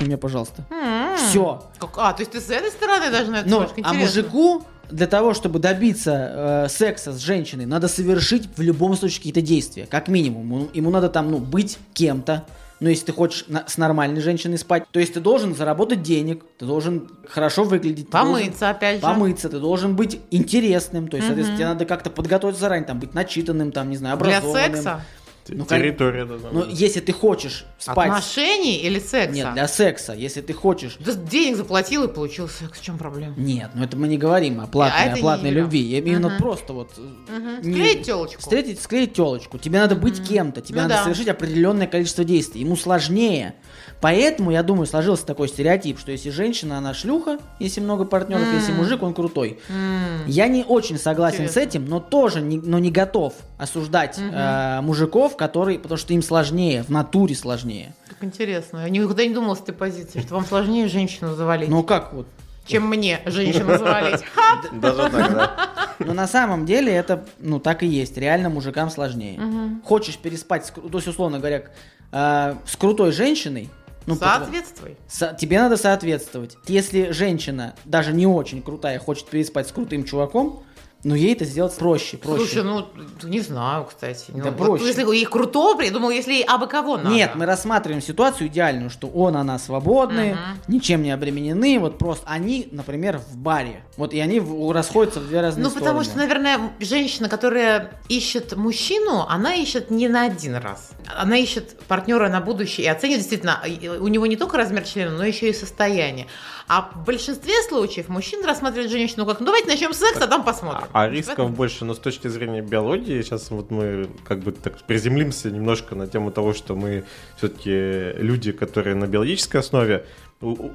меня, 0.00 0.18
пожалуйста. 0.18 0.64
М. 0.70 1.16
Все. 1.16 1.62
Как- 1.78 1.96
А, 1.96 2.12
то 2.12 2.20
есть 2.20 2.32
ты 2.32 2.40
с 2.40 2.50
этой 2.50 2.70
стороны 2.70 3.10
даже 3.10 3.30
на 3.30 3.36
это 3.40 3.48
Ну, 3.48 3.66
а 3.82 3.92
мужику 3.94 4.64
для 4.90 5.06
того, 5.06 5.32
чтобы 5.32 5.58
добиться 5.58 6.64
э, 6.66 6.68
секса 6.68 7.12
с 7.12 7.18
женщиной, 7.18 7.66
надо 7.66 7.88
совершить 7.88 8.48
в 8.56 8.60
любом 8.60 8.94
случае 8.96 9.18
какие-то 9.18 9.40
действия, 9.40 9.86
как 9.86 10.08
минимум. 10.08 10.42
Ему, 10.42 10.68
ему 10.74 10.90
надо 10.90 11.08
там, 11.08 11.30
ну, 11.30 11.38
быть 11.38 11.78
кем-то. 11.94 12.44
Ну, 12.80 12.88
если 12.88 13.06
ты 13.06 13.12
хочешь 13.12 13.44
на- 13.46 13.64
с 13.68 13.78
нормальной 13.78 14.20
женщиной 14.20 14.58
спать, 14.58 14.82
то 14.90 14.98
есть 14.98 15.14
ты 15.14 15.20
должен 15.20 15.54
заработать 15.54 16.02
денег, 16.02 16.42
ты 16.58 16.66
должен 16.66 17.08
хорошо 17.28 17.62
выглядеть. 17.62 18.06
ты 18.10 18.18
должен 18.18 18.34
Помыться, 18.34 18.70
опять 18.70 18.96
же. 18.96 19.02
Помыться, 19.02 19.48
ты 19.48 19.60
должен 19.60 19.94
быть 19.94 20.18
интересным, 20.32 21.06
то 21.06 21.16
есть, 21.16 21.28
соответственно, 21.28 21.58
тебе 21.58 21.68
надо 21.68 21.84
как-то 21.84 22.10
подготовиться 22.10 22.60
заранее, 22.60 22.86
там, 22.88 22.98
быть 22.98 23.14
начитанным, 23.14 23.70
там, 23.70 23.88
не 23.88 23.96
знаю, 23.96 24.16
Для 24.18 24.38
образованным. 24.38 24.74
секса? 24.74 25.00
Ну, 25.48 25.64
территория 25.64 26.24
должна 26.24 26.50
Ну, 26.52 26.66
быть. 26.66 26.78
если 26.78 27.00
ты 27.00 27.12
хочешь 27.12 27.64
спать... 27.78 28.08
Отношений 28.10 28.76
или 28.78 28.98
секса? 29.00 29.32
Нет, 29.34 29.52
для 29.54 29.66
секса. 29.68 30.12
Если 30.12 30.40
ты 30.40 30.52
хочешь 30.52 30.96
Да 31.00 31.14
денег 31.14 31.56
заплатил 31.56 32.04
и 32.04 32.08
получил 32.08 32.48
секс. 32.48 32.78
В 32.78 32.82
чем 32.82 32.96
проблема? 32.98 33.34
Нет, 33.36 33.70
ну 33.74 33.82
это 33.82 33.96
мы 33.96 34.06
не 34.08 34.18
говорим 34.18 34.60
о 34.60 34.66
платной, 34.66 35.10
А 35.10 35.14
о 35.14 35.16
платной 35.16 35.50
любви. 35.50 35.80
Я 35.80 35.98
Именно 35.98 36.28
Мгм. 36.30 36.38
просто 36.38 36.72
вот... 36.72 36.90
Мгм. 36.96 37.62
не- 37.62 37.74
Склеить 37.74 38.06
телочку. 38.06 38.40
Встретить, 38.40 38.80
склеить 38.80 39.14
телочку. 39.14 39.58
Тебе 39.58 39.80
надо 39.80 39.96
быть 39.96 40.26
кем-то, 40.26 40.60
тебе 40.60 40.76
Ну 40.76 40.82
надо 40.82 40.94
да. 40.94 41.02
совершить 41.04 41.28
определенное 41.28 41.86
количество 41.86 42.22
действий. 42.24 42.60
Ему 42.60 42.76
сложнее. 42.76 43.54
Поэтому, 44.02 44.50
я 44.50 44.64
думаю, 44.64 44.86
сложился 44.86 45.24
такой 45.24 45.48
стереотип, 45.48 45.96
что 45.98 46.10
если 46.10 46.30
женщина, 46.30 46.76
она 46.78 46.92
шлюха, 46.92 47.38
если 47.60 47.80
много 47.80 48.04
партнеров, 48.04 48.42
М. 48.48 48.54
если 48.56 48.72
мужик, 48.72 49.00
он 49.02 49.14
крутой. 49.14 49.60
М. 49.68 50.26
Я 50.26 50.48
не 50.48 50.64
очень 50.64 50.98
согласен 50.98 51.44
Интересно. 51.44 51.62
с 51.62 51.64
этим, 51.64 51.86
но 51.86 52.00
тоже 52.00 52.40
не, 52.40 52.58
но 52.58 52.80
не 52.80 52.90
готов 52.90 53.32
осуждать 53.58 54.18
э, 54.18 54.80
мужиков, 54.80 55.36
которые, 55.36 55.78
потому 55.78 55.98
что 55.98 56.12
им 56.14 56.22
сложнее, 56.22 56.82
в 56.82 56.88
натуре 56.90 57.36
сложнее. 57.36 57.94
Так 58.08 58.18
интересно. 58.22 58.80
Я 58.80 58.88
никогда 58.88 59.24
не 59.24 59.32
думала 59.32 59.54
с 59.54 59.60
этой 59.60 59.72
позиции, 59.74 60.20
что 60.20 60.34
вам 60.34 60.44
сложнее 60.46 60.88
женщину 60.88 61.34
завалить, 61.36 61.68
Ну 61.68 61.84
как 61.84 62.12
вот? 62.12 62.26
чем 62.66 62.88
мне 62.88 63.20
женщину 63.26 63.78
завалить. 63.78 64.20
Даже 64.72 64.96
так, 65.10 65.12
да. 65.32 65.70
Но 66.00 66.12
на 66.12 66.26
самом 66.26 66.66
деле 66.66 66.92
это, 66.92 67.24
ну, 67.38 67.60
так 67.60 67.84
и 67.84 67.86
есть. 67.86 68.16
Реально 68.16 68.48
мужикам 68.50 68.90
сложнее. 68.90 69.40
Хочешь 69.84 70.18
переспать, 70.18 70.72
то 70.74 70.98
есть, 70.98 71.06
условно 71.06 71.38
говоря, 71.38 71.62
э, 72.10 72.54
с 72.66 72.76
крутой 72.76 73.12
женщиной, 73.12 73.68
ну, 74.06 74.16
Соответствуй. 74.16 74.96
со- 75.08 75.34
тебе 75.38 75.58
надо 75.60 75.76
соответствовать. 75.76 76.56
Если 76.66 77.10
женщина, 77.12 77.74
даже 77.84 78.12
не 78.12 78.26
очень 78.26 78.62
крутая, 78.62 78.98
хочет 78.98 79.26
переспать 79.28 79.68
с 79.68 79.72
крутым 79.72 80.04
чуваком, 80.04 80.64
ну, 81.04 81.14
ей 81.14 81.32
это 81.34 81.44
сделать 81.44 81.74
проще, 81.76 82.16
проще. 82.16 82.38
Слушай, 82.46 82.62
ну, 82.64 82.86
не 83.24 83.40
знаю, 83.40 83.84
кстати. 83.86 84.26
Да 84.28 84.44
Ну, 84.44 84.50
вот 84.52 84.56
проще. 84.56 84.86
если 84.86 85.02
ей 85.14 85.24
круто, 85.24 85.74
придумал, 85.74 86.10
если 86.10 86.42
абы 86.42 86.66
кого 86.68 86.96
надо. 86.96 87.10
Нет, 87.10 87.32
мы 87.34 87.44
рассматриваем 87.46 88.00
ситуацию 88.02 88.46
идеальную, 88.48 88.88
что 88.90 89.08
он, 89.08 89.36
она 89.36 89.58
свободны, 89.58 90.32
Мгм. 90.34 90.40
ничем 90.68 91.02
не 91.02 91.10
обременены, 91.10 91.78
вот 91.80 91.98
просто 91.98 92.24
они, 92.28 92.68
например, 92.72 93.18
в 93.18 93.36
баре. 93.36 93.82
Вот 93.96 94.12
и 94.14 94.20
они 94.20 94.40
расходятся 94.72 95.20
в 95.20 95.26
две 95.26 95.40
разные 95.40 95.64
Ну, 95.64 95.70
стороны. 95.70 95.86
потому 95.90 96.04
что, 96.04 96.18
наверное, 96.18 96.72
женщина, 96.80 97.28
которая 97.28 98.00
ищет 98.08 98.56
мужчину, 98.56 99.26
она 99.28 99.54
ищет 99.54 99.90
не 99.90 100.08
на 100.08 100.22
один 100.26 100.54
раз. 100.56 100.90
Она 101.16 101.36
ищет 101.36 101.78
партнера 101.88 102.28
на 102.28 102.40
будущее 102.40 102.86
и 102.86 102.88
оценивает 102.88 103.20
действительно, 103.20 103.60
у 104.00 104.08
него 104.08 104.26
не 104.26 104.36
только 104.36 104.56
размер 104.56 104.84
члена, 104.84 105.10
но 105.16 105.24
еще 105.24 105.48
и 105.48 105.52
состояние. 105.52 106.26
А 106.68 106.90
в 106.94 107.04
большинстве 107.04 107.54
случаев 107.68 108.08
мужчина 108.08 108.46
рассматривает 108.46 108.90
женщину 108.90 109.26
как, 109.26 109.40
ну, 109.40 109.46
давайте 109.46 109.68
начнем 109.68 109.92
с 109.92 109.98
секса, 109.98 110.24
а 110.24 110.26
там 110.26 110.42
посмотрим. 110.44 110.86
А 110.92 111.08
рисков 111.08 111.50
больше, 111.52 111.84
но 111.84 111.94
с 111.94 111.98
точки 111.98 112.28
зрения 112.28 112.60
биологии, 112.60 113.22
сейчас 113.22 113.50
вот 113.50 113.70
мы 113.70 114.08
как 114.24 114.40
бы 114.40 114.52
так 114.52 114.82
приземлимся 114.82 115.50
немножко 115.50 115.94
на 115.94 116.06
тему 116.06 116.30
того, 116.30 116.52
что 116.52 116.76
мы 116.76 117.04
все-таки 117.36 118.12
люди, 118.22 118.52
которые 118.52 118.94
на 118.94 119.06
биологической 119.06 119.58
основе, 119.58 120.04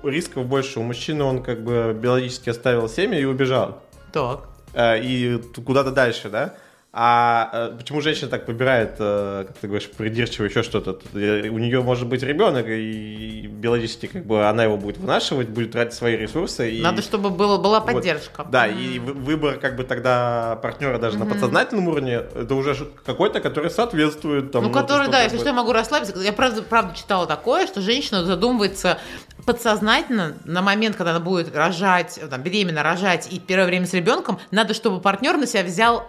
рисков 0.04 0.46
больше. 0.46 0.80
У 0.80 0.84
мужчины 0.84 1.24
он 1.24 1.44
как 1.44 1.64
бы 1.64 1.96
биологически 2.00 2.50
оставил 2.50 2.90
семя 2.90 3.20
и 3.20 3.26
убежал. 3.26 3.84
Так. 4.12 4.50
Э, 4.74 5.00
И 5.02 5.42
куда-то 5.66 5.92
дальше, 5.92 6.30
да? 6.30 6.56
А 6.94 7.50
э, 7.54 7.78
почему 7.78 8.02
женщина 8.02 8.30
так 8.30 8.48
выбирает, 8.48 8.96
э, 8.98 9.44
как 9.48 9.58
ты 9.58 9.68
говоришь, 9.68 9.90
придирчиво 9.92 10.46
еще 10.46 10.64
что-то? 10.64 10.98
Э, 11.14 11.48
У 11.50 11.58
нее 11.60 11.82
может 11.84 12.08
быть 12.08 12.24
ребенок, 12.24 12.66
и 12.68 13.46
биологически 13.52 14.08
как 14.08 14.26
бы 14.26 14.48
она 14.48 14.64
его 14.64 14.78
будет 14.78 14.98
вынашивать, 14.98 15.50
будет 15.50 15.74
тратить 15.74 15.94
свои 15.94 16.16
ресурсы. 16.16 16.72
И... 16.72 16.82
Надо, 16.82 17.02
чтобы 17.02 17.30
было, 17.30 17.58
была 17.58 17.82
Вот. 17.82 17.94
поддержка. 17.94 18.46
Да, 18.50 18.68
и 18.68 19.00
вы- 19.00 19.14
выбор 19.14 19.58
как 19.60 19.76
бы 19.76 19.84
тогда 19.84 20.58
партнера 20.62 20.98
даже 20.98 21.20
на 21.20 21.26
подсознательном 21.26 21.88
уровне, 21.90 22.22
это 22.36 22.56
уже 22.56 22.74
какой-то, 23.06 23.42
который 23.42 23.70
соответствует 23.70 24.52
там. 24.52 24.64
Ну, 24.64 24.70
то, 24.72 24.82
который, 24.82 25.10
да, 25.10 25.22
если 25.24 25.36
бы- 25.36 25.42
что, 25.42 25.50
я 25.50 25.56
могу 25.56 25.74
расслабиться. 25.74 26.18
Я 26.20 26.34
правда, 26.34 26.64
правда 26.64 26.96
читала 26.98 27.28
такое, 27.28 27.68
что 27.68 27.82
женщина 27.82 28.24
задумывается 28.24 28.98
подсознательно 29.46 30.36
на 30.46 30.62
момент, 30.62 30.96
когда 30.96 31.12
она 31.12 31.20
будет 31.20 31.56
рожать, 31.56 32.20
там, 32.30 32.42
беременна, 32.42 32.82
рожать 32.82 33.32
и 33.32 33.40
первое 33.40 33.68
время 33.68 33.86
с 33.86 33.94
ребенком, 33.94 34.40
надо, 34.52 34.74
чтобы 34.74 35.00
партнер 35.02 35.38
на 35.38 35.46
себя 35.46 35.64
взял 35.64 36.06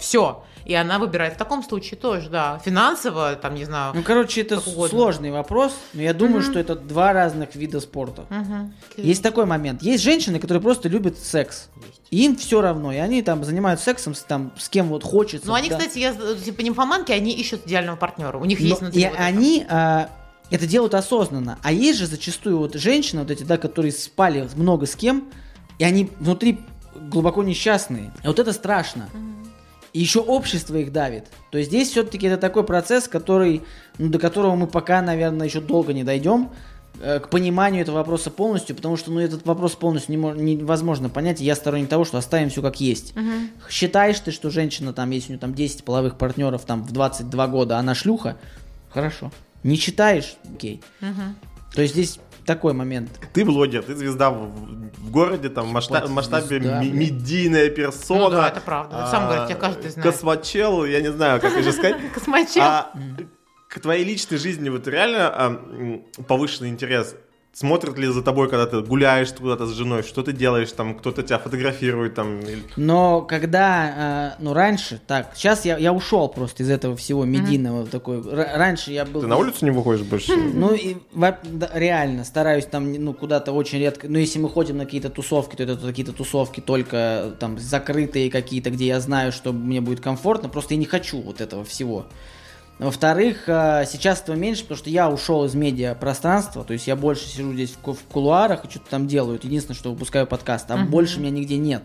все. 0.00 0.42
И 0.64 0.74
она 0.74 0.98
выбирает 0.98 1.34
в 1.34 1.36
таком 1.36 1.62
случае 1.62 1.98
тоже, 1.98 2.28
да, 2.28 2.60
финансово, 2.64 3.34
там, 3.34 3.54
не 3.54 3.64
знаю. 3.64 3.92
Ну, 3.94 4.02
короче, 4.02 4.42
это 4.42 4.60
сложный 4.60 5.30
вопрос, 5.30 5.74
но 5.94 6.02
я 6.02 6.12
думаю, 6.12 6.42
что 6.42 6.58
это 6.58 6.76
два 6.76 7.12
разных 7.12 7.54
вида 7.54 7.80
спорта. 7.80 8.26
Мгм. 8.28 8.74
Есть 8.96 9.22
такой 9.22 9.46
момент. 9.46 9.82
Есть 9.82 10.04
женщины, 10.04 10.38
которые 10.38 10.62
просто 10.62 10.88
любят 10.88 11.18
секс. 11.18 11.70
И 12.10 12.24
им 12.24 12.36
все 12.36 12.60
равно. 12.60 12.92
И 12.92 12.96
они 12.96 13.22
там 13.22 13.44
занимаются 13.44 13.86
сексом 13.86 14.14
с, 14.14 14.20
там, 14.20 14.52
с 14.58 14.68
кем 14.68 14.88
вот 14.88 15.02
хочется. 15.02 15.46
Ну, 15.46 15.54
они, 15.54 15.70
да. 15.70 15.78
кстати, 15.78 15.98
я, 15.98 16.14
типа 16.14 16.60
нимфоманки, 16.60 17.12
они 17.12 17.32
ищут 17.32 17.66
идеального 17.66 17.96
партнера. 17.96 18.36
У 18.36 18.44
них 18.44 18.60
Но- 18.60 18.66
есть 18.66 18.80
внутри 18.80 19.02
и 19.02 19.04
вот 19.06 19.14
это. 19.14 19.24
они 19.24 19.66
а, 19.68 20.10
это 20.50 20.66
делают 20.66 20.94
осознанно. 20.94 21.58
А 21.62 21.72
есть 21.72 21.98
же 21.98 22.06
зачастую 22.06 22.58
вот 22.58 22.74
женщины, 22.74 23.22
вот 23.22 23.30
эти, 23.30 23.44
да, 23.44 23.56
которые 23.56 23.92
спали 23.92 24.48
много 24.56 24.86
с 24.86 24.96
кем, 24.96 25.30
и 25.78 25.84
они 25.84 26.10
внутри 26.18 26.60
глубоко 26.94 27.42
несчастные. 27.42 28.12
И 28.22 28.26
вот 28.26 28.38
это 28.38 28.52
страшно. 28.52 29.08
И 29.92 30.00
еще 30.00 30.20
общество 30.20 30.76
их 30.76 30.92
давит. 30.92 31.26
То 31.50 31.58
есть 31.58 31.70
здесь 31.70 31.90
все-таки 31.90 32.26
это 32.26 32.36
такой 32.40 32.64
процесс, 32.64 33.08
который, 33.08 33.62
ну, 33.98 34.08
до 34.08 34.18
которого 34.18 34.54
мы 34.54 34.66
пока, 34.66 35.02
наверное, 35.02 35.46
еще 35.46 35.60
долго 35.60 35.92
не 35.92 36.04
дойдем 36.04 36.50
э, 37.00 37.18
к 37.18 37.28
пониманию 37.28 37.82
этого 37.82 37.96
вопроса 37.96 38.30
полностью, 38.30 38.76
потому 38.76 38.96
что 38.96 39.10
ну, 39.10 39.20
этот 39.20 39.44
вопрос 39.46 39.74
полностью 39.74 40.12
не 40.12 40.16
мо- 40.16 40.34
невозможно 40.34 41.08
понять. 41.08 41.40
Я 41.40 41.56
сторонник 41.56 41.88
того, 41.88 42.04
что 42.04 42.18
оставим 42.18 42.50
все 42.50 42.62
как 42.62 42.80
есть. 42.80 43.14
Считаешь 43.68 44.20
ты, 44.20 44.30
что 44.30 44.50
женщина, 44.50 44.92
там, 44.92 45.10
если 45.10 45.28
у 45.28 45.32
нее 45.32 45.40
там 45.40 45.54
10 45.54 45.84
половых 45.84 46.16
партнеров 46.16 46.64
там, 46.64 46.84
в 46.84 46.92
22 46.92 47.46
года, 47.48 47.78
она 47.78 47.94
шлюха? 47.94 48.36
Хорошо. 48.90 49.32
Не 49.62 49.76
считаешь? 49.76 50.36
Окей. 50.54 50.82
Мгм. 51.00 51.36
То 51.74 51.82
есть 51.82 51.94
здесь 51.94 52.18
такой 52.44 52.72
момент. 52.72 53.10
Ты 53.32 53.44
блогер, 53.44 53.82
ты 53.82 53.94
звезда 53.94 54.30
в, 54.30 54.46
в 54.46 55.10
городе, 55.10 55.48
там, 55.48 55.68
в 55.68 55.72
масштаб- 55.72 56.08
масштабе 56.08 56.46
звезда, 56.46 56.80
ми- 56.82 56.90
блин. 56.90 56.98
медийная 56.98 57.70
персона. 57.70 58.20
Ну 58.20 58.30
да, 58.30 58.48
это 58.48 58.60
правда. 58.60 58.96
Это 58.96 59.06
сам 59.10 59.26
говорит, 59.26 59.48
тебя 59.48 59.58
каждый 59.58 59.90
знает. 59.90 60.10
Космочел, 60.12 60.84
я 60.84 61.00
не 61.00 61.12
знаю, 61.12 61.40
как 61.40 61.56
еще 61.56 61.72
сказать. 61.72 61.96
Космочел. 62.14 62.62
А 62.62 62.92
к 63.68 63.80
твоей 63.80 64.04
личной 64.04 64.38
жизни 64.38 64.68
вот 64.68 64.88
реально 64.88 65.28
а, 65.28 65.62
повышенный 66.26 66.70
интерес? 66.70 67.14
Смотрят 67.60 67.98
ли 67.98 68.06
за 68.06 68.22
тобой, 68.22 68.48
когда 68.48 68.64
ты 68.64 68.80
гуляешь 68.80 69.34
куда-то 69.34 69.66
с 69.66 69.72
женой, 69.72 70.02
что 70.02 70.22
ты 70.22 70.32
делаешь, 70.32 70.72
там, 70.72 70.94
кто-то 70.98 71.22
тебя 71.22 71.38
фотографирует, 71.38 72.14
там, 72.14 72.40
или- 72.40 72.62
Но 72.76 73.20
когда, 73.20 74.34
э, 74.38 74.42
ну 74.42 74.54
раньше, 74.54 74.98
так, 75.06 75.32
сейчас 75.34 75.66
я, 75.66 75.76
я 75.76 75.92
ушел 75.92 76.26
просто 76.30 76.62
из 76.62 76.70
этого 76.70 76.96
всего 76.96 77.26
медийного 77.26 77.84
такой. 77.86 78.26
Р- 78.26 78.48
раньше 78.58 78.92
я 78.92 79.04
был. 79.04 79.20
ты 79.20 79.26
на 79.26 79.36
улицу 79.36 79.66
не 79.66 79.72
выходишь 79.72 80.06
больше? 80.06 80.34
Ну 80.34 80.72
и 80.72 80.96
реально 81.74 82.24
стараюсь 82.24 82.64
там, 82.64 82.90
ну 82.94 83.12
куда-то 83.12 83.52
очень 83.52 83.78
редко. 83.78 84.08
Ну 84.08 84.18
если 84.18 84.38
мы 84.38 84.48
ходим 84.48 84.78
на 84.78 84.86
какие-то 84.86 85.10
тусовки, 85.10 85.54
то 85.56 85.62
это 85.64 85.76
какие-то 85.76 86.12
тусовки 86.12 86.60
только 86.60 87.34
там 87.38 87.58
закрытые 87.58 88.30
какие-то, 88.30 88.70
где 88.70 88.86
я 88.86 89.00
знаю, 89.00 89.32
что 89.32 89.52
мне 89.52 89.82
будет 89.82 90.00
комфортно. 90.00 90.48
Просто 90.48 90.72
я 90.72 90.80
не 90.80 90.86
хочу 90.86 91.20
вот 91.20 91.42
этого 91.42 91.62
всего. 91.66 92.06
Во-вторых, 92.80 93.44
э, 93.46 93.84
сейчас 93.86 94.20
этого 94.22 94.36
меньше, 94.36 94.62
потому 94.62 94.78
что 94.78 94.88
я 94.90 95.10
ушел 95.10 95.44
из 95.44 95.54
медиапространства, 95.54 96.64
то 96.64 96.72
есть 96.72 96.86
я 96.86 96.96
больше 96.96 97.26
сижу 97.28 97.52
здесь 97.52 97.70
в, 97.72 97.78
ку- 97.78 97.92
в 97.92 98.02
кулуарах 98.04 98.64
и 98.64 98.70
что-то 98.70 98.88
там 98.90 99.06
делаю. 99.06 99.38
Единственное, 99.42 99.76
что 99.76 99.90
выпускаю 99.92 100.26
подкаст, 100.26 100.70
а 100.70 100.76
больше 100.78 101.20
меня 101.20 101.30
нигде 101.30 101.56
нет. 101.58 101.82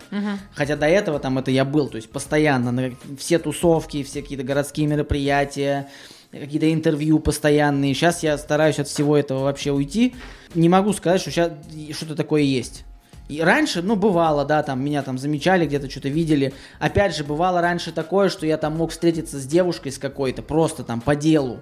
Хотя 0.53 0.75
до 0.77 0.85
этого 0.87 1.19
там 1.19 1.37
это 1.37 1.51
я 1.51 1.65
был, 1.65 1.89
то 1.89 1.97
есть 1.97 2.09
постоянно 2.09 2.71
на 2.71 2.91
все 3.19 3.39
тусовки, 3.39 4.03
все 4.03 4.21
какие-то 4.21 4.45
городские 4.45 4.87
мероприятия, 4.87 5.87
какие-то 6.31 6.71
интервью 6.73 7.19
постоянные. 7.19 7.93
Сейчас 7.93 8.23
я 8.23 8.37
стараюсь 8.37 8.79
от 8.79 8.87
всего 8.87 9.17
этого 9.17 9.43
вообще 9.43 9.71
уйти. 9.71 10.15
Не 10.53 10.69
могу 10.69 10.93
сказать, 10.93 11.19
что 11.21 11.29
сейчас 11.31 11.51
что-то 11.91 12.15
такое 12.15 12.41
есть. 12.43 12.85
И 13.27 13.41
раньше, 13.41 13.81
ну, 13.81 13.95
бывало, 13.95 14.45
да, 14.45 14.61
там 14.61 14.83
меня 14.83 15.01
там 15.01 15.17
замечали, 15.17 15.65
где-то 15.65 15.89
что-то 15.89 16.09
видели. 16.09 16.53
Опять 16.79 17.15
же, 17.15 17.23
бывало 17.23 17.59
раньше 17.59 17.91
такое, 17.91 18.29
что 18.29 18.45
я 18.45 18.57
там 18.57 18.77
мог 18.77 18.91
встретиться 18.91 19.39
с 19.39 19.45
девушкой 19.45 19.91
с 19.91 19.97
какой-то, 19.97 20.43
просто 20.43 20.83
там 20.83 21.01
по 21.01 21.15
делу. 21.15 21.59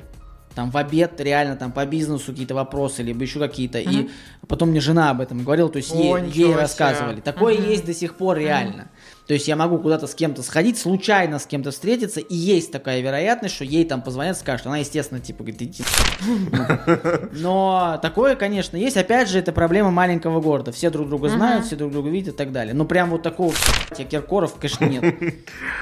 Там 0.56 0.70
в 0.70 0.78
обед 0.78 1.20
реально 1.20 1.56
там 1.56 1.72
по 1.72 1.86
бизнесу 1.86 2.32
какие-то 2.32 2.54
вопросы, 2.54 3.02
либо 3.02 3.24
еще 3.24 3.40
какие-то. 3.40 3.80
И 3.80 4.10
потом 4.48 4.70
мне 4.70 4.82
жена 4.82 5.10
об 5.10 5.22
этом 5.22 5.44
говорила, 5.44 5.70
то 5.70 5.78
есть 5.78 5.92
О, 5.92 6.18
ей, 6.18 6.30
ей 6.30 6.56
рассказывали. 6.56 7.22
Такое 7.22 7.56
есть 7.56 7.86
до 7.86 7.94
сих 7.94 8.16
пор 8.16 8.38
реально. 8.38 8.90
То 9.26 9.34
есть 9.34 9.48
я 9.48 9.56
могу 9.56 9.78
куда-то 9.78 10.06
с 10.08 10.16
кем-то 10.16 10.44
сходить, 10.44 10.78
случайно 10.78 11.40
с 11.40 11.46
кем-то 11.46 11.72
встретиться, 11.72 12.20
и 12.20 12.36
есть 12.36 12.74
такая 12.74 13.00
вероятность, 13.00 13.56
что 13.56 13.64
ей 13.64 13.86
там 13.86 14.02
позвонят, 14.02 14.38
скажут, 14.38 14.68
она, 14.68 14.80
естественно, 14.80 15.22
типа, 15.22 15.44
говорит, 15.44 15.62
иди. 15.62 15.84
Но 17.32 18.00
такое, 18.02 18.36
конечно, 18.36 18.76
есть. 18.76 18.98
Опять 18.98 19.30
же, 19.30 19.40
это 19.40 19.54
проблема 19.54 19.92
маленького 19.92 20.42
города. 20.42 20.72
Все 20.74 20.90
друг 20.90 21.08
друга 21.08 21.30
знают, 21.30 21.66
все 21.66 21.76
друг 21.78 21.92
друга 21.94 22.10
видят 22.10 22.36
и 22.36 22.38
так 22.38 22.52
далее. 22.52 22.74
Но 22.74 22.84
прям 22.86 23.12
вот 23.12 23.22
такого 23.24 23.54
Киркоров, 24.10 24.56
конечно, 24.56 24.86
нет. 24.86 25.04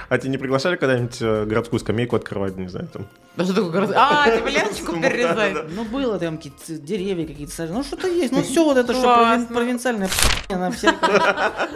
А 0.10 0.18
тебя 0.18 0.30
не 0.30 0.38
приглашали 0.38 0.76
когда-нибудь 0.76 1.18
э, 1.22 1.46
городскую 1.46 1.80
скамейку 1.80 2.16
открывать, 2.18 2.58
не 2.58 2.68
знаю, 2.68 2.88
там? 2.92 3.08
Да 3.38 3.46
что 3.46 3.54
такое 3.54 3.72
город- 3.72 3.94
А, 3.96 4.30
типа 4.30 4.48
ленточку 4.50 4.94
перерезать. 5.00 5.56
Ну, 5.74 5.86
было 5.86 6.20
там 6.20 6.36
какие-то 6.38 6.74
деревья 6.74 7.26
какие-то 7.26 7.54
сажены. 7.54 7.78
Ну, 7.78 7.84
что-то 7.84 8.08
есть. 8.08 8.34
Ну, 8.34 8.42
все 8.44 8.64
вот 8.66 8.78
это, 8.78 8.94
что 8.94 9.02
Классно. 9.04 9.44
провин- 9.46 9.54
провинциальная 9.54 10.10
она 10.50 10.70
вся... 10.70 10.94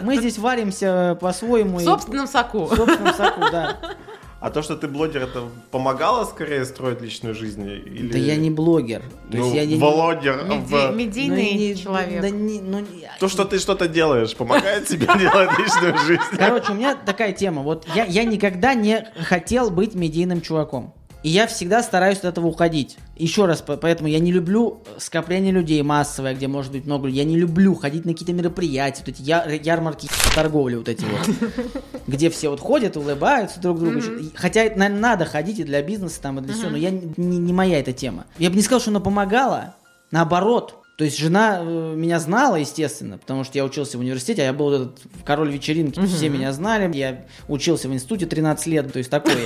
Мы 0.02 0.18
здесь 0.18 0.36
варимся 0.38 1.16
по-своему. 1.20 1.55
В 1.64 1.80
и- 1.80 1.84
собственном 1.84 2.26
соку. 2.26 2.64
В 2.66 2.74
собственном 2.76 3.14
соку, 3.14 3.40
да. 3.52 3.76
А 4.38 4.50
то, 4.50 4.60
что 4.62 4.76
ты 4.76 4.86
блогер, 4.86 5.22
это 5.22 5.44
помогало 5.70 6.24
скорее 6.26 6.66
строить 6.66 7.00
личную 7.00 7.34
жизнь? 7.34 7.66
Или... 7.66 8.12
Да 8.12 8.18
я 8.18 8.36
не 8.36 8.50
блогер. 8.50 9.00
То 9.30 9.38
Ну, 9.38 9.44
есть 9.44 9.56
я 9.56 9.64
не... 9.64 9.76
Володер, 9.76 10.44
Меди- 10.44 10.64
в- 10.66 10.70
ну, 10.70 10.92
Медийный 10.92 11.54
не- 11.54 11.74
человек. 11.74 12.20
да 12.20 12.28
не- 12.28 12.60
ну, 12.60 12.80
не- 12.80 13.10
То, 13.18 13.28
что 13.28 13.46
ты 13.46 13.58
что-то 13.58 13.88
делаешь, 13.88 14.36
помогает 14.36 14.86
тебе 14.88 15.06
делать 15.18 15.58
личную 15.58 15.96
жизнь? 15.98 16.20
Короче, 16.36 16.72
у 16.72 16.74
меня 16.74 16.94
такая 16.94 17.32
тема. 17.32 17.62
Вот 17.62 17.86
я, 17.94 18.04
я 18.04 18.24
никогда 18.24 18.74
не 18.74 19.08
хотел 19.22 19.70
быть 19.70 19.94
медийным 19.94 20.42
чуваком. 20.42 20.92
И 21.26 21.28
я 21.28 21.48
всегда 21.48 21.82
стараюсь 21.82 22.18
от 22.18 22.26
этого 22.26 22.46
уходить. 22.46 22.98
Еще 23.16 23.46
раз, 23.46 23.60
по- 23.60 23.76
поэтому 23.76 24.08
я 24.08 24.20
не 24.20 24.30
люблю 24.30 24.84
скопление 24.98 25.50
людей 25.50 25.82
массовое, 25.82 26.36
где 26.36 26.46
может 26.46 26.70
быть 26.70 26.86
много 26.86 27.08
людей. 27.08 27.24
Я 27.24 27.28
не 27.28 27.36
люблю 27.36 27.74
ходить 27.74 28.04
на 28.04 28.12
какие-то 28.12 28.32
мероприятия, 28.32 29.02
вот 29.04 29.08
эти 29.08 29.22
я- 29.22 29.44
ярмарки 29.44 30.08
торговли 30.36 30.76
вот 30.76 30.88
эти 30.88 31.02
вот. 31.04 31.82
Где 32.06 32.30
все 32.30 32.48
вот 32.48 32.60
ходят, 32.60 32.96
улыбаются 32.96 33.58
друг 33.58 33.80
другу. 33.80 34.00
Хотя, 34.36 34.60
наверное, 34.76 34.90
надо 35.00 35.24
ходить 35.24 35.58
и 35.58 35.64
для 35.64 35.82
бизнеса 35.82 36.22
там, 36.22 36.38
и 36.38 36.42
для 36.42 36.54
всего, 36.54 36.70
но 36.70 36.76
я 36.76 36.90
не 36.92 37.52
моя 37.52 37.80
эта 37.80 37.92
тема. 37.92 38.26
Я 38.38 38.48
бы 38.48 38.54
не 38.54 38.62
сказал, 38.62 38.78
что 38.80 38.90
она 38.90 39.00
помогала. 39.00 39.74
Наоборот. 40.12 40.76
То 40.96 41.04
есть 41.04 41.18
жена 41.18 41.58
э, 41.60 41.94
меня 41.94 42.18
знала, 42.18 42.56
естественно, 42.56 43.18
потому 43.18 43.44
что 43.44 43.58
я 43.58 43.64
учился 43.66 43.98
в 43.98 44.00
университете, 44.00 44.42
а 44.42 44.44
я 44.46 44.52
был 44.54 44.70
вот 44.70 44.74
этот 44.74 44.98
король 45.26 45.50
вечеринки, 45.50 46.00
все 46.06 46.30
меня 46.30 46.52
знали. 46.52 46.90
Я 46.96 47.26
учился 47.48 47.88
в 47.88 47.92
институте 47.92 48.24
13 48.24 48.66
лет, 48.66 48.92
то 48.92 48.98
есть 48.98 49.10
такое. 49.10 49.36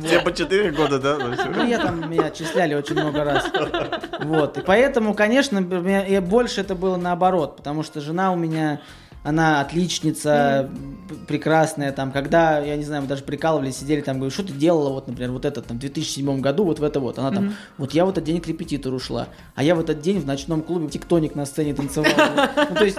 Тебе 0.00 0.20
по 0.20 0.32
4 0.32 0.70
года, 0.72 0.98
да? 0.98 1.18
Ну. 1.18 1.34
Ну, 1.56 1.66
я 1.66 1.78
там, 1.78 2.10
меня 2.10 2.26
отчисляли 2.26 2.74
очень 2.74 2.94
много 2.94 3.24
раз. 3.24 3.46
Вот. 4.20 4.58
И 4.58 4.60
поэтому, 4.62 5.14
конечно, 5.14 5.62
больше 5.62 6.60
это 6.60 6.74
было 6.74 6.96
наоборот, 6.96 7.56
потому 7.56 7.82
что 7.82 8.00
жена 8.00 8.32
у 8.32 8.36
меня, 8.36 8.80
она 9.22 9.60
отличница, 9.60 10.68
прекрасная, 11.26 11.92
там, 11.92 12.12
когда, 12.12 12.58
я 12.58 12.76
не 12.76 12.84
знаю, 12.84 13.02
мы 13.02 13.08
даже 13.08 13.22
прикалывались, 13.22 13.76
сидели 13.76 14.00
там, 14.00 14.16
говорю, 14.16 14.30
что 14.30 14.42
ты 14.42 14.52
делала, 14.52 14.90
вот, 14.90 15.06
например, 15.06 15.32
вот 15.32 15.44
это, 15.44 15.62
там, 15.62 15.76
в 15.76 15.80
2007 15.80 16.40
году, 16.40 16.64
вот 16.64 16.78
в 16.78 16.82
это 16.82 17.00
вот. 17.00 17.18
Она 17.18 17.30
там, 17.30 17.54
вот 17.76 17.92
я 17.92 18.04
в 18.04 18.10
этот 18.10 18.24
день 18.24 18.40
к 18.40 18.46
репетитору 18.46 18.96
ушла, 18.96 19.28
а 19.54 19.62
я 19.62 19.74
в 19.74 19.80
этот 19.80 20.00
день 20.00 20.20
в 20.20 20.26
ночном 20.26 20.62
клубе 20.62 20.88
тектоник 20.88 21.34
на 21.34 21.46
сцене 21.46 21.74
танцевала. 21.74 22.50
Ну, 22.70 22.76
то 22.76 22.84
есть, 22.84 22.98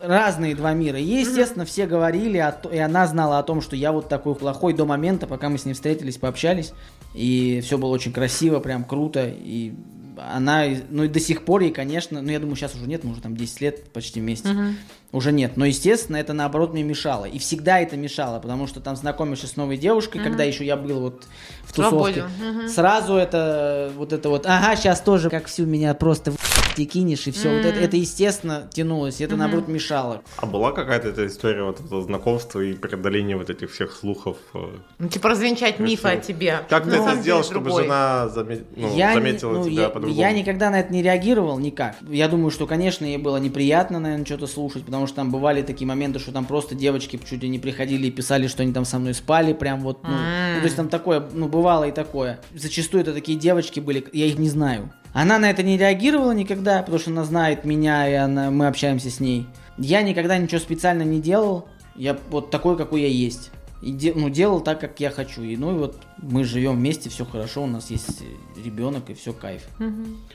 разные 0.00 0.54
два 0.54 0.72
мира. 0.72 0.98
И, 0.98 1.04
естественно, 1.04 1.64
все 1.64 1.86
говорили, 1.86 2.38
о 2.38 2.54
и 2.70 2.78
она 2.78 3.06
знала 3.06 3.38
о 3.38 3.42
том, 3.42 3.60
что 3.60 3.76
я 3.76 3.92
вот 3.92 4.08
такой 4.08 4.34
плохой 4.34 4.72
до 4.72 4.84
момента, 4.84 5.26
пока 5.26 5.48
мы 5.48 5.58
с 5.58 5.64
ней 5.64 5.74
встретились, 5.74 6.16
пообщались. 6.16 6.72
И 7.14 7.60
все 7.64 7.78
было 7.78 7.90
очень 7.90 8.12
красиво, 8.12 8.60
прям 8.60 8.84
круто. 8.84 9.26
И 9.26 9.74
она, 10.16 10.64
ну 10.90 11.04
и 11.04 11.08
до 11.08 11.20
сих 11.20 11.44
пор, 11.44 11.62
и, 11.62 11.70
конечно, 11.70 12.22
ну 12.22 12.30
я 12.30 12.38
думаю, 12.38 12.56
сейчас 12.56 12.74
уже 12.74 12.86
нет, 12.86 13.04
мы 13.04 13.12
уже 13.12 13.20
там 13.20 13.36
10 13.36 13.60
лет 13.60 13.92
почти 13.92 14.20
вместе. 14.20 14.48
Уже 15.12 15.32
нет. 15.32 15.56
Но, 15.56 15.64
естественно, 15.64 16.16
это 16.16 16.32
наоборот 16.32 16.72
мне 16.72 16.82
мешало. 16.82 17.26
И 17.26 17.38
всегда 17.38 17.78
это 17.80 17.96
мешало, 17.96 18.38
потому 18.40 18.66
что 18.66 18.80
там 18.80 18.96
знакомишься 18.96 19.46
с 19.46 19.56
новой 19.56 19.76
девушкой, 19.76 20.22
когда 20.22 20.44
еще 20.44 20.64
я 20.64 20.76
был 20.76 21.00
вот 21.00 21.26
в 21.62 21.72
тусовке. 21.72 22.26
Свободен. 22.26 22.30
Мгм. 22.40 22.68
Сразу 22.68 23.14
это 23.14 23.92
вот 23.96 24.12
это 24.12 24.28
вот, 24.28 24.46
ага, 24.46 24.76
сейчас 24.76 25.00
тоже 25.00 25.30
как 25.30 25.46
всю 25.46 25.64
меня 25.64 25.94
просто 25.94 26.32
ВКонтакте 26.76 26.84
кинешь, 26.84 27.26
и 27.26 27.30
все. 27.30 27.48
Вот 27.56 27.64
это, 27.64 27.80
это, 27.80 27.96
естественно, 27.96 28.68
тянулось, 28.72 29.20
это, 29.20 29.36
наоборот, 29.36 29.68
мешало. 29.68 30.22
А 30.36 30.46
была 30.46 30.72
какая-то 30.72 31.08
эта 31.08 31.26
история 31.26 31.62
вот 31.64 31.80
этого 31.80 32.02
знакомства 32.02 32.60
и 32.60 32.74
преодоления 32.74 33.36
вот 33.36 33.50
этих 33.50 33.72
всех 33.72 33.92
слухов? 33.92 34.36
э, 34.54 34.58
Ну, 34.98 35.08
типа 35.08 35.30
развенчать 35.30 35.78
мифы 35.78 36.08
о 36.08 36.16
тебе. 36.16 36.60
Как 36.68 36.84
На 36.86 36.92
ты 36.92 36.96
это 36.98 37.16
сделал, 37.16 37.42
чтобы 37.42 37.64
другой. 37.66 37.84
жена 37.84 38.28
заме- 38.34 38.64
ну, 38.76 38.94
я, 38.96 39.08
не- 39.08 39.14
заметила 39.14 39.52
ну, 39.52 39.64
тебя 39.64 39.82
я, 39.82 39.88
по-другому? 39.88 40.20
я 40.20 40.32
никогда 40.32 40.70
на 40.70 40.80
это 40.80 40.92
не 40.92 41.02
реагировал 41.02 41.58
никак. 41.58 41.96
Я 42.08 42.28
думаю, 42.28 42.50
что, 42.50 42.66
конечно, 42.66 43.04
ей 43.04 43.18
было 43.18 43.38
неприятно, 43.38 43.98
наверное, 43.98 44.26
что-то 44.26 44.46
слушать, 44.46 44.84
потому 44.84 45.06
что 45.06 45.16
там 45.16 45.30
бывали 45.30 45.62
такие 45.62 45.86
моменты, 45.86 46.18
что 46.18 46.32
там 46.32 46.44
просто 46.44 46.74
девочки 46.74 47.18
чуть 47.28 47.42
ли 47.42 47.48
не 47.48 47.58
приходили 47.58 48.06
и 48.08 48.10
писали, 48.10 48.46
что 48.48 48.62
они 48.62 48.72
там 48.72 48.84
со 48.84 48.98
мной 48.98 49.14
спали, 49.14 49.52
прям 49.52 49.80
вот, 49.80 50.02
ну, 50.02 50.10
ну, 50.10 50.60
то 50.60 50.64
есть 50.64 50.76
там 50.76 50.88
такое, 50.88 51.26
ну, 51.32 51.48
бывало 51.48 51.84
и 51.84 51.92
такое. 51.92 52.40
Зачастую 52.54 53.02
это 53.02 53.12
такие 53.12 53.38
девочки 53.38 53.80
были, 53.80 54.04
я 54.12 54.26
их 54.26 54.38
не 54.38 54.48
знаю. 54.48 54.90
Она 55.16 55.38
на 55.38 55.48
это 55.48 55.62
не 55.62 55.78
реагировала 55.78 56.32
никогда, 56.32 56.80
потому 56.80 56.98
что 56.98 57.10
она 57.10 57.24
знает 57.24 57.64
меня, 57.64 58.06
и 58.06 58.12
она, 58.12 58.50
мы 58.50 58.66
общаемся 58.66 59.10
с 59.10 59.18
ней. 59.18 59.46
Я 59.78 60.02
никогда 60.02 60.36
ничего 60.36 60.60
специально 60.60 61.04
не 61.04 61.22
делал, 61.22 61.68
я 61.94 62.18
вот 62.28 62.50
такой, 62.50 62.76
какой 62.76 63.00
я 63.00 63.08
есть. 63.08 63.50
И 63.82 63.92
де- 63.92 64.14
ну, 64.14 64.30
делал 64.30 64.60
так, 64.60 64.80
как 64.80 64.98
я 65.00 65.10
хочу. 65.10 65.42
И 65.42 65.56
ну 65.56 65.74
и 65.74 65.78
вот 65.78 65.96
мы 66.22 66.44
живем 66.44 66.76
вместе, 66.76 67.10
все 67.10 67.24
хорошо, 67.24 67.64
у 67.64 67.66
нас 67.66 67.90
есть 67.90 68.22
ребенок 68.64 69.10
и 69.10 69.14
все 69.14 69.32
кайф. 69.32 69.62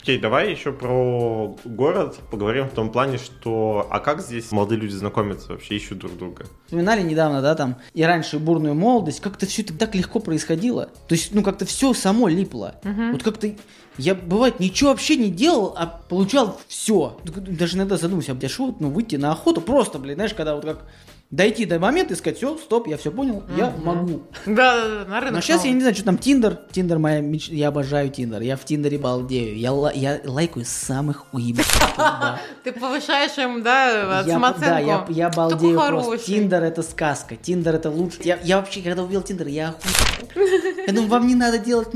Окей, 0.02 0.20
давай 0.20 0.52
еще 0.52 0.72
про 0.72 1.58
город 1.66 2.20
поговорим 2.30 2.66
в 2.70 2.74
том 2.74 2.92
плане, 2.92 3.18
что 3.18 3.88
а 3.89 4.00
как 4.00 4.22
здесь 4.22 4.52
молодые 4.52 4.80
люди 4.80 4.94
знакомятся 4.94 5.54
вообще, 5.54 5.76
ищут 5.76 5.98
друг 6.00 6.18
друга? 6.18 6.46
Вспоминали 6.66 7.02
недавно, 7.02 7.42
да, 7.42 7.56
там, 7.56 7.78
и 7.94 8.04
раньше 8.04 8.38
бурную 8.39 8.76
молодость, 8.76 9.20
как-то 9.22 9.46
все 9.46 9.64
это 9.64 9.78
так 9.78 9.96
легко 9.96 10.20
происходило. 10.20 10.86
То 11.08 11.16
есть, 11.16 11.34
ну, 11.34 11.42
как-то 11.44 11.66
все 11.66 11.94
само 11.94 12.28
липло. 12.28 12.76
Вот 13.12 13.24
как-то 13.24 13.52
я, 13.98 14.16
бывает, 14.16 14.60
ничего 14.60 14.92
вообще 14.92 15.18
не 15.18 15.30
делал, 15.30 15.74
а 15.78 15.86
получал 15.88 16.60
все. 16.68 17.18
Даже 17.26 17.76
иногда 17.78 17.98
задумываюсь, 17.98 18.30
а 18.30 18.50
шо, 18.50 18.76
ну, 18.80 18.89
выйти 18.89 19.16
на 19.18 19.32
охоту 19.32 19.62
просто, 19.62 20.00
блин, 20.00 20.16
знаешь, 20.16 20.34
когда 20.34 20.56
вот 20.56 20.64
как 20.64 20.86
дойти 21.32 21.65
до 21.65 21.79
момента 21.79 22.13
и 22.13 22.17
сказать, 22.17 22.38
все, 22.38 22.57
стоп, 22.57 22.88
я 22.88 22.97
все 22.97 23.09
понял, 23.09 23.43
я 23.57 23.73
могу. 23.84 24.23
Да, 24.45 24.75
да, 24.75 24.88
да, 24.88 25.05
на 25.05 25.19
рынок. 25.21 25.36
Но 25.36 25.41
сейчас 25.41 25.63
я 25.65 25.71
не 25.71 25.79
знаю, 25.79 25.95
что 25.95 26.03
там 26.03 26.17
Тиндер. 26.17 26.59
Тиндер 26.71 26.99
моя 26.99 27.21
меч... 27.21 27.47
Я 27.47 27.69
обожаю 27.69 28.09
Тиндер. 28.09 28.41
Я 28.41 28.57
в 28.57 28.65
Тиндере 28.65 28.97
балдею. 28.97 29.57
Я, 29.57 29.71
я 29.93 30.21
лайкаю 30.25 30.65
самых 30.65 31.25
баб. 31.32 31.65
Ты 32.63 32.73
повышаешь 32.73 33.38
им, 33.38 33.63
да, 33.63 34.23
самооценку. 34.25 34.65
да, 34.65 34.79
я, 34.79 35.05
я 35.09 35.29
балдею 35.29 35.79
просто. 35.79 36.17
Тиндер 36.17 36.63
это 36.63 36.84
сказка. 36.84 37.36
Тиндер 37.38 37.75
это 37.75 37.89
лучше. 37.89 38.19
Я, 38.23 38.38
я 38.43 38.57
вообще, 38.57 38.82
когда 38.82 39.03
увидел 39.03 39.21
Тиндер, 39.21 39.47
я 39.47 39.69
охуел. 39.69 40.86
Я 40.86 40.93
думаю, 40.93 41.07
вам 41.07 41.27
не 41.27 41.36
надо 41.36 41.57
делать 41.57 41.93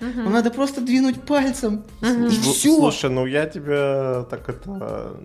Вам 0.00 0.32
надо 0.32 0.50
просто 0.50 0.80
двинуть 0.80 1.22
пальцем. 1.22 1.84
И 2.02 2.06
Ну, 2.06 2.28
все. 2.30 2.76
Слушай, 2.76 3.10
ну 3.10 3.26
я 3.26 3.46
тебе 3.46 4.24
так 4.30 4.48
это 4.48 5.16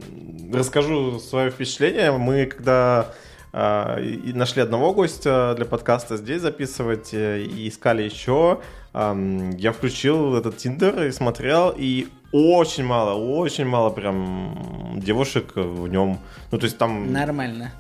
расскажу 0.53 1.19
свое 1.19 1.49
впечатление. 1.51 2.11
Мы 2.11 2.45
когда 2.45 3.07
а, 3.53 3.99
и- 3.99 4.30
и 4.30 4.34
нашли 4.34 4.61
одного 4.61 4.93
гостя 4.93 5.53
для 5.57 5.65
подкаста 5.65 6.15
здесь 6.15 6.41
записывать 6.41 7.09
э, 7.13 7.41
и 7.41 7.67
искали 7.67 8.03
еще, 8.03 8.59
я 8.93 9.72
включил 9.74 10.36
этот 10.38 10.57
Тиндер 10.57 11.03
и 11.03 11.11
смотрел, 11.11 11.74
и 11.78 12.07
очень 12.34 12.86
мало, 12.86 13.13
очень 13.13 13.65
мало 13.65 13.89
прям 13.89 14.99
девушек 15.03 15.51
в 15.55 15.88
нем. 15.89 16.19
Ну, 16.51 16.57
то 16.57 16.65
есть 16.65 16.78
там... 16.78 17.11
Нормально. 17.11 17.72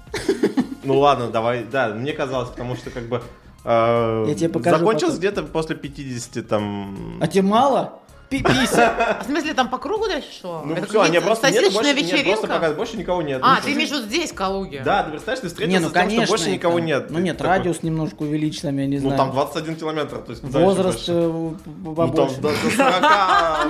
Ну 0.83 0.99
ладно, 0.99 1.27
давай, 1.29 1.63
да, 1.63 1.89
мне 1.89 2.11
казалось, 2.13 2.49
потому 2.49 2.75
что 2.75 2.89
как 2.89 3.03
бы... 3.03 3.21
э, 3.63 4.25
Я 4.27 4.35
тебе 4.35 4.49
покажу 4.49 4.77
Закончилось 4.77 5.15
потом. 5.15 5.19
где-то 5.19 5.43
после 5.43 5.75
50 5.75 6.47
там... 6.47 7.17
А 7.21 7.27
тебе 7.27 7.43
мало? 7.43 8.00
Пи- 8.31 8.41
пися. 8.41 9.17
В 9.21 9.25
смысле, 9.25 9.53
там 9.53 9.69
по 9.69 9.77
кругу 9.77 10.07
дальше 10.07 10.29
шло? 10.39 10.63
Ну 10.65 10.73
Это 10.73 10.87
все, 10.87 10.99
какие-то 11.03 11.25
просто 11.25 11.51
нет, 11.51 11.73
больше, 11.73 11.93
нет, 11.93 11.95
просто 11.97 12.15
вечеринка? 12.17 12.47
пока 12.47 12.71
больше 12.71 12.97
никого 12.97 13.21
нет. 13.21 13.41
А, 13.43 13.55
Ну, 13.55 13.61
ты 13.65 13.73
имеешь 13.73 13.89
в 13.89 13.93
виду 13.93 14.03
здесь, 14.05 14.31
Калуги? 14.31 14.81
Да, 14.85 15.03
ты 15.03 15.09
представляешь, 15.11 15.41
ты 15.41 15.47
встретился 15.49 15.79
Не, 15.79 15.83
ну 15.83 15.89
с 15.89 15.93
тем, 15.93 16.01
конечно. 16.01 16.25
что 16.25 16.31
больше 16.37 16.49
никого 16.51 16.77
там- 16.77 16.85
нет. 16.85 17.09
Ну 17.09 17.17
Ты 17.17 17.21
нет, 17.23 17.37
такой, 17.37 17.49
радиус 17.57 17.83
немножко 17.83 18.21
увеличить, 18.23 18.61
там, 18.61 18.77
я 18.77 18.87
не 18.87 18.95
Ну 18.95 19.01
знаю. 19.01 19.17
там 19.17 19.31
21 19.31 19.75
километр, 19.75 20.17
то 20.19 20.31
есть 20.31 20.43
Возраст 20.43 21.07
больше? 21.07 21.11
э, 21.11 21.27
Ну 21.27 21.55
там 21.83 22.11
побольше. 22.11 22.35
до, 22.41 22.49
до 22.49 22.55
40, 22.77 23.01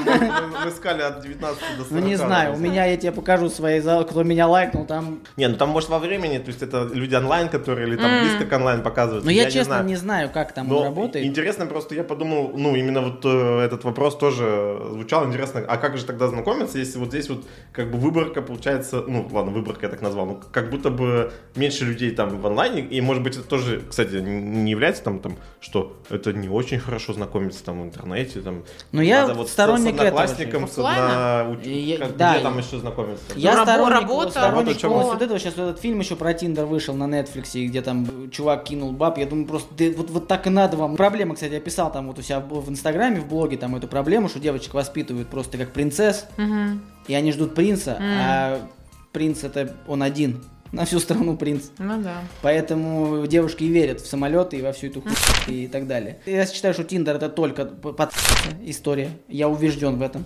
мы, 0.05 0.69
искали 0.69 1.01
от 1.01 1.21
19 1.21 1.59
до 1.77 1.83
40. 1.83 1.91
Ну 1.91 1.99
не 2.07 2.15
знаю, 2.15 2.53
у 2.53 2.57
меня, 2.57 2.85
я 2.85 2.97
тебе 2.97 3.11
покажу 3.11 3.49
свои 3.49 3.81
кто 3.81 4.23
меня 4.23 4.47
лайкнул, 4.47 4.85
там... 4.85 5.19
Не, 5.37 5.47
ну 5.47 5.55
там 5.57 5.69
может 5.69 5.89
во 5.89 5.97
времени, 5.97 6.37
то 6.37 6.49
есть 6.49 6.61
это 6.61 6.87
люди 6.93 7.15
онлайн, 7.15 7.49
которые 7.49 7.87
или 7.87 7.95
там 7.95 8.11
близко 8.21 8.45
к 8.45 8.53
онлайн 8.55 8.83
показывают. 8.83 9.25
Но 9.25 9.31
Ну, 9.31 9.35
я, 9.35 9.49
честно 9.49 9.81
не 9.81 9.95
знаю, 9.95 10.29
как 10.31 10.51
там 10.53 10.71
работает. 10.71 11.25
Интересно, 11.25 11.65
просто 11.65 11.95
я 11.95 12.03
подумал, 12.03 12.51
ну, 12.55 12.75
именно 12.75 13.01
вот 13.01 13.25
э, 13.25 13.59
этот 13.65 13.83
вопрос 13.83 14.17
тоже 14.17 14.50
звучал 14.93 15.25
интересно. 15.27 15.63
А 15.67 15.77
как 15.77 15.97
же 15.97 16.05
тогда 16.05 16.27
знакомиться, 16.27 16.77
если 16.77 16.97
вот 16.99 17.09
здесь 17.09 17.29
вот 17.29 17.45
как 17.71 17.91
бы 17.91 17.97
выборка 17.97 18.41
получается, 18.41 19.03
ну, 19.07 19.27
ладно, 19.31 19.51
выборка 19.51 19.85
я 19.85 19.89
так 19.89 20.01
назвал, 20.01 20.25
ну, 20.25 20.39
как 20.51 20.69
будто 20.69 20.89
бы 20.89 21.31
меньше 21.55 21.85
людей 21.85 22.11
там 22.11 22.39
в 22.39 22.45
онлайне, 22.47 22.81
и, 22.81 23.01
может 23.01 23.23
быть, 23.23 23.35
это 23.37 23.43
тоже, 23.47 23.81
кстати, 23.89 24.15
не 24.15 24.71
является 24.71 25.03
там, 25.03 25.19
там, 25.19 25.35
что 25.59 25.97
это 26.09 26.33
не 26.33 26.49
очень 26.49 26.79
хорошо 26.79 27.13
знакомиться 27.13 27.63
там 27.63 27.81
в 27.81 27.85
интернете, 27.85 28.41
там. 28.41 28.63
Ну, 28.91 29.01
я 29.01 29.27
вот 29.33 29.49
с- 29.49 29.51
сторонник 29.51 29.91
с 29.91 29.93
этого 29.93 30.07
одноклассником, 30.07 30.67
с 30.67 30.71
Оффлайна? 30.71 31.41
одно- 31.41 31.61
я- 31.63 31.97
как- 31.97 32.17
да, 32.17 32.33
где 32.33 32.43
там 32.43 32.57
еще 32.57 32.77
знакомиться? 32.79 33.23
Я 33.35 33.55
Ну, 33.57 33.63
сторонник, 33.63 33.93
работа, 34.01 34.31
сторонник 34.31 34.67
работа, 34.67 34.79
полностью 34.87 35.13
вот 35.13 35.21
этого. 35.21 35.39
Сейчас 35.39 35.53
этот 35.53 35.79
фильм 35.79 35.99
еще 35.99 36.15
про 36.15 36.33
Тиндер 36.33 36.65
вышел 36.65 36.93
на 36.95 37.03
Netflix, 37.05 37.65
где 37.67 37.81
там 37.81 38.29
чувак 38.31 38.63
кинул 38.63 38.91
баб. 38.91 39.17
Я 39.17 39.25
думаю, 39.25 39.47
просто 39.47 39.69
да, 39.77 39.85
вот, 39.97 40.09
вот 40.09 40.27
так 40.27 40.47
и 40.47 40.49
надо 40.49 40.77
вам. 40.77 40.95
Проблема, 40.95 41.35
кстати, 41.35 41.53
я 41.53 41.59
писал 41.59 41.91
там 41.91 42.07
вот 42.07 42.19
у 42.19 42.21
себя 42.21 42.39
в 42.39 42.61
в 42.61 42.69
Инстаграме, 42.69 43.19
в 43.19 43.27
блоге 43.27 43.57
там 43.57 43.75
эту 43.75 43.87
проблему, 43.87 44.29
что 44.29 44.39
девочек 44.41 44.73
воспитывают 44.73 45.29
просто 45.29 45.57
как 45.57 45.71
принцесс, 45.71 46.25
Мгм. 46.37 46.81
и 47.07 47.13
они 47.13 47.31
ждут 47.31 47.55
принца, 47.55 47.97
а 48.01 48.67
принц 49.13 49.43
это 49.43 49.75
он 49.87 50.03
один. 50.03 50.43
На 50.71 50.85
всю 50.85 50.99
страну 50.99 51.35
принц. 51.35 51.65
Ну 51.79 52.01
да. 52.01 52.21
Поэтому 52.41 53.27
девушки 53.27 53.63
и 53.65 53.67
верят 53.67 53.99
в 53.99 54.07
самолеты 54.07 54.57
и 54.57 54.61
во 54.61 54.71
всю 54.71 54.87
эту 54.87 55.01
хуйню 55.01 55.63
и 55.63 55.67
так 55.67 55.85
далее. 55.85 56.19
Я 56.25 56.45
считаю, 56.45 56.73
что 56.73 56.85
Тиндер 56.85 57.17
это 57.17 57.27
только 57.29 57.65
под 57.65 58.13
история. 58.63 59.09
Я 59.27 59.49
убежден 59.49 59.97
в 59.97 60.01
этом. 60.01 60.23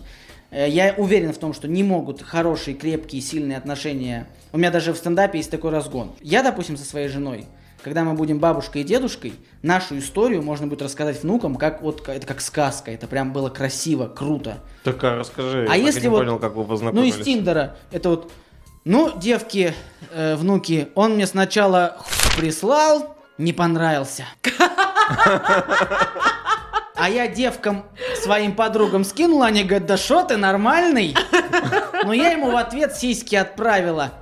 Э, 0.51 0.69
Я 0.69 0.93
уверен 0.97 1.33
в 1.33 1.37
том, 1.39 1.53
что 1.55 1.67
не 1.67 1.81
могут 1.83 2.21
хорошие, 2.21 2.75
крепкие, 2.77 3.23
сильные 3.23 3.57
отношения. 3.57 4.27
У 4.53 4.59
меня 4.59 4.69
даже 4.69 4.93
в 4.93 4.97
стендапе 4.97 5.39
есть 5.39 5.49
такой 5.49 5.71
разгон. 5.71 6.11
Я, 6.21 6.43
допустим, 6.43 6.77
со 6.77 6.85
своей 6.85 7.07
женой, 7.07 7.45
когда 7.85 8.03
мы 8.03 8.15
будем 8.15 8.39
бабушкой 8.39 8.81
и 8.81 8.83
дедушкой, 8.83 9.35
нашу 9.61 9.99
историю 9.99 10.41
можно 10.41 10.65
будет 10.65 10.81
рассказать 10.81 11.21
внукам, 11.21 11.55
как 11.55 11.83
вот 11.83 12.09
это 12.09 12.25
как 12.25 12.41
сказка. 12.41 12.89
Это 12.89 13.05
прям 13.05 13.31
было 13.31 13.51
красиво, 13.51 14.07
круто. 14.07 14.57
Так 14.83 15.03
а 15.03 15.17
расскажи, 15.17 15.65
я 15.65 15.71
А 15.71 15.77
и 15.77 15.83
если 15.83 16.01
не 16.01 16.07
вот- 16.07 16.17
понял, 16.21 16.39
как 16.39 16.55
вы 16.55 16.63
Ну, 16.63 16.67
познакомились. 16.67 17.15
из 17.15 17.23
Тиндера. 17.23 17.75
Это 17.91 18.09
вот, 18.09 18.31
ну, 18.85 19.15
девки, 19.15 19.75
э, 20.11 20.35
внуки, 20.35 20.87
он 20.95 21.13
мне 21.13 21.27
сначала 21.27 21.97
прислал, 22.35 23.15
не 23.37 23.53
понравился. 23.53 24.25
А 26.97 27.09
я 27.09 27.27
девкам, 27.27 27.83
своим 28.23 28.55
подругам 28.55 29.03
скинул, 29.03 29.43
они 29.43 29.63
говорят, 29.63 29.85
да 29.85 29.97
что 29.97 30.23
ты, 30.23 30.37
нормальный? 30.37 31.13
Но 32.03 32.13
я 32.13 32.31
ему 32.31 32.49
в 32.51 32.55
ответ 32.55 32.95
сиськи 32.95 33.35
отправила. 33.35 34.13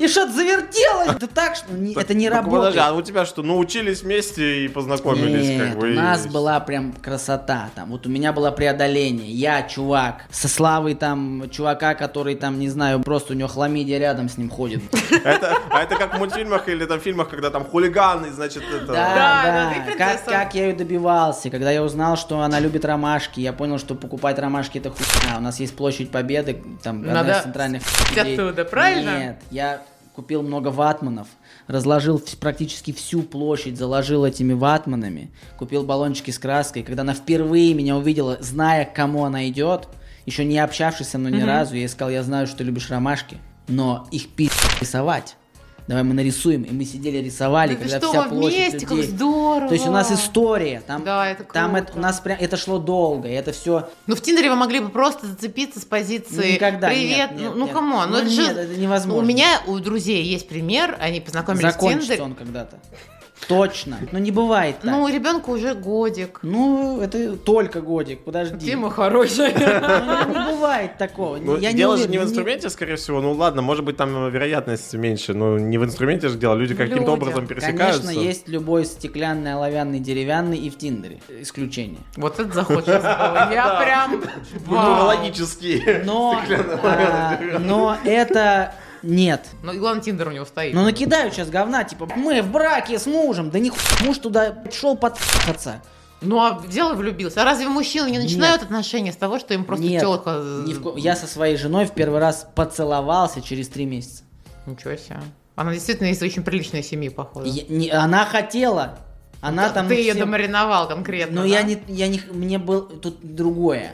И 0.00 0.08
что-то 0.08 0.32
завертелось. 0.32 1.16
Да 1.20 1.26
так, 1.26 1.56
что 1.56 1.72
не- 1.74 1.94
это 1.94 2.14
не 2.14 2.28
Так, 2.30 2.38
работает. 2.38 2.74
Подожди, 2.74 2.78
а 2.80 2.92
у 2.94 3.02
тебя 3.02 3.26
что, 3.26 3.42
научились 3.42 4.02
вместе 4.02 4.64
и 4.64 4.68
познакомились? 4.68 5.46
Нет, 5.46 5.68
как 5.68 5.78
бы, 5.78 5.88
у 5.88 5.90
и- 5.90 5.94
нас 5.94 6.26
была 6.26 6.58
прям 6.60 6.92
красота. 6.92 7.68
Там, 7.74 7.90
вот 7.90 8.06
у 8.06 8.08
меня 8.08 8.32
было 8.32 8.50
преодоление. 8.50 9.30
Я, 9.30 9.62
чувак, 9.62 10.24
со 10.30 10.48
славой 10.48 10.94
там 10.94 11.50
чувака, 11.50 11.94
который 11.94 12.34
там, 12.34 12.58
не 12.58 12.68
знаю, 12.70 13.00
просто 13.00 13.34
у 13.34 13.36
него 13.36 13.48
хламидия 13.48 13.98
рядом 13.98 14.28
с 14.30 14.38
ним 14.38 14.48
ходит. 14.48 14.82
Это, 15.24 15.58
а 15.70 15.82
это 15.82 15.96
как 15.96 16.14
в 16.14 16.18
мультфильмах 16.18 16.68
или 16.68 16.86
там 16.86 16.98
фильмах, 17.00 17.28
когда 17.28 17.50
там 17.50 17.64
хулиганы, 17.64 18.30
значит, 18.32 18.62
это... 18.74 18.86
Да, 18.86 18.94
Да, 19.14 19.74
и 19.74 19.96
Как, 20.30 20.54
я 20.54 20.66
ее 20.68 20.72
добивался, 20.74 21.50
когда 21.50 21.70
я 21.70 21.82
узнал, 21.82 22.16
что 22.16 22.40
она 22.40 22.58
любит 22.58 22.84
ромашки, 22.86 23.40
я 23.40 23.52
понял, 23.52 23.78
что 23.78 23.94
покупать 23.94 24.38
ромашки 24.38 24.78
это 24.78 24.90
хуйня. 24.90 25.36
У 25.38 25.42
нас 25.42 25.60
есть 25.60 25.76
площадь 25.76 26.10
Победы, 26.10 26.62
там 26.82 27.00
одна 27.08 27.38
из 27.38 27.42
центральных. 27.42 27.82
оттуда, 28.16 28.64
правильно? 28.64 29.18
Нет, 29.18 29.36
я 29.50 29.82
купил 30.20 30.42
много 30.42 30.68
ватманов, 30.68 31.28
разложил 31.66 32.22
практически 32.40 32.92
всю 32.92 33.22
площадь, 33.22 33.78
заложил 33.78 34.26
этими 34.26 34.52
ватманами, 34.52 35.30
купил 35.58 35.82
баллончики 35.82 36.30
с 36.30 36.38
краской. 36.38 36.82
Когда 36.82 37.02
она 37.02 37.14
впервые 37.14 37.72
меня 37.72 37.96
увидела, 37.96 38.36
зная, 38.40 38.84
к 38.84 38.92
кому 38.92 39.24
она 39.24 39.48
идет, 39.48 39.88
еще 40.26 40.44
не 40.44 40.58
общавшись 40.58 41.08
со 41.08 41.16
мной 41.16 41.32
ни 41.32 41.40
разу, 41.40 41.74
я 41.74 41.80
ей 41.80 41.88
сказал, 41.88 42.12
я 42.12 42.22
знаю, 42.22 42.46
что 42.46 42.58
ты 42.58 42.64
любишь 42.64 42.90
ромашки, 42.90 43.38
но 43.66 44.06
их 44.10 44.28
пи*** 44.28 44.50
рисовать. 44.78 45.36
Давай 45.90 46.04
мы 46.04 46.14
нарисуем. 46.14 46.62
И 46.62 46.70
мы 46.70 46.84
сидели, 46.84 47.18
рисовали, 47.18 47.72
Ну 47.72 47.78
ты 47.78 47.82
когда 47.82 47.98
что, 47.98 48.08
вся 48.10 48.22
площадь 48.28 48.58
вместе, 48.70 48.86
как 48.86 48.96
людей. 48.96 49.10
здорово. 49.10 49.66
То 49.66 49.74
есть 49.74 49.86
у 49.88 49.90
нас 49.90 50.12
история, 50.12 50.82
там, 50.86 51.02
Да, 51.02 51.28
это 51.28 51.42
там 51.42 51.72
круто. 51.72 51.84
это, 51.88 51.98
у 51.98 52.00
нас 52.00 52.20
прям, 52.20 52.38
это 52.40 52.56
шло 52.56 52.78
долго, 52.78 53.26
и 53.26 53.32
это 53.32 53.50
все 53.50 53.88
Ну, 54.06 54.14
в 54.14 54.20
Тиндере 54.20 54.50
вы 54.50 54.54
могли 54.54 54.78
бы 54.78 54.90
просто 54.90 55.26
зацепиться 55.26 55.80
с 55.80 55.84
позиции 55.84 56.52
никогда. 56.52 56.86
«Привет». 56.90 57.32
нет, 57.32 57.40
нет, 57.40 57.40
ну, 57.40 57.56
ну, 57.56 57.64
нет. 57.64 57.74
come 57.74 57.93
on. 57.93 58.08
Ну, 58.08 58.18
Ну, 58.18 58.22
это 58.22 58.30
же- 58.30 58.40
нет, 58.40 58.56
это 58.56 58.76
невозможно. 58.76 59.20
У 59.20 59.26
меня, 59.26 59.48
у 59.66 59.76
друзей 59.80 60.22
есть 60.22 60.48
пример, 60.48 60.96
они 61.00 61.20
познакомились 61.20 61.64
в 61.64 61.72
закончится 61.72 62.06
Тиндере. 62.06 62.22
он 62.22 62.34
когда-то. 62.36 62.78
Точно. 63.48 63.98
Но 64.12 64.18
не 64.18 64.30
бывает 64.30 64.76
так. 64.80 64.90
Ну, 64.90 65.08
ребенку 65.08 65.52
уже 65.52 65.74
годик. 65.74 66.40
Ну, 66.42 67.00
это 67.00 67.36
только 67.36 67.80
годик, 67.80 68.20
подожди. 68.24 68.66
Тема 68.66 68.90
хорошая. 68.90 69.52
Ну, 69.52 70.38
не 70.38 70.52
бывает 70.52 70.98
такого. 70.98 71.36
Ну, 71.36 71.56
Я 71.56 71.72
дело 71.72 71.96
же 71.96 72.04
уверен, 72.04 72.12
не 72.12 72.18
в 72.18 72.28
инструменте, 72.28 72.70
скорее 72.70 72.96
всего. 72.96 73.20
Ну 73.20 73.32
ладно, 73.32 73.62
может 73.62 73.84
быть, 73.84 73.96
там 73.96 74.30
вероятность 74.30 74.94
меньше, 74.94 75.34
но 75.34 75.58
не 75.58 75.78
в 75.78 75.84
инструменте 75.84 76.28
же 76.28 76.38
дело. 76.38 76.54
Люди 76.54 76.74
каким-то 76.74 77.12
образом 77.12 77.46
пересекаются. 77.46 78.02
Конечно, 78.02 78.20
есть 78.20 78.48
любой 78.48 78.84
стеклянный, 78.84 79.54
оловянный, 79.54 79.98
деревянный 79.98 80.58
и 80.58 80.70
в 80.70 80.78
Тиндере. 80.78 81.20
Исключение. 81.40 82.00
Вот 82.16 82.38
это 82.38 82.52
заход. 82.52 82.86
Я 82.88 83.80
прям... 83.82 84.24
Но, 86.04 86.40
а, 86.82 87.58
но 87.58 87.96
это 88.04 88.74
нет. 89.02 89.46
Ну, 89.62 89.72
и 89.72 89.78
главное, 89.78 90.02
Тиндер 90.02 90.28
у 90.28 90.32
него 90.32 90.44
стоит. 90.44 90.74
Ну 90.74 90.82
накидают 90.84 91.34
сейчас 91.34 91.48
говна, 91.50 91.84
типа, 91.84 92.08
мы 92.16 92.42
в 92.42 92.50
браке 92.50 92.98
с 92.98 93.06
мужем. 93.06 93.50
Да 93.50 93.58
нихуя, 93.58 93.80
муж 94.06 94.18
туда 94.18 94.62
шел 94.72 94.96
подхаться. 94.96 95.82
Ну, 96.22 96.38
а 96.38 96.62
дело 96.68 96.94
влюбился. 96.94 97.40
А 97.40 97.44
разве 97.44 97.66
мужчины 97.68 98.10
не 98.10 98.18
начинают 98.18 98.62
отношения 98.62 99.10
с 99.12 99.16
того, 99.16 99.38
что 99.38 99.54
им 99.54 99.64
просто 99.64 99.84
Нет, 99.86 100.00
телка... 100.02 100.42
ни 100.66 100.74
в 100.74 100.82
ко- 100.82 100.98
Я 100.98 101.16
со 101.16 101.26
своей 101.26 101.56
женой 101.56 101.86
в 101.86 101.92
первый 101.92 102.20
раз 102.20 102.46
поцеловался 102.54 103.40
через 103.40 103.68
три 103.68 103.86
месяца. 103.86 104.22
Ничего 104.66 104.96
себе. 104.96 105.20
Она 105.56 105.72
действительно 105.72 106.08
из 106.08 106.20
очень 106.22 106.42
приличной 106.42 106.82
семьи, 106.82 107.08
походу. 107.08 107.46
Я- 107.46 107.64
не- 107.68 107.88
она 107.90 108.26
хотела. 108.26 108.98
Она 109.40 109.70
там 109.70 109.88
Ты 109.88 109.94
ее 109.94 110.12
всем- 110.12 110.26
домариновал 110.26 110.88
конкретно, 110.88 111.36
Но 111.36 111.40
да? 111.42 111.46
я 111.48 111.62
не, 111.62 111.82
я 111.88 112.08
не, 112.08 112.20
мне 112.30 112.58
был 112.58 112.82
тут 112.82 113.16
другое. 113.22 113.92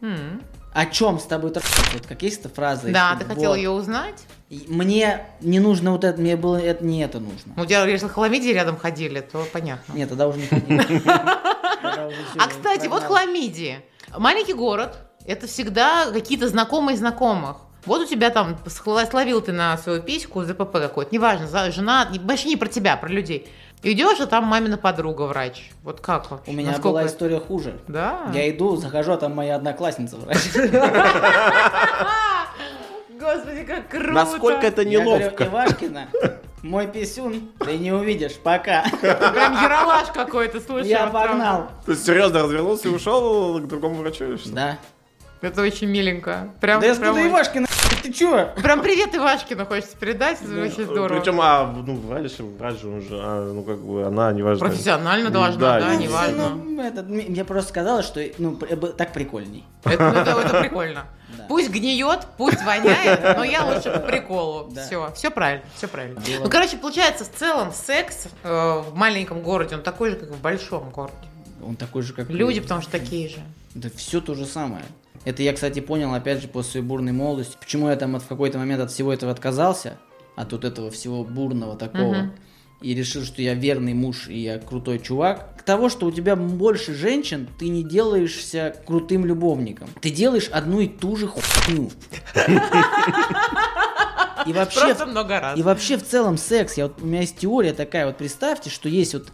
М. 0.00 0.42
О 0.72 0.86
чем 0.86 1.18
с 1.18 1.24
тобой 1.24 1.52
Вот 1.92 2.06
как 2.06 2.22
есть 2.22 2.40
эта 2.40 2.48
фраза? 2.48 2.88
Да, 2.90 3.16
ты 3.16 3.24
хотел 3.24 3.54
ее 3.54 3.70
узнать? 3.70 4.24
Мне 4.66 5.26
не 5.40 5.60
нужно 5.60 5.92
вот 5.92 6.04
это, 6.04 6.20
мне 6.20 6.36
было 6.36 6.56
это, 6.56 6.82
не 6.84 7.02
это 7.02 7.20
нужно. 7.20 7.52
Ну, 7.56 7.66
тебя, 7.66 7.84
если 7.84 8.08
хламидии 8.08 8.50
рядом 8.50 8.78
ходили, 8.78 9.20
то 9.20 9.46
понятно. 9.52 9.92
Нет, 9.92 10.08
тогда 10.08 10.28
уже 10.28 10.38
не 10.38 10.48
А, 12.38 12.48
кстати, 12.48 12.86
вот 12.86 13.02
хламидии. 13.02 13.80
Маленький 14.16 14.54
город– 14.54 14.96
это 15.26 15.46
всегда 15.46 16.10
какие-то 16.10 16.48
знакомые 16.48 16.96
знакомых. 16.96 17.58
Вот 17.84 18.02
у 18.02 18.06
тебя 18.06 18.30
там 18.30 18.58
словил 19.10 19.40
ты 19.40 19.52
на 19.52 19.76
свою 19.78 20.02
письку 20.02 20.42
ЗПП 20.44 20.72
какой-то, 20.72 21.12
неважно, 21.12 21.70
жена, 21.70 22.08
вообще 22.24 22.48
не 22.48 22.56
про 22.56 22.68
тебя, 22.68 22.96
про 22.96 23.08
людей. 23.08 23.48
Идешь, 23.82 24.18
а 24.20 24.26
там 24.26 24.44
мамина 24.44 24.76
подруга 24.76 25.22
врач. 25.22 25.70
Вот 25.84 26.00
как 26.00 26.30
вообще? 26.30 26.50
У 26.50 26.54
меня 26.54 26.68
Насколько 26.72 26.88
была 26.88 27.02
это- 27.02 27.10
история 27.12 27.38
хуже. 27.38 27.78
Да? 27.86 28.22
Я 28.34 28.50
иду, 28.50 28.74
захожу, 28.76 29.12
а 29.12 29.16
там 29.16 29.34
моя 29.34 29.54
одноклассница 29.56 30.16
врач. 30.16 30.38
Господи, 33.20 33.64
как 33.64 33.88
круто! 33.88 34.10
Насколько 34.12 34.66
это 34.66 34.82
Я 34.82 35.00
говорю, 35.00 35.18
неловко. 35.20 35.44
Ивашкина, 35.44 36.08
мой 36.62 36.86
писюн, 36.86 37.50
ты 37.58 37.76
не 37.78 37.92
увидишь, 37.92 38.34
пока. 38.42 38.84
Прям 39.00 39.54
яролаж 39.62 40.08
какой-то, 40.12 40.60
слушай. 40.60 40.88
Я 40.88 41.06
погнал. 41.06 41.68
То 41.84 41.92
есть 41.92 42.04
серьезно 42.06 42.42
развернулся 42.42 42.88
и 42.88 42.90
ушел 42.90 43.58
к 43.60 43.66
другому 43.66 43.96
врачу? 43.96 44.24
или 44.24 44.36
что? 44.36 44.50
Да. 44.50 44.78
Это 45.40 45.62
очень 45.62 45.86
миленько. 45.88 46.50
Прям, 46.60 46.80
Да 46.80 46.86
я 46.88 46.94
скажу, 46.96 47.28
Ивашкина, 47.28 47.67
ты 48.08 48.12
чё? 48.18 48.50
прям 48.62 48.82
привет 48.82 49.14
Ивашкину 49.14 49.66
хочется 49.66 49.96
передать, 49.96 50.38
это 50.42 50.62
очень 50.62 50.84
здорово. 50.84 51.18
Причем, 51.20 51.40
а, 51.40 51.64
ну, 51.86 51.94
врач 51.96 52.32
же, 52.32 52.88
он 52.88 53.00
же, 53.02 53.08
а, 53.20 53.52
ну, 53.52 53.62
как 53.62 53.78
бы, 53.78 54.04
она, 54.04 54.32
неважно. 54.32 54.66
Профессионально 54.66 55.30
должна, 55.30 55.78
да, 55.80 55.94
и- 55.94 55.98
неважно. 55.98 56.48
Ну, 56.50 56.82
это, 56.82 57.00
м- 57.00 57.06
мне 57.10 57.44
просто 57.44 57.70
сказала, 57.70 58.02
что 58.02 58.20
ну, 58.38 58.56
так 58.56 59.12
прикольней. 59.12 59.64
Это, 59.84 60.04
это- 60.04 60.30
это 60.40 60.60
прикольно. 60.60 61.06
Да. 61.36 61.44
Пусть 61.48 61.70
гниет, 61.70 62.26
пусть 62.38 62.64
воняет, 62.64 63.36
но 63.36 63.44
я 63.44 63.64
лучше 63.64 63.90
по 63.90 63.98
приколу. 64.00 64.68
Да. 64.70 64.82
Все, 64.86 65.12
все 65.14 65.30
правильно, 65.30 65.64
все 65.76 65.86
правильно. 65.86 66.18
Было. 66.20 66.44
Ну, 66.44 66.50
короче, 66.50 66.76
получается, 66.78 67.24
в 67.24 67.30
целом 67.30 67.72
секс 67.72 68.28
э, 68.42 68.48
в 68.88 68.94
маленьком 68.94 69.42
городе, 69.42 69.76
он 69.76 69.82
такой 69.82 70.10
же, 70.10 70.16
как 70.16 70.30
в 70.30 70.40
большом 70.40 70.88
городе. 70.90 71.14
Он 71.66 71.76
такой 71.76 72.02
же, 72.02 72.12
как 72.14 72.30
Люди, 72.30 72.58
и- 72.58 72.60
потому 72.60 72.80
что 72.80 72.90
такие 72.92 73.28
же. 73.28 73.36
Да 73.74 73.88
все 73.94 74.20
то 74.22 74.34
же 74.34 74.46
самое. 74.46 74.84
Это 75.24 75.42
я, 75.42 75.52
кстати, 75.52 75.80
понял, 75.80 76.14
опять 76.14 76.40
же, 76.42 76.48
после 76.48 76.80
бурной 76.82 77.12
молодости. 77.12 77.56
Почему 77.60 77.88
я 77.88 77.96
там 77.96 78.16
от- 78.16 78.22
в 78.22 78.26
какой-то 78.28 78.58
момент 78.58 78.80
от 78.82 78.90
всего 78.90 79.12
этого 79.12 79.30
отказался, 79.32 79.98
от 80.36 80.52
вот 80.52 80.64
этого 80.64 80.90
всего 80.90 81.24
бурного 81.24 81.76
такого. 81.76 82.14
Мгм. 82.14 82.32
И 82.80 82.94
решил, 82.94 83.24
что 83.24 83.42
я 83.42 83.54
верный 83.54 83.92
муж 83.92 84.28
и 84.28 84.38
я 84.38 84.58
крутой 84.60 85.00
чувак. 85.00 85.56
К 85.58 85.62
того, 85.62 85.88
что 85.88 86.06
у 86.06 86.12
тебя 86.12 86.36
больше 86.36 86.94
женщин, 86.94 87.48
ты 87.58 87.68
не 87.68 87.82
делаешься 87.82 88.76
крутым 88.86 89.26
любовником. 89.26 89.88
Ты 90.00 90.10
делаешь 90.10 90.48
одну 90.52 90.78
и 90.80 90.86
ту 90.86 91.16
же 91.16 91.26
хуйню. 91.26 91.90
И 94.46 94.52
вообще, 94.52 94.80
Просто 94.86 95.06
много 95.06 95.40
раз. 95.40 95.58
и 95.58 95.62
вообще 95.62 95.96
в 95.98 96.04
целом 96.06 96.38
секс, 96.38 96.74
я 96.78 96.84
вот, 96.86 97.02
у 97.02 97.06
меня 97.06 97.20
есть 97.22 97.36
теория 97.38 97.72
такая, 97.72 98.06
вот 98.06 98.16
представьте, 98.16 98.70
что 98.70 98.88
есть 98.88 99.12
вот, 99.14 99.28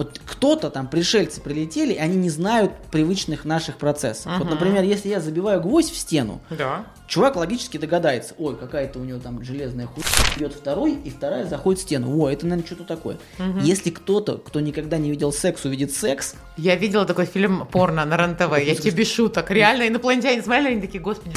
вот 0.00 0.18
кто-то 0.24 0.70
там, 0.70 0.88
пришельцы 0.88 1.42
прилетели, 1.42 1.92
и 1.92 1.98
они 1.98 2.16
не 2.16 2.30
знают 2.30 2.72
привычных 2.90 3.44
наших 3.44 3.76
процессов. 3.76 4.32
Вот, 4.38 4.46
Мгм. 4.46 4.50
например, 4.54 4.82
если 4.82 5.10
я 5.10 5.20
забиваю 5.20 5.60
гвоздь 5.60 5.92
в 5.92 5.96
стену, 5.98 6.40
Да. 6.48 6.86
чувак 7.06 7.36
логически 7.36 7.76
догадается, 7.76 8.32
ой, 8.38 8.56
какая-то 8.56 8.98
у 8.98 9.04
него 9.04 9.18
там 9.20 9.44
железная 9.44 9.86
хуйня, 9.86 10.08
бьет 10.38 10.54
второй, 10.54 10.94
и 10.94 11.10
вторая 11.10 11.44
заходит 11.44 11.80
в 11.80 11.82
стену. 11.82 12.18
О, 12.18 12.30
это, 12.30 12.46
наверное, 12.46 12.66
что-то 12.66 12.84
такое. 12.84 13.18
Если 13.60 13.90
кто-то, 13.90 14.38
кто 14.38 14.60
никогда 14.60 14.96
не 14.96 15.10
видел 15.10 15.32
секс, 15.34 15.66
увидит 15.66 15.92
секс, 15.92 16.34
Я 16.56 16.76
видела 16.76 17.04
такой 17.04 17.26
фильм 17.26 17.66
порно 17.66 18.04
на 18.06 18.16
РЕН-ТВ, 18.16 18.58
я 18.66 18.74
тебе 18.74 18.90
без 18.92 19.10
шуток. 19.12 19.50
Реально, 19.50 19.86
инопланетяне 19.88 20.42
смотрели, 20.42 20.72
они 20.72 20.80
такие, 20.80 21.00
господи. 21.02 21.34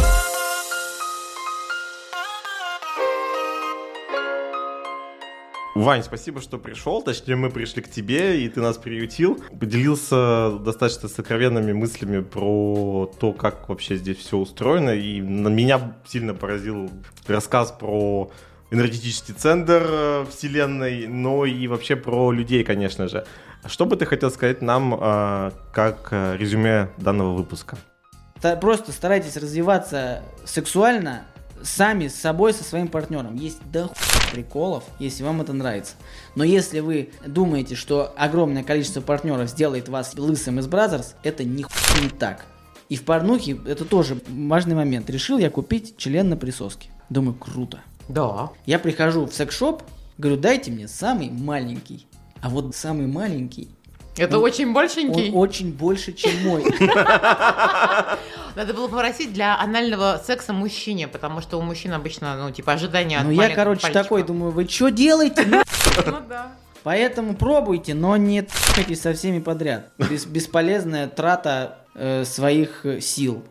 Вань, 5.76 6.04
спасибо, 6.04 6.40
что 6.40 6.60
пришел. 6.60 7.02
Точнее, 7.02 7.36
мы 7.36 7.50
пришли 7.50 7.82
к 7.82 7.90
тебе, 7.90 8.44
и 8.44 8.50
ты 8.50 8.62
нас 8.62 8.78
приютил. 8.78 9.44
Поделился 9.60 10.60
достаточно 10.60 11.10
сокровенными 11.10 11.74
мыслями 11.74 12.22
про 12.22 13.12
то, 13.20 13.34
как 13.34 13.70
вообще 13.70 13.96
здесь 13.96 14.18
все 14.18 14.38
устроено. 14.38 14.92
И 14.92 15.20
на 15.20 15.48
меня 15.48 15.96
сильно 16.06 16.36
поразил 16.36 16.92
рассказ 17.28 17.72
про 17.72 18.32
энергетический 18.70 19.34
центр 19.34 19.84
э, 19.84 20.26
Вселенной, 20.30 21.08
но 21.08 21.44
и 21.46 21.68
вообще 21.68 21.96
про 21.96 22.32
людей, 22.32 22.64
конечно 22.64 23.08
же. 23.08 23.26
Что 23.66 23.86
бы 23.86 23.96
ты 23.96 24.06
хотел 24.06 24.30
сказать 24.30 24.62
нам 24.62 24.94
э, 24.94 25.52
как 25.74 26.10
э, 26.12 26.38
резюме 26.38 26.90
данного 26.98 27.36
выпуска? 27.36 27.78
Просто 28.62 28.92
старайтесь 28.92 29.38
развиваться 29.38 30.22
сексуально 30.44 31.24
сами 31.64 32.08
с 32.08 32.16
собой, 32.16 32.54
со 32.54 32.64
своим 32.64 32.88
партнером. 32.88 33.36
Есть 33.36 33.60
до 33.72 33.90
приколов, 34.32 34.84
если 35.00 35.24
вам 35.24 35.42
это 35.42 35.54
нравится. 35.54 35.94
Но 36.36 36.44
если 36.44 36.80
вы 36.80 37.10
думаете, 37.26 37.76
что 37.76 38.14
огромное 38.18 38.64
количество 38.64 39.02
партнеров 39.02 39.50
сделает 39.50 39.90
вас 39.90 40.16
лысым 40.18 40.60
из 40.60 40.68
Brazzers, 40.68 41.16
это 41.24 41.44
ни 41.44 41.66
не 42.02 42.10
так. 42.10 42.46
И 42.90 42.96
в 42.96 43.04
порнухе 43.04 43.58
это 43.66 43.86
тоже 43.86 44.22
важный 44.28 44.76
момент. 44.76 45.10
Решил 45.10 45.38
я 45.38 45.50
купить 45.50 45.98
член 45.98 46.30
на 46.30 46.38
присоске. 46.38 46.90
Думаю, 47.10 47.36
круто. 47.36 47.80
Да. 48.10 48.52
Я 48.66 48.80
прихожу 48.80 49.26
в 49.26 49.34
секс-шоп, 49.34 49.84
говорю, 50.18 50.40
дайте 50.40 50.72
мне 50.72 50.88
самый 50.88 51.30
маленький. 51.30 52.06
А 52.42 52.50
вот 52.50 52.76
самый 52.76 53.08
маленький, 53.08 53.70
Это 54.18 54.38
Он- 54.38 54.44
очень 54.44 54.68
он 54.68 54.74
большенький. 54.74 55.32
очень 55.32 55.72
больше, 55.74 56.14
чем 56.14 56.32
мой. 56.44 56.64
Надо 58.56 58.74
было 58.76 58.88
попросить 58.88 59.34
для 59.34 59.60
анального 59.60 60.22
секса 60.24 60.54
мужчине, 60.54 61.08
потому 61.08 61.42
что 61.42 61.58
у 61.58 61.62
мужчин 61.62 61.94
обычно, 61.94 62.36
ну, 62.38 62.52
типа, 62.52 62.74
ожидания 62.74 63.18
от 63.18 63.24
Ну 63.26 63.32
я, 63.32 63.50
короче, 63.50 63.82
пальчика. 63.82 64.04
такой 64.04 64.24
думаю, 64.24 64.52
вы 64.52 64.68
что 64.68 64.90
делаете? 64.90 65.44
Ну, 65.48 65.62
Ну 66.06 66.18
да. 66.30 66.52
Поэтому 66.84 67.34
пробуйте, 67.36 67.94
но 67.94 68.18
не 68.18 68.42
трахайтесь 68.44 69.02
со 69.02 69.14
всеми 69.14 69.40
подряд. 69.40 69.90
Бес- 69.98 70.26
бесполезная 70.26 71.08
трата 71.08 71.80
э, 71.96 72.26
своих 72.26 72.86
э, 72.86 73.00
сил. 73.00 73.44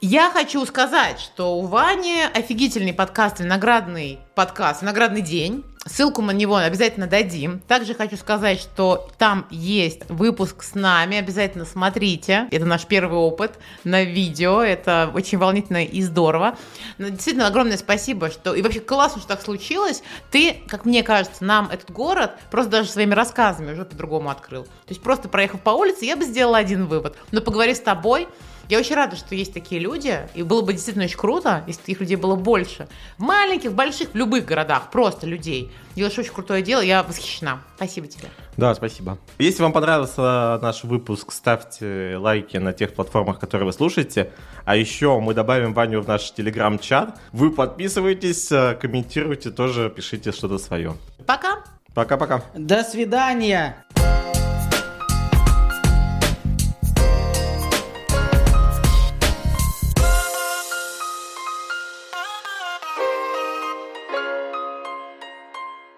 Я 0.00 0.30
хочу 0.32 0.66
сказать, 0.66 1.20
что 1.20 1.56
у 1.58 1.66
Вани 1.66 2.22
офигительный 2.34 2.92
подкаст, 2.92 3.38
виноградный 3.38 4.18
подкаст, 4.34 4.82
виноградный 4.82 5.22
день. 5.22 5.64
Ссылку 5.84 6.22
на 6.22 6.30
него 6.30 6.56
обязательно 6.56 7.08
дадим. 7.08 7.58
Также 7.66 7.94
хочу 7.94 8.16
сказать, 8.16 8.60
что 8.60 9.08
там 9.18 9.46
есть 9.50 10.08
выпуск 10.08 10.62
с 10.62 10.74
нами, 10.74 11.16
обязательно 11.16 11.64
смотрите. 11.64 12.46
Это 12.52 12.64
наш 12.66 12.86
первый 12.86 13.18
опыт 13.18 13.58
на 13.82 14.04
видео, 14.04 14.62
это 14.62 15.10
очень 15.12 15.38
волнительно 15.38 15.84
и 15.84 16.00
здорово. 16.02 16.56
Но 16.98 17.08
действительно, 17.08 17.48
огромное 17.48 17.76
спасибо, 17.76 18.30
что... 18.30 18.54
И 18.54 18.62
вообще 18.62 18.78
классно, 18.78 19.18
что 19.20 19.28
так 19.28 19.42
случилось. 19.42 20.04
Ты, 20.30 20.62
как 20.68 20.84
мне 20.84 21.02
кажется, 21.02 21.44
нам 21.44 21.68
этот 21.68 21.90
город 21.90 22.36
просто 22.52 22.70
даже 22.70 22.88
своими 22.88 23.14
рассказами 23.14 23.72
уже 23.72 23.84
по-другому 23.84 24.30
открыл. 24.30 24.64
То 24.64 24.90
есть 24.90 25.02
просто 25.02 25.28
проехав 25.28 25.62
по 25.62 25.70
улице, 25.70 26.04
я 26.04 26.16
бы 26.16 26.24
сделала 26.24 26.58
один 26.58 26.86
вывод. 26.86 27.16
Но 27.32 27.40
поговорив 27.40 27.76
с 27.76 27.80
тобой, 27.80 28.28
я 28.68 28.78
очень 28.78 28.94
рада, 28.94 29.16
что 29.16 29.34
есть 29.34 29.52
такие 29.52 29.80
люди, 29.80 30.20
и 30.34 30.42
было 30.42 30.62
бы 30.62 30.72
действительно 30.72 31.04
очень 31.04 31.18
круто, 31.18 31.64
если 31.66 31.80
таких 31.80 32.00
людей 32.00 32.16
было 32.16 32.36
больше. 32.36 32.88
В 33.18 33.22
маленьких, 33.22 33.70
в 33.70 33.74
больших, 33.74 34.10
в 34.12 34.14
любых 34.14 34.44
городах, 34.44 34.90
просто 34.90 35.26
людей. 35.26 35.70
Делаешь 35.94 36.18
очень 36.18 36.32
крутое 36.32 36.62
дело, 36.62 36.80
я 36.80 37.02
восхищена. 37.02 37.62
Спасибо 37.76 38.06
тебе. 38.06 38.28
Да, 38.56 38.74
спасибо. 38.74 39.18
Если 39.38 39.62
вам 39.62 39.72
понравился 39.72 40.58
наш 40.62 40.84
выпуск, 40.84 41.32
ставьте 41.32 42.16
лайки 42.16 42.56
на 42.56 42.72
тех 42.72 42.94
платформах, 42.94 43.38
которые 43.38 43.66
вы 43.66 43.72
слушаете. 43.72 44.32
А 44.64 44.76
еще 44.76 45.18
мы 45.20 45.34
добавим 45.34 45.74
Ваню 45.74 46.00
в 46.00 46.08
наш 46.08 46.32
телеграм-чат. 46.32 47.18
Вы 47.32 47.50
подписывайтесь, 47.50 48.50
э, 48.52 48.74
комментируйте, 48.80 49.50
тоже 49.50 49.90
пишите 49.90 50.32
что-то 50.32 50.58
свое. 50.58 50.94
Пока! 51.26 51.62
Пока-пока. 51.94 52.42
До 52.54 52.82
свидания! 52.84 53.84